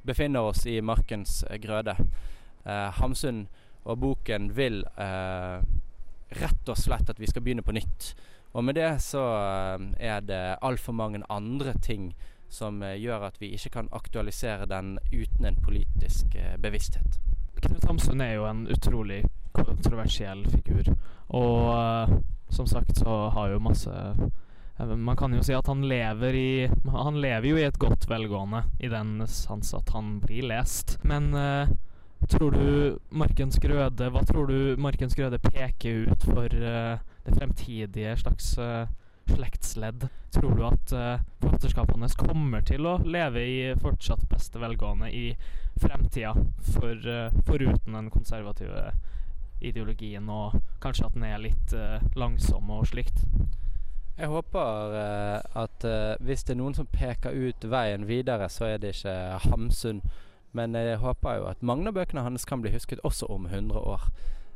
befinner 0.05 0.51
oss 0.51 0.65
i 0.67 0.81
markens 0.83 1.43
grøde. 1.63 1.95
Hamsun 2.99 3.45
og 3.85 3.99
boken 4.01 4.49
vil 4.57 4.81
rett 6.35 6.69
og 6.69 6.77
slett 6.77 7.09
at 7.09 7.19
vi 7.21 7.29
skal 7.29 7.43
begynne 7.45 7.65
på 7.65 7.75
nytt. 7.75 8.15
Og 8.55 8.63
med 8.63 8.77
det 8.79 8.89
så 9.03 9.21
er 9.99 10.23
det 10.23 10.57
altfor 10.63 10.95
mange 10.95 11.21
andre 11.29 11.73
ting 11.83 12.13
som 12.49 12.81
eh, 12.83 12.95
gjør 13.01 13.27
at 13.29 13.41
vi 13.41 13.51
ikke 13.55 13.73
kan 13.73 13.89
aktualisere 13.91 14.67
den 14.69 14.95
uten 15.11 15.45
en 15.49 15.57
politisk 15.63 16.35
eh, 16.39 16.55
bevissthet. 16.61 17.19
Knut 17.65 17.87
Hamsun 17.89 18.21
er 18.21 18.37
jo 18.37 18.47
en 18.47 18.65
utrolig 18.71 19.23
kontroversiell 19.55 20.45
figur. 20.51 20.93
Og 21.35 22.21
som 22.53 22.67
sagt 22.67 22.99
så 22.99 23.29
har 23.33 23.49
jo 23.49 23.63
masse 23.63 23.91
Man 24.77 25.15
kan 25.17 25.33
jo 25.33 25.41
si 25.41 25.55
at 25.55 25.67
han 25.71 25.81
lever 25.87 26.35
i 26.35 26.67
Han 26.91 27.17
lever 27.23 27.47
jo 27.47 27.57
i 27.57 27.63
et 27.63 27.79
godt 27.79 28.09
velgående 28.11 28.65
i 28.83 28.89
den 28.91 29.23
sans 29.25 29.73
at 29.73 29.89
han 29.95 30.19
blir 30.21 30.45
lest. 30.51 30.97
Men 31.03 31.31
uh, 31.33 31.71
tror 32.31 32.55
du 32.55 32.99
Markens 33.09 33.59
Grøde 33.61 34.09
Hva 34.11 34.21
tror 34.27 34.49
du 34.51 34.81
Markens 34.81 35.15
Grøde 35.17 35.39
peker 35.43 36.05
ut 36.09 36.27
for 36.27 36.51
uh, 36.51 37.01
det 37.25 37.33
fremtidige 37.37 38.13
slags 38.21 38.53
slektsledd. 39.25 40.07
Tror 40.35 40.53
du 40.55 40.63
at 40.67 40.93
uh, 40.93 41.23
forfatterskapet 41.41 42.17
kommer 42.19 42.61
til 42.65 42.85
å 42.85 42.97
leve 43.01 43.41
i 43.41 43.57
fortsatt 43.81 44.27
beste 44.29 44.61
velgående 44.61 45.09
i 45.09 45.25
fremtida, 45.81 46.35
for, 46.75 46.93
uh, 47.09 47.43
foruten 47.47 47.97
den 47.97 48.11
konservative 48.13 48.91
ideologien, 49.61 50.29
og 50.29 50.59
kanskje 50.83 51.07
at 51.07 51.15
den 51.15 51.27
er 51.27 51.41
litt 51.41 51.75
uh, 51.75 52.03
langsom 52.15 52.69
og 52.75 52.87
slikt? 52.91 53.23
Jeg 54.15 54.31
håper 54.31 54.93
uh, 54.95 55.63
at 55.63 55.87
uh, 55.87 56.13
hvis 56.23 56.45
det 56.45 56.55
er 56.55 56.61
noen 56.61 56.77
som 56.77 56.87
peker 56.91 57.35
ut 57.35 57.67
veien 57.67 58.07
videre, 58.07 58.49
så 58.51 58.69
er 58.75 58.79
det 58.79 58.95
ikke 58.95 59.15
Hamsun. 59.49 60.01
Men 60.55 60.75
jeg 60.77 61.01
håper 61.01 61.41
jo 61.41 61.49
at 61.51 61.63
mange 61.65 61.89
av 61.91 61.97
bøkene 61.97 62.23
hans 62.23 62.47
kan 62.47 62.63
bli 62.63 62.71
husket 62.71 63.03
også 63.03 63.27
om 63.31 63.49
100 63.51 63.79
år. 63.79 64.09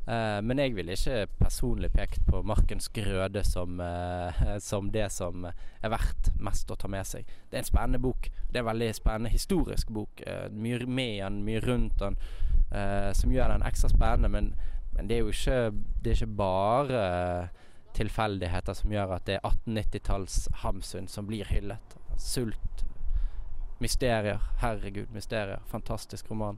Uh, 0.09 0.39
men 0.41 0.57
jeg 0.57 0.73
ville 0.73 0.95
ikke 0.95 1.27
personlig 1.37 1.91
pekt 1.93 2.23
på 2.25 2.39
Markens 2.41 2.87
Grøde 2.89 3.43
som, 3.45 3.77
uh, 3.77 4.39
som, 4.69 4.89
det 4.89 5.11
som 5.13 5.45
er 5.45 5.91
verdt 5.91 6.31
mest 6.41 6.71
å 6.71 6.77
ta 6.79 6.89
med 6.89 7.05
seg. 7.05 7.27
Det 7.49 7.59
er 7.59 7.61
en 7.61 7.67
spennende 7.67 8.01
bok. 8.01 8.31
Det 8.47 8.57
er 8.57 8.63
en 8.63 8.71
veldig 8.71 8.89
spennende 8.97 9.33
historisk 9.33 9.91
bok. 9.93 10.23
Uh, 10.25 10.47
mye 10.49 10.81
med 10.87 11.19
den, 11.21 11.43
mye 11.45 11.61
rundt 11.65 11.99
den, 12.01 12.17
som 13.17 13.31
gjør 13.33 13.49
den 13.49 13.63
ekstra 13.65 13.89
spennende. 13.89 14.29
Men, 14.29 14.51
men, 14.93 15.07
det 15.09 15.15
er 15.15 15.23
jo 15.23 15.31
ikke, 15.33 15.61
det 16.01 16.11
er 16.11 16.19
ikke 16.19 16.37
bare 16.37 16.99
tilfeldigheter 17.97 18.77
som 18.77 18.93
gjør 18.93 19.15
at 19.15 19.25
det 19.25 19.39
er 19.39 19.47
1890-talls 19.49 20.43
Hamsun 20.61 21.09
som 21.09 21.25
blir 21.29 21.49
hyllet. 21.49 21.97
Sult, 22.21 22.85
mysterier. 23.79 24.39
Herregud, 24.61 25.09
mysterier. 25.13 25.59
Fantastisk 25.67 26.31
roman. 26.31 26.57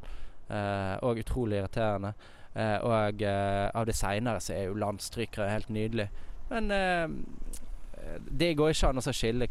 og 1.02 1.18
utrolig 1.18 1.58
irriterende. 1.62 2.14
Eh, 2.56 2.78
og 2.84 3.22
eh, 3.24 3.70
av 3.74 3.86
det 3.88 3.96
seinere 3.96 4.42
så 4.44 4.54
er 4.54 4.66
jo 4.68 4.76
'Landstrykere' 4.76 5.50
helt 5.50 5.70
nydelig. 5.70 6.10
Men 6.50 6.72
eh, 6.72 7.08
det 8.40 8.58
går 8.58 8.74
ikke 8.74 8.90
an 8.90 9.00
å 9.00 9.14
skille 9.14 9.48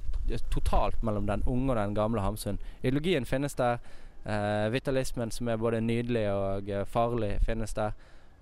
totalt 0.51 1.03
mellom 1.03 1.27
den 1.27 1.43
unge 1.47 1.73
og 1.73 1.77
den 1.77 1.95
gamle 1.95 2.21
Hamsun. 2.21 2.59
Ideologien 2.83 3.25
finnes 3.25 3.55
der. 3.55 3.79
Eh, 4.25 4.69
vitalismen 4.69 5.31
som 5.31 5.49
er 5.49 5.57
både 5.57 5.81
nydelig 5.81 6.27
og 6.33 6.69
eh, 6.69 6.85
farlig, 6.85 7.39
finnes 7.47 7.73
der. 7.75 7.93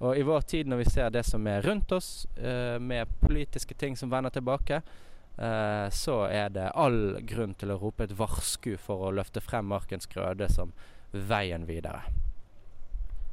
Og 0.01 0.19
i 0.19 0.23
vår 0.23 0.41
tid, 0.41 0.67
når 0.67 0.77
vi 0.77 0.91
ser 0.91 1.11
det 1.11 1.25
som 1.27 1.47
er 1.47 1.63
rundt 1.63 1.93
oss, 1.93 2.27
eh, 2.37 2.79
med 2.81 3.07
politiske 3.21 3.75
ting 3.75 3.97
som 3.97 4.11
vender 4.11 4.31
tilbake, 4.31 4.83
eh, 5.39 5.87
så 5.95 6.21
er 6.27 6.53
det 6.55 6.71
all 6.75 7.19
grunn 7.29 7.55
til 7.59 7.73
å 7.75 7.79
rope 7.81 8.05
et 8.07 8.15
varsku 8.19 8.77
for 8.81 9.09
å 9.09 9.15
løfte 9.15 9.43
frem 9.45 9.69
Markens 9.71 10.11
Grøde 10.11 10.51
som 10.53 10.73
veien 11.13 11.67
videre. 11.69 12.03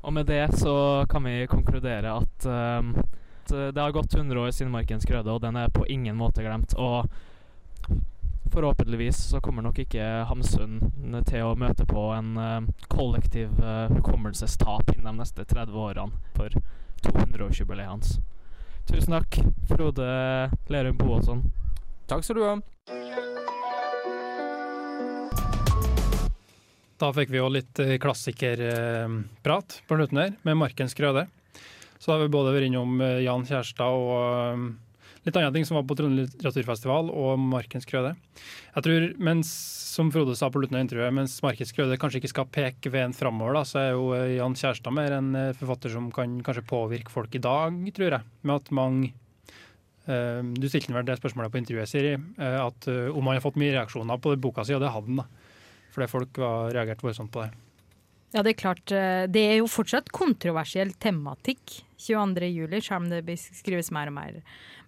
Og 0.05 0.13
med 0.13 0.29
det 0.29 0.47
så 0.59 1.05
kan 1.09 1.25
vi 1.25 1.47
konkludere 1.49 2.11
at, 2.13 2.45
at 2.45 3.49
det 3.49 3.81
har 3.81 3.93
gått 3.95 4.13
100 4.13 4.37
år 4.37 4.51
siden 4.53 4.69
Markens 4.71 5.07
Grøde, 5.09 5.33
og 5.33 5.41
den 5.41 5.57
er 5.57 5.73
på 5.73 5.87
ingen 5.89 6.13
måte 6.19 6.45
glemt. 6.45 6.75
Og 6.77 7.09
forhåpentligvis 8.55 9.17
så 9.17 9.41
kommer 9.41 9.61
nok 9.61 9.79
ikke 9.79 10.03
Hamsun 10.29 10.79
til 11.27 11.43
å 11.43 11.55
møte 11.59 11.85
på 11.89 12.05
en 12.15 12.37
uh, 12.39 12.85
kollektiv 12.91 13.51
eh, 13.59 13.91
hukommelsestap 13.91 14.93
innen 14.93 15.09
de 15.09 15.23
neste 15.23 15.43
30 15.43 15.75
årene 15.75 16.35
for 16.37 16.55
200-årsjubileet 17.05 17.89
hans. 17.89 18.15
Tusen 18.87 19.17
takk, 19.17 19.39
Frode 19.67 20.07
Lerum 20.71 20.97
Boasson. 21.01 21.43
Takk 22.05 22.25
skal 22.25 22.37
du 22.37 22.43
ha. 22.45 22.55
Da 27.01 27.11
fikk 27.11 27.33
vi 27.33 27.41
jo 27.41 27.49
litt 27.51 27.79
eh, 27.83 27.97
klassikerprat 27.99 29.79
på 29.87 29.97
slutten 29.99 30.21
her, 30.21 30.35
med 30.47 30.59
Markens 30.61 30.95
Grøde. 30.95 31.25
Så 31.99 32.13
har 32.13 32.21
vi 32.21 32.31
både 32.31 32.53
vært 32.55 32.69
innom 32.69 33.01
eh, 33.03 33.23
Jan 33.25 33.43
Kjærstad 33.47 33.97
og 33.99 34.13
eh, 34.21 34.67
litt 35.25 35.39
andre 35.39 35.51
ting 35.55 35.65
som 35.67 35.79
var 35.79 35.87
på 35.89 35.97
Trondheim 35.97 36.27
litteraturfestival, 36.27 37.09
og 37.09 37.41
Markens 37.41 37.87
Grøde. 37.89 38.13
Jeg 38.75 38.85
tror, 38.85 39.07
mens, 39.27 39.51
som 39.95 40.11
Frode 40.13 40.35
sa 40.37 40.51
på 40.51 40.61
slutten 40.61 40.77
av 40.77 40.85
intervjuet, 40.85 41.17
mens 41.17 41.35
Markens 41.43 41.73
Grøde 41.75 41.97
kanskje 41.99 42.21
ikke 42.21 42.33
skal 42.33 42.49
peke 42.53 42.93
veden 42.93 43.15
framover, 43.17 43.57
da, 43.57 43.65
så 43.67 43.81
er 43.81 43.91
jo 43.95 44.09
eh, 44.15 44.37
Jan 44.37 44.57
Kjærstad 44.59 44.95
mer 44.95 45.17
en 45.17 45.35
eh, 45.39 45.53
forfatter 45.57 45.93
som 45.95 46.11
kan 46.15 46.39
kanskje 46.45 46.67
påvirke 46.69 47.13
folk 47.13 47.35
i 47.35 47.43
dag, 47.43 47.79
tror 47.97 48.19
jeg. 48.19 48.35
Med 48.45 48.55
at 48.61 48.73
mange 48.75 49.09
eh, 49.09 49.24
Du 50.05 50.67
stilte 50.69 50.93
vel 50.93 51.05
det 51.07 51.17
spørsmålet 51.17 51.53
på 51.53 51.57
intervjuet, 51.61 51.89
Siri, 51.89 52.13
eh, 52.13 52.57
at 52.61 52.87
eh, 52.91 53.07
om 53.09 53.25
han 53.25 53.39
har 53.39 53.45
fått 53.45 53.57
mye 53.57 53.73
reaksjoner 53.73 54.19
på 54.21 54.35
boka 54.41 54.65
si, 54.65 54.75
og 54.77 54.83
det 54.83 54.91
hadde 54.93 55.09
han. 55.09 55.23
da. 55.23 55.25
Fordi 55.95 56.09
folk 56.11 56.37
reagerte 56.37 56.75
reagert 56.75 57.05
voldsomt 57.05 57.31
på 57.33 57.45
det. 57.45 57.51
Ja, 58.35 58.43
det 58.43 58.51
er 58.51 58.59
klart. 58.59 58.91
eh, 58.91 59.25
Det 59.31 59.45
er 59.53 59.57
jo 59.61 59.67
fortsatt 59.71 60.11
kontroversiell 60.11 60.91
tematikk 60.99 61.81
22. 61.97 62.49
juli, 62.51 62.81
selv 62.81 63.03
om 63.03 63.11
det 63.11 63.37
skrives 63.39 63.91
mer 63.95 64.11
og 64.11 64.17
mer 64.17 64.41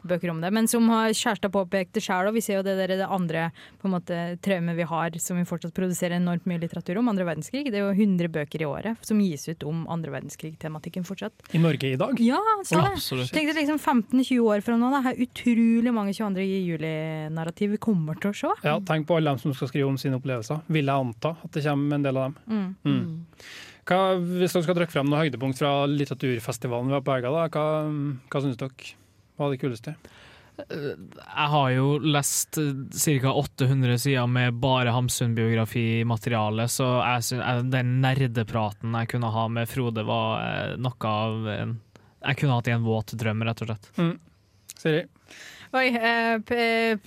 bøker 0.07 0.29
om 0.29 0.41
det. 0.41 0.51
Men 0.53 0.67
som 0.67 0.87
har 0.91 1.13
Kjærstad 1.15 1.51
påpekte 1.53 2.01
sjøl, 2.03 2.29
og 2.29 2.37
vi 2.37 2.43
ser 2.45 2.59
jo 2.59 2.65
det 2.65 2.75
der 2.79 2.95
det 2.99 3.07
andre 3.09 3.49
på 3.81 3.89
en 3.89 3.95
måte 3.95 4.19
traumet 4.45 4.77
vi 4.77 4.87
har, 4.87 5.17
som 5.21 5.39
vi 5.39 5.45
fortsatt 5.47 5.75
produserer 5.77 6.17
enormt 6.17 6.47
mye 6.49 6.61
litteratur 6.61 6.99
om, 7.01 7.09
andre 7.11 7.27
verdenskrig. 7.27 7.67
Det 7.71 7.79
er 7.79 7.87
jo 7.87 7.93
100 7.95 8.31
bøker 8.33 8.63
i 8.63 8.69
året 8.69 9.07
som 9.07 9.21
gis 9.23 9.47
ut 9.49 9.65
om 9.67 9.85
andre 9.91 10.13
verdenskrig-tematikken 10.15 11.07
fortsatt. 11.07 11.47
I 11.57 11.61
Norge 11.63 11.93
i 11.93 11.99
dag? 11.99 12.19
Ja, 12.23 12.41
så 12.63 12.81
det. 12.81 12.93
Absolutt. 12.97 13.33
Tenk 13.35 13.51
deg 13.51 13.61
liksom 13.63 13.81
15-20 13.81 14.43
år 14.45 14.65
fra 14.65 14.77
nå. 14.79 14.91
Det 14.93 15.13
er 15.13 15.23
utrolig 15.27 15.95
mange 15.95 16.15
22. 16.17 16.45
juli-narrativ 16.71 17.75
vi 17.75 17.81
kommer 17.81 18.19
til 18.21 18.33
å 18.33 18.37
se. 18.43 18.53
Ja, 18.67 18.77
Tenk 18.87 19.07
på 19.09 19.17
alle 19.17 19.33
dem 19.33 19.41
som 19.41 19.55
skal 19.57 19.71
skrive 19.71 19.89
om 19.89 19.97
sine 19.99 20.19
opplevelser. 20.19 20.61
Vil 20.71 20.87
jeg 20.87 21.07
anta 21.07 21.33
at 21.43 21.57
det 21.57 21.65
kommer 21.65 21.97
en 21.97 22.05
del 22.05 22.19
av 22.21 22.29
dem. 22.29 22.37
Mm. 22.47 22.69
Mm. 22.87 23.41
Hva, 23.87 23.99
hvis 24.19 24.51
dere 24.51 24.65
skal 24.65 24.75
trekke 24.75 24.91
frem 24.91 25.07
noe 25.07 25.23
høydepunkt 25.23 25.59
fra 25.61 25.71
litteraturfestivalen 25.87 26.89
vi 26.89 26.97
var 26.97 27.03
på 27.07 27.13
helga, 27.15 27.31
da, 27.31 27.45
hva, 27.53 27.67
hva 28.27 28.41
syns 28.43 28.59
dere 28.59 28.95
var 29.37 29.53
det 29.53 29.61
kuleste? 29.61 29.93
Jeg 30.57 31.49
har 31.53 31.67
jo 31.69 31.89
lest 32.01 32.57
ca. 32.57 33.31
800 33.31 33.99
sider 34.01 34.27
med 34.27 34.57
bare 34.57 34.93
Hamsun-biografimateriale, 34.95 36.65
så 36.71 36.87
jeg 36.95 37.27
synes, 37.29 37.67
den 37.71 37.99
nerdepraten 38.01 38.97
jeg 38.97 39.11
kunne 39.13 39.29
ha 39.35 39.45
med 39.53 39.69
Frode, 39.69 40.05
var 40.07 40.41
eh, 40.41 40.77
noe 40.81 41.11
av 41.11 41.51
en 41.53 41.75
Jeg 42.25 42.39
kunne 42.39 42.57
hatt 42.57 42.67
i 42.67 42.73
en 42.73 42.87
våt 42.87 43.13
drøm, 43.13 43.45
rett 43.45 43.61
og 43.61 43.69
slett. 43.69 43.91
Mm. 44.01 44.15
Siri? 44.81 45.03
Oi, 45.77 45.87
eh, 45.93 46.97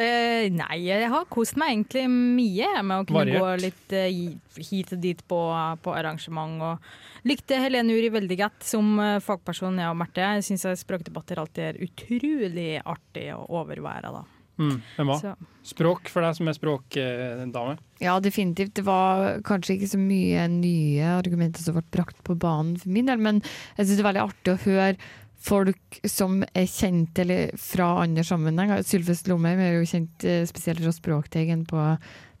eh, 0.00 0.50
nei, 0.52 0.78
jeg 0.86 1.08
har 1.12 1.26
kost 1.32 1.58
meg 1.60 1.72
egentlig 1.72 2.04
mye 2.10 2.70
med 2.82 3.02
å 3.02 3.06
kunne 3.08 3.22
Variert. 3.22 3.42
gå 3.42 3.50
litt 3.64 3.96
uh, 3.96 4.62
hit 4.70 4.94
og 4.96 5.02
dit 5.02 5.24
på, 5.30 5.40
på 5.84 5.96
arrangement. 5.96 6.62
Og 6.68 7.26
likte 7.28 7.60
Helene 7.62 7.96
Uri 7.96 8.12
veldig 8.14 8.38
godt 8.40 8.66
som 8.66 8.94
uh, 9.00 9.18
fagperson, 9.24 9.80
jeg 9.82 9.90
og 9.90 9.98
Marte. 10.00 10.30
Jeg 10.38 10.46
syns 10.50 10.84
språkdebatter 10.84 11.42
alltid 11.42 11.68
er 11.70 11.82
utrolig 11.86 12.70
artig 12.80 13.28
å 13.36 13.44
overvære. 13.62 14.14
da. 14.14 14.24
Mm, 14.58 14.76
hvem 14.96 15.10
var? 15.10 15.18
Så. 15.18 15.34
Språk, 15.64 16.10
for 16.12 16.22
deg 16.22 16.36
som 16.36 16.48
er 16.50 16.54
språkdame. 16.54 17.74
Ja, 18.02 18.18
definitivt. 18.22 18.74
Det 18.76 18.84
var 18.86 19.40
kanskje 19.46 19.78
ikke 19.78 19.90
så 19.94 20.00
mye 20.00 20.44
nye 20.52 21.14
argumenter 21.16 21.64
som 21.64 21.78
ble 21.78 21.84
brakt 21.94 22.20
på 22.26 22.36
banen 22.38 22.76
for 22.78 22.92
min 22.94 23.08
del, 23.10 23.22
men 23.22 23.40
jeg 23.78 23.86
syns 23.86 23.96
det 23.96 24.04
er 24.04 24.10
veldig 24.10 24.26
artig 24.28 24.54
å 24.54 24.62
høre 24.66 25.12
folk 25.44 25.98
som 26.08 26.38
er 26.56 26.64
kjent 26.70 27.18
eller 27.20 27.50
fra 27.60 27.90
andre 28.04 28.24
sammenhenger. 28.24 28.80
Sylfest 28.86 29.28
Lomheim 29.28 29.60
er 29.60 29.74
jo 29.78 29.88
kjent 29.90 30.24
eh, 30.24 30.44
spesielt 30.48 30.80
fra 30.80 30.92
Språkteigen 30.96 31.66
på 31.68 31.82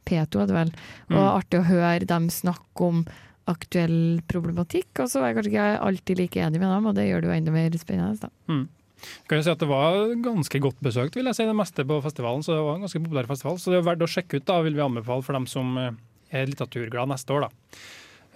P2, 0.08 0.40
er 0.42 0.48
det 0.48 0.56
vel. 0.56 0.72
Og 1.10 1.20
Mm. 1.20 1.34
artig 1.36 1.60
å 1.60 1.68
høre 1.68 2.06
dem 2.08 2.28
snakke 2.32 2.80
om 2.88 3.04
aktuell 3.46 4.22
problematikk. 4.28 4.88
Og 5.04 5.08
så 5.12 5.20
er 5.20 5.32
jeg 5.32 5.36
kanskje 5.36 5.52
ikke 5.52 5.80
alltid 5.84 6.18
like 6.22 6.40
enig 6.40 6.60
med 6.62 6.70
dem, 6.72 6.86
og 6.88 6.94
det 6.96 7.04
gjør 7.10 7.20
det 7.20 7.28
jo 7.28 7.36
enda 7.36 7.52
mer 7.52 7.70
spennende. 7.80 8.20
Da. 8.20 8.30
Mm. 8.48 8.68
Kan 9.28 9.36
jeg 9.36 9.44
si 9.44 9.50
at 9.52 9.58
Det 9.60 9.68
var 9.68 10.14
ganske 10.24 10.60
godt 10.64 10.80
besøkt, 10.80 11.14
vil 11.18 11.26
jeg 11.28 11.34
si, 11.36 11.44
det 11.44 11.56
meste 11.56 11.84
på 11.84 12.00
festivalen. 12.02 12.40
så 12.42 12.54
det 12.56 12.64
var 12.64 12.74
en 12.78 12.86
ganske 12.86 13.02
populær 13.04 13.26
festival, 13.28 13.58
så 13.60 13.70
det 13.70 13.78
er 13.82 13.88
verdt 13.90 14.06
å 14.06 14.08
sjekke 14.08 14.40
ut, 14.40 14.46
da, 14.46 14.62
vil 14.62 14.74
vi 14.74 14.80
anbefale 14.80 15.22
for 15.22 15.32
dem 15.36 15.46
som 15.46 15.76
eh, 15.76 15.90
er 16.32 16.46
litteraturglad 16.46 17.08
neste 17.08 17.28
år. 17.36 17.40
da. 17.48 17.48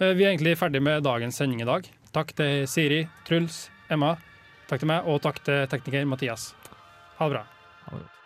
Eh, 0.05 0.13
Vi 0.13 0.23
er 0.25 0.35
egentlig 0.37 0.57
ferdig 0.57 0.81
med 0.83 1.01
dagens 1.03 1.35
sending 1.41 1.61
i 1.61 1.65
dag. 1.65 1.89
Takk 2.13 2.33
til 2.35 2.67
Siri, 2.67 3.07
Truls, 3.25 3.69
Emma, 3.89 4.15
takk 4.69 4.85
til 4.85 4.91
meg, 4.91 5.09
og 5.09 5.21
takk 5.25 5.41
til 5.45 5.67
tekniker 5.71 6.07
Mathias. 6.09 6.53
Ha 7.17 7.27
det 7.27 7.35
bra. 7.35 7.43
Ha 7.89 7.97
det. 7.97 8.18